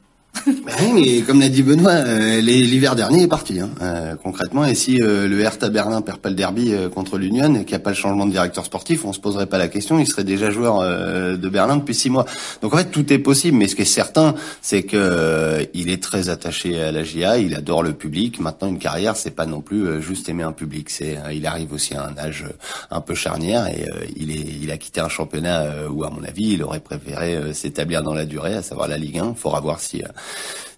Bah 0.65 0.71
oui, 0.81 0.91
mais 0.93 1.21
comme 1.21 1.39
l'a 1.39 1.49
dit 1.49 1.63
Benoît, 1.63 1.91
euh, 1.91 2.41
l'hiver 2.41 2.95
dernier 2.95 3.23
est 3.23 3.27
parti, 3.27 3.59
hein, 3.59 3.69
euh, 3.81 4.15
concrètement. 4.15 4.65
Et 4.65 4.75
si 4.75 5.01
euh, 5.01 5.27
le 5.27 5.39
Hertha 5.41 5.69
Berlin 5.69 6.01
perd 6.01 6.19
pas 6.19 6.29
le 6.29 6.35
derby 6.35 6.73
contre 6.93 7.17
l'Union 7.17 7.53
et 7.55 7.65
qu'il 7.65 7.69
n'y 7.69 7.75
a 7.75 7.79
pas 7.79 7.89
le 7.89 7.95
changement 7.95 8.25
de 8.25 8.31
directeur 8.31 8.65
sportif, 8.65 9.05
on 9.05 9.13
se 9.13 9.19
poserait 9.19 9.47
pas 9.47 9.57
la 9.57 9.67
question. 9.67 9.99
Il 9.99 10.07
serait 10.07 10.23
déjà 10.23 10.49
joueur 10.51 10.81
de 10.81 11.49
Berlin 11.49 11.77
depuis 11.77 11.95
six 11.95 12.09
mois. 12.09 12.25
Donc 12.61 12.73
en 12.73 12.77
fait, 12.77 12.91
tout 12.91 13.11
est 13.11 13.19
possible. 13.19 13.57
Mais 13.57 13.67
ce 13.67 13.75
qui 13.75 13.81
est 13.81 13.85
certain, 13.85 14.35
c'est 14.61 14.83
que 14.83 15.67
il 15.73 15.89
est 15.89 16.01
très 16.01 16.29
attaché 16.29 16.81
à 16.81 16.91
la 16.91 17.03
GIA. 17.03 17.37
Il 17.37 17.55
adore 17.55 17.83
le 17.83 17.93
public. 17.93 18.39
Maintenant, 18.39 18.67
une 18.67 18.79
carrière, 18.79 19.15
c'est 19.15 19.31
pas 19.31 19.45
non 19.45 19.61
plus 19.61 20.01
juste 20.01 20.29
aimer 20.29 20.43
un 20.43 20.51
public. 20.51 20.89
C'est, 20.89 21.17
il 21.33 21.45
arrive 21.45 21.73
aussi 21.73 21.95
à 21.95 22.05
un 22.05 22.17
âge 22.17 22.45
un 22.91 23.01
peu 23.01 23.15
charnière 23.15 23.67
et 23.67 23.85
il 24.15 24.31
est, 24.31 24.45
il 24.61 24.71
a 24.71 24.77
quitté 24.77 25.01
un 25.01 25.09
championnat 25.09 25.89
où, 25.89 26.03
à 26.03 26.09
mon 26.09 26.23
avis, 26.23 26.53
il 26.53 26.63
aurait 26.63 26.79
préféré 26.79 27.53
s'établir 27.53 28.03
dans 28.03 28.13
la 28.13 28.25
durée, 28.25 28.53
à 28.53 28.61
savoir 28.61 28.87
la 28.87 28.97
Ligue 28.97 29.19
1. 29.19 29.29
Il 29.29 29.35
faudra 29.35 29.59
voir 29.59 29.79
si 29.79 30.01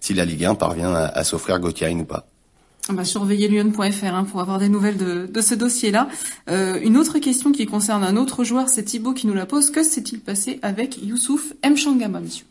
si 0.00 0.14
la 0.14 0.24
Ligue 0.24 0.44
1 0.44 0.54
parvient 0.54 0.94
à, 0.94 1.24
s'offrir 1.24 1.58
Gauthier 1.58 1.90
ou 1.94 2.04
pas. 2.04 2.26
On 2.88 2.94
va 2.94 3.04
surveiller 3.04 3.46
lyon.fr 3.46 4.04
hein, 4.04 4.24
pour 4.24 4.40
avoir 4.40 4.58
des 4.58 4.68
nouvelles 4.68 4.96
de, 4.96 5.26
de 5.26 5.40
ce 5.40 5.54
dossier-là. 5.54 6.08
Euh, 6.50 6.80
une 6.82 6.96
autre 6.96 7.20
question 7.20 7.52
qui 7.52 7.64
concerne 7.64 8.02
un 8.02 8.16
autre 8.16 8.42
joueur, 8.42 8.68
c'est 8.68 8.82
Thibaut 8.82 9.14
qui 9.14 9.28
nous 9.28 9.34
la 9.34 9.46
pose. 9.46 9.70
Que 9.70 9.84
s'est-il 9.84 10.18
passé 10.18 10.58
avec 10.62 11.00
Youssouf 11.00 11.52
Mchangama, 11.64 12.18
monsieur? 12.18 12.44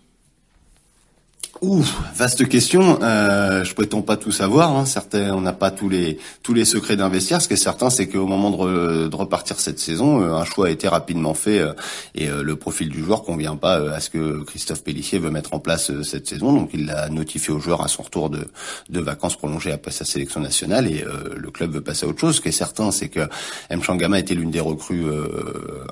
Ouh, 1.61 1.85
vaste 2.15 2.49
question. 2.49 2.97
Euh, 3.03 3.63
je 3.63 3.75
prétends 3.75 4.01
pas 4.01 4.17
tout 4.17 4.31
savoir. 4.31 4.75
Hein. 4.75 4.85
Certains, 4.85 5.31
on 5.35 5.41
n'a 5.41 5.53
pas 5.53 5.69
tous 5.69 5.89
les 5.89 6.17
tous 6.41 6.55
les 6.55 6.65
secrets 6.65 6.95
d'investir. 6.95 7.39
Ce 7.39 7.47
qui 7.47 7.53
est 7.53 7.57
certain, 7.57 7.91
c'est 7.91 8.07
qu'au 8.07 8.25
moment 8.25 8.49
de, 8.49 9.15
repartir 9.15 9.59
cette 9.59 9.77
saison, 9.77 10.23
euh, 10.23 10.33
un 10.33 10.43
choix 10.43 10.67
a 10.67 10.69
été 10.71 10.87
rapidement 10.87 11.35
fait 11.35 11.59
euh, 11.59 11.73
et 12.15 12.29
euh, 12.29 12.41
le 12.41 12.55
profil 12.55 12.89
du 12.89 13.03
joueur 13.03 13.21
convient 13.21 13.57
pas 13.57 13.75
à 13.93 13.99
ce 13.99 14.09
que 14.09 14.41
Christophe 14.41 14.83
Pellissier 14.83 15.19
veut 15.19 15.29
mettre 15.29 15.53
en 15.53 15.59
place 15.59 15.91
cette 16.01 16.25
saison. 16.25 16.51
Donc, 16.51 16.71
il 16.73 16.87
l'a 16.87 17.09
notifié 17.09 17.53
au 17.53 17.59
joueur 17.59 17.83
à 17.83 17.87
son 17.87 18.01
retour 18.01 18.31
de, 18.31 18.47
de 18.89 18.99
vacances 18.99 19.35
prolongées 19.35 19.71
après 19.71 19.91
sa 19.91 20.03
sélection 20.03 20.39
nationale 20.39 20.87
et 20.87 21.05
le 21.35 21.51
club 21.51 21.73
veut 21.73 21.81
passer 21.81 22.07
à 22.07 22.09
autre 22.09 22.19
chose. 22.21 22.37
Ce 22.37 22.41
qui 22.41 22.49
est 22.49 22.51
certain, 22.51 22.89
c'est 22.89 23.09
que 23.09 23.27
M. 23.69 23.83
Changama 23.83 24.17
était 24.17 24.33
l'une 24.33 24.49
des 24.49 24.59
recrues 24.59 25.05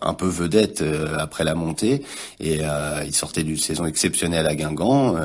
un 0.01 0.13
peu 0.15 0.25
vedette 0.27 0.83
après 1.17 1.43
la 1.43 1.53
montée 1.53 2.03
et 2.39 2.61
il 3.05 3.13
sortait 3.13 3.43
d'une 3.43 3.57
saison 3.57 3.85
exceptionnelle 3.85 4.47
à 4.47 4.55
Guingamp. 4.55 5.15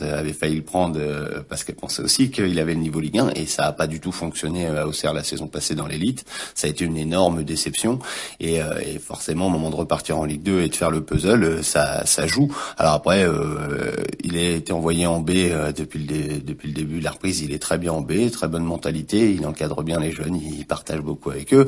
Avait 0.00 0.32
failli 0.32 0.56
le 0.56 0.62
prendre 0.62 0.98
euh, 0.98 1.42
parce 1.48 1.64
qu'elle 1.64 1.76
pensait 1.76 2.02
aussi 2.02 2.30
qu'il 2.30 2.58
avait 2.58 2.74
le 2.74 2.80
niveau 2.80 3.00
Ligue 3.00 3.18
1 3.18 3.30
et 3.30 3.46
ça 3.46 3.66
a 3.66 3.72
pas 3.72 3.86
du 3.86 4.00
tout 4.00 4.12
fonctionné 4.12 4.66
euh, 4.66 4.82
à 4.82 4.86
Auxerre 4.86 5.12
la 5.12 5.24
saison 5.24 5.46
passée 5.46 5.74
dans 5.74 5.86
l'élite. 5.86 6.24
Ça 6.54 6.66
a 6.66 6.70
été 6.70 6.84
une 6.84 6.96
énorme 6.96 7.44
déception 7.44 7.98
et, 8.40 8.62
euh, 8.62 8.80
et, 8.80 8.98
forcément 8.98 9.46
au 9.46 9.50
moment 9.50 9.70
de 9.70 9.76
repartir 9.76 10.18
en 10.18 10.24
Ligue 10.24 10.42
2 10.42 10.62
et 10.62 10.68
de 10.68 10.74
faire 10.74 10.90
le 10.90 11.02
puzzle, 11.02 11.62
ça, 11.62 12.06
ça 12.06 12.26
joue. 12.26 12.54
Alors 12.78 12.94
après, 12.94 13.26
il 14.22 14.36
a 14.36 14.50
été 14.50 14.72
envoyé 14.72 15.06
en 15.06 15.20
B 15.20 15.30
depuis 15.76 15.98
le 15.98 16.40
depuis 16.40 16.68
le 16.68 16.74
début 16.74 16.98
de 17.00 17.04
la 17.04 17.10
reprise. 17.10 17.40
Il 17.40 17.52
est 17.52 17.58
très 17.58 17.78
bien 17.78 17.92
en 17.92 18.00
B, 18.00 18.30
très 18.30 18.48
bonne 18.48 18.64
mentalité. 18.64 19.32
Il 19.32 19.44
encadre 19.46 19.82
bien 19.82 19.98
les 19.98 20.12
jeunes, 20.12 20.36
il 20.36 20.64
partage 20.66 21.00
beaucoup 21.00 21.30
avec 21.30 21.52
eux. 21.52 21.66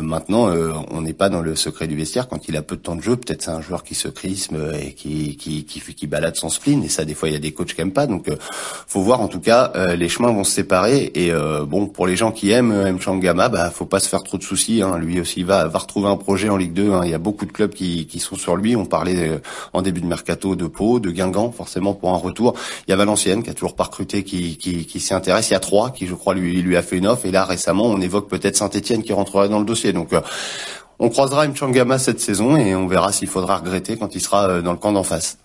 maintenant, 0.00 0.48
on 0.90 1.02
n'est 1.02 1.12
pas 1.12 1.28
dans 1.28 1.40
le 1.40 1.54
secret 1.56 1.86
du 1.86 1.96
vestiaire 1.96 2.28
quand 2.28 2.48
il 2.48 2.56
a 2.56 2.62
peu 2.62 2.76
de 2.76 2.82
temps 2.82 2.96
de 2.96 3.02
jeu. 3.02 3.16
Peut-être 3.16 3.42
c'est 3.42 3.50
un 3.50 3.60
joueur 3.60 3.84
qui 3.84 3.94
se 3.94 4.08
crisme 4.08 4.72
et 4.80 4.94
qui 4.94 5.36
qui, 5.36 5.64
qui, 5.64 5.80
qui 5.80 6.06
balade 6.06 6.36
son 6.36 6.48
spleen 6.48 6.82
et 6.82 6.88
ça 6.88 7.04
des 7.04 7.14
fois 7.14 7.28
il 7.28 7.32
y 7.32 7.36
a 7.36 7.40
des 7.40 7.43
coachs 7.52 7.74
qui 7.74 7.80
aiment 7.80 7.92
pas. 7.92 8.06
Donc, 8.06 8.28
euh, 8.28 8.36
faut 8.86 9.00
voir. 9.00 9.20
En 9.20 9.28
tout 9.28 9.40
cas, 9.40 9.72
euh, 9.76 9.96
les 9.96 10.08
chemins 10.08 10.32
vont 10.32 10.44
se 10.44 10.52
séparer. 10.52 11.10
Et 11.14 11.30
euh, 11.30 11.64
bon, 11.64 11.86
pour 11.86 12.06
les 12.06 12.16
gens 12.16 12.32
qui 12.32 12.50
aiment 12.50 12.72
M. 12.72 13.00
Changama, 13.00 13.48
bah, 13.48 13.70
faut 13.70 13.86
pas 13.86 14.00
se 14.00 14.08
faire 14.08 14.22
trop 14.22 14.38
de 14.38 14.42
soucis. 14.42 14.82
Hein. 14.82 14.98
Lui 14.98 15.20
aussi 15.20 15.42
va 15.42 15.68
va 15.68 15.78
retrouver 15.78 16.08
un 16.08 16.16
projet 16.16 16.48
en 16.48 16.56
Ligue 16.56 16.72
2. 16.72 16.92
Hein. 16.92 17.02
Il 17.04 17.10
y 17.10 17.14
a 17.14 17.18
beaucoup 17.18 17.46
de 17.46 17.52
clubs 17.52 17.72
qui, 17.72 18.06
qui 18.06 18.18
sont 18.18 18.36
sur 18.36 18.56
lui. 18.56 18.76
On 18.76 18.86
parlait 18.86 19.40
en 19.72 19.82
début 19.82 20.00
de 20.00 20.06
mercato 20.06 20.56
de 20.56 20.66
Pau, 20.66 21.00
de 21.00 21.10
Guingamp, 21.10 21.52
forcément 21.52 21.94
pour 21.94 22.10
un 22.10 22.16
retour. 22.16 22.54
Il 22.86 22.90
y 22.90 22.94
a 22.94 22.96
Valenciennes 22.96 23.42
qui 23.42 23.50
a 23.50 23.54
toujours 23.54 23.74
pas 23.74 23.84
recruté, 23.84 24.24
qui, 24.24 24.56
qui, 24.56 24.86
qui 24.86 25.00
s'y 25.00 25.14
intéresse. 25.14 25.50
Il 25.50 25.52
y 25.52 25.56
a 25.56 25.60
trois 25.60 25.90
qui, 25.90 26.06
je 26.06 26.14
crois, 26.14 26.34
lui 26.34 26.62
lui 26.62 26.76
a 26.76 26.82
fait 26.82 26.96
une 26.96 27.06
offre. 27.06 27.26
Et 27.26 27.30
là, 27.30 27.44
récemment, 27.44 27.84
on 27.86 28.00
évoque 28.00 28.28
peut-être 28.28 28.56
Saint-Etienne 28.56 29.02
qui 29.02 29.12
rentrerait 29.12 29.48
dans 29.48 29.58
le 29.58 29.64
dossier. 29.64 29.92
Donc 29.92 30.10
on 30.98 31.08
croisera 31.08 31.46
Mchangama 31.46 31.98
cette 31.98 32.20
saison 32.20 32.56
et 32.56 32.74
on 32.74 32.86
verra 32.86 33.12
s'il 33.12 33.28
faudra 33.28 33.56
regretter 33.58 33.96
quand 33.96 34.14
il 34.14 34.20
sera 34.20 34.62
dans 34.62 34.72
le 34.72 34.78
camp 34.78 34.92
d'en 34.92 35.02
face. 35.02 35.38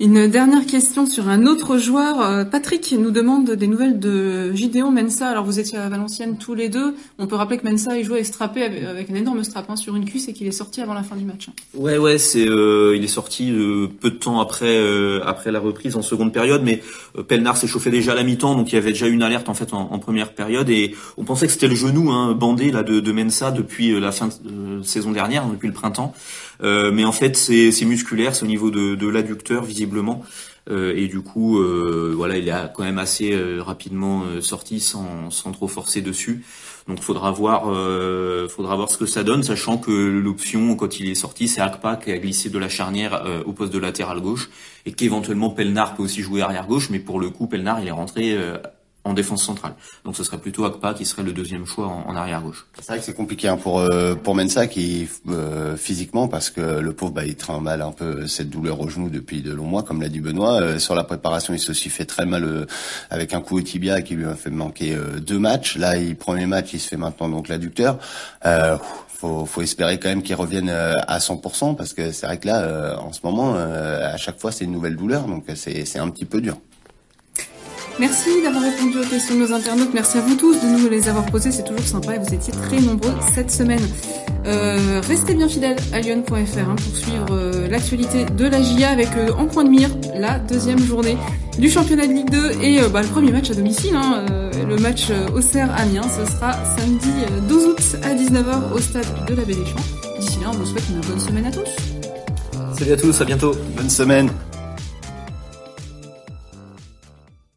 Une 0.00 0.26
dernière 0.26 0.66
question 0.66 1.06
sur 1.06 1.28
un 1.28 1.46
autre 1.46 1.78
joueur. 1.78 2.20
Euh, 2.20 2.44
Patrick 2.44 2.92
nous 2.98 3.12
demande 3.12 3.48
des 3.52 3.68
nouvelles 3.68 4.00
de 4.00 4.52
Gideon 4.52 4.90
Mensa. 4.90 5.28
Alors 5.28 5.44
vous 5.44 5.60
étiez 5.60 5.78
à 5.78 5.88
Valenciennes 5.88 6.36
tous 6.36 6.54
les 6.54 6.68
deux. 6.68 6.96
On 7.20 7.28
peut 7.28 7.36
rappeler 7.36 7.58
que 7.58 7.68
Mensa 7.68 7.96
il 7.96 8.04
jouait 8.04 8.24
strappé 8.24 8.64
avec 8.64 9.08
un 9.10 9.14
énorme 9.14 9.44
strap 9.44 9.70
hein, 9.70 9.76
sur 9.76 9.94
une 9.94 10.04
cuisse 10.04 10.26
et 10.26 10.32
qu'il 10.32 10.48
est 10.48 10.52
sorti 10.52 10.80
avant 10.80 10.94
la 10.94 11.04
fin 11.04 11.14
du 11.14 11.24
match. 11.24 11.46
Ouais 11.74 11.96
ouais 11.96 12.18
c'est 12.18 12.44
euh, 12.44 12.96
il 12.96 13.04
est 13.04 13.08
sorti 13.08 13.52
euh, 13.52 13.86
peu 13.86 14.10
de 14.10 14.16
temps 14.16 14.40
après 14.40 14.82
après 15.24 15.52
la 15.52 15.60
reprise 15.60 15.94
en 15.94 16.02
seconde 16.02 16.32
période, 16.32 16.62
mais 16.64 16.82
Pelnard 17.28 17.56
s'est 17.56 17.68
chauffé 17.68 17.90
déjà 17.90 18.12
à 18.12 18.14
la 18.16 18.24
mi-temps 18.24 18.56
donc 18.56 18.72
il 18.72 18.74
y 18.74 18.78
avait 18.78 18.90
déjà 18.90 19.06
une 19.06 19.22
alerte 19.22 19.48
en 19.48 19.54
fait 19.54 19.72
en, 19.72 19.98
première 20.00 20.32
période 20.32 20.68
et 20.70 20.96
on 21.16 21.22
pensait 21.22 21.46
que 21.46 21.52
c'était 21.52 21.68
le 21.68 21.76
genou 21.76 22.10
hein, 22.10 22.32
bandé 22.32 22.72
là 22.72 22.82
de, 22.82 22.98
de 22.98 23.12
Mensa 23.12 23.52
depuis 23.52 23.98
la 24.00 24.10
fin 24.10 24.28
de 24.42 24.82
saison 24.82 25.12
dernière 25.12 25.46
depuis 25.46 25.68
le 25.68 25.74
printemps. 25.74 26.14
Euh, 26.62 26.92
mais 26.92 27.04
en 27.04 27.12
fait, 27.12 27.36
c'est 27.36 27.84
musculaire, 27.84 28.34
c'est 28.34 28.44
au 28.44 28.48
niveau 28.48 28.70
de, 28.70 28.94
de 28.94 29.08
l'adducteur 29.08 29.64
visiblement. 29.64 30.22
Euh, 30.70 30.94
et 30.96 31.08
du 31.08 31.20
coup, 31.20 31.58
euh, 31.58 32.14
voilà, 32.16 32.38
il 32.38 32.50
a 32.50 32.68
quand 32.68 32.84
même 32.84 32.98
assez 32.98 33.36
rapidement 33.58 34.24
sorti 34.40 34.80
sans, 34.80 35.30
sans 35.30 35.52
trop 35.52 35.68
forcer 35.68 36.00
dessus. 36.00 36.44
Donc, 36.86 37.00
faudra 37.00 37.30
voir, 37.30 37.62
faudra 38.50 38.76
voir 38.76 38.90
ce 38.90 38.98
que 38.98 39.06
ça 39.06 39.22
donne, 39.22 39.42
sachant 39.42 39.78
que 39.78 39.90
l'option 39.90 40.76
quand 40.76 41.00
il 41.00 41.08
est 41.08 41.14
sorti, 41.14 41.48
c'est 41.48 41.62
Akpa 41.62 41.96
qui 41.96 42.12
a 42.12 42.18
glissé 42.18 42.50
de 42.50 42.58
la 42.58 42.68
charnière 42.68 43.24
au 43.46 43.52
poste 43.52 43.72
de 43.72 43.78
latéral 43.78 44.20
gauche 44.20 44.50
et 44.84 44.92
qu'éventuellement 44.92 45.48
Pelnard 45.48 45.94
peut 45.94 46.02
aussi 46.02 46.20
jouer 46.20 46.42
arrière 46.42 46.66
gauche, 46.66 46.90
mais 46.90 46.98
pour 46.98 47.20
le 47.20 47.30
coup, 47.30 47.46
Pelnard 47.46 47.80
il 47.80 47.88
est 47.88 47.90
rentré 47.90 48.36
en 49.04 49.12
défense 49.12 49.44
centrale. 49.44 49.74
Donc 50.04 50.16
ce 50.16 50.24
serait 50.24 50.38
plutôt 50.38 50.64
Akpa 50.64 50.94
qui 50.94 51.04
serait 51.04 51.22
le 51.22 51.32
deuxième 51.32 51.66
choix 51.66 51.86
en, 51.86 52.16
arrière 52.16 52.40
gauche. 52.40 52.66
C'est 52.78 52.86
vrai 52.86 52.98
que 52.98 53.04
c'est 53.04 53.14
compliqué 53.14 53.48
hein, 53.48 53.58
pour 53.58 53.78
euh, 53.78 54.14
pour 54.14 54.34
Mensa 54.34 54.66
qui 54.66 55.08
euh, 55.28 55.76
physiquement 55.76 56.26
parce 56.26 56.48
que 56.48 56.80
le 56.80 56.92
pauvre 56.94 57.12
bah, 57.12 57.24
il 57.26 57.36
traîne 57.36 57.60
mal 57.60 57.82
un 57.82 57.92
peu 57.92 58.26
cette 58.26 58.48
douleur 58.48 58.80
au 58.80 58.88
genou 58.88 59.10
depuis 59.10 59.42
de 59.42 59.52
longs 59.52 59.66
mois 59.66 59.82
comme 59.82 60.00
l'a 60.00 60.08
dit 60.08 60.20
Benoît. 60.20 60.60
Euh, 60.60 60.78
sur 60.78 60.94
la 60.94 61.04
préparation 61.04 61.52
il 61.52 61.60
s'est 61.60 61.70
aussi 61.70 61.90
fait 61.90 62.06
très 62.06 62.24
mal 62.24 62.66
avec 63.10 63.34
un 63.34 63.40
coup 63.40 63.58
au 63.58 63.60
tibia 63.60 64.00
qui 64.00 64.14
lui 64.14 64.24
a 64.24 64.34
fait 64.34 64.50
manquer 64.50 64.96
deux 65.20 65.38
matchs. 65.38 65.76
Là 65.76 65.96
il 65.96 66.16
premier 66.16 66.46
match 66.46 66.72
il 66.72 66.80
se 66.80 66.88
fait 66.88 66.96
maintenant 66.96 67.28
donc 67.28 67.48
l'adducteur. 67.48 67.98
faut, 69.08 69.44
faut 69.44 69.62
espérer 69.62 69.98
quand 69.98 70.08
même 70.08 70.22
qu'il 70.22 70.34
revienne 70.34 70.70
à 70.70 71.18
100% 71.18 71.76
parce 71.76 71.92
que 71.92 72.10
c'est 72.10 72.26
vrai 72.26 72.38
que 72.38 72.46
là 72.46 72.98
en 73.00 73.12
ce 73.12 73.20
moment 73.22 73.54
à 73.54 74.16
chaque 74.16 74.40
fois 74.40 74.50
c'est 74.50 74.64
une 74.64 74.72
nouvelle 74.72 74.96
douleur 74.96 75.26
donc 75.26 75.44
c'est 75.54 75.84
c'est 75.84 75.98
un 75.98 76.08
petit 76.08 76.24
peu 76.24 76.40
dur. 76.40 76.56
Merci 78.00 78.42
d'avoir 78.42 78.64
répondu 78.64 78.98
aux 78.98 79.08
questions 79.08 79.36
de 79.36 79.40
nos 79.40 79.52
internautes. 79.52 79.90
Merci 79.94 80.18
à 80.18 80.20
vous 80.22 80.34
tous 80.34 80.60
de 80.60 80.66
nous 80.66 80.88
les 80.88 81.08
avoir 81.08 81.24
posées. 81.26 81.52
C'est 81.52 81.62
toujours 81.62 81.86
sympa 81.86 82.16
et 82.16 82.18
vous 82.18 82.34
étiez 82.34 82.52
très 82.52 82.80
nombreux 82.80 83.14
cette 83.34 83.50
semaine. 83.50 83.82
Euh, 84.46 85.00
restez 85.06 85.34
bien 85.34 85.48
fidèles 85.48 85.76
à 85.92 86.00
lyon.fr 86.00 86.32
hein, 86.32 86.76
pour 86.76 86.96
suivre 86.96 87.28
euh, 87.30 87.68
l'actualité 87.68 88.24
de 88.24 88.46
la 88.46 88.60
GIA 88.60 88.90
avec 88.90 89.08
euh, 89.16 89.32
en 89.38 89.46
point 89.46 89.64
de 89.64 89.70
mire 89.70 89.88
la 90.16 90.38
deuxième 90.38 90.80
journée 90.80 91.16
du 91.58 91.70
championnat 91.70 92.06
de 92.06 92.12
Ligue 92.12 92.30
2 92.30 92.50
et 92.62 92.80
bah, 92.92 93.00
le 93.00 93.08
premier 93.08 93.30
match 93.30 93.50
à 93.50 93.54
domicile, 93.54 93.94
hein, 93.94 94.26
le 94.68 94.76
match 94.76 95.12
Auxerre-Amiens. 95.34 96.02
Ce 96.02 96.30
sera 96.32 96.52
samedi 96.76 97.08
12 97.48 97.66
août 97.66 97.96
à 98.02 98.12
19h 98.12 98.74
au 98.74 98.78
stade 98.78 99.06
de 99.28 99.34
la 99.34 99.44
Baie 99.44 99.54
des 99.54 99.64
Champs. 99.64 100.18
D'ici 100.18 100.38
là, 100.42 100.50
on 100.52 100.56
vous 100.56 100.66
souhaite 100.66 100.84
une 100.90 101.00
bonne 101.00 101.20
semaine 101.20 101.46
à 101.46 101.52
tous. 101.52 101.68
Salut 102.76 102.92
à 102.92 102.96
tous, 102.96 103.20
à 103.20 103.24
bientôt. 103.24 103.54
Bonne 103.76 103.90
semaine. 103.90 104.30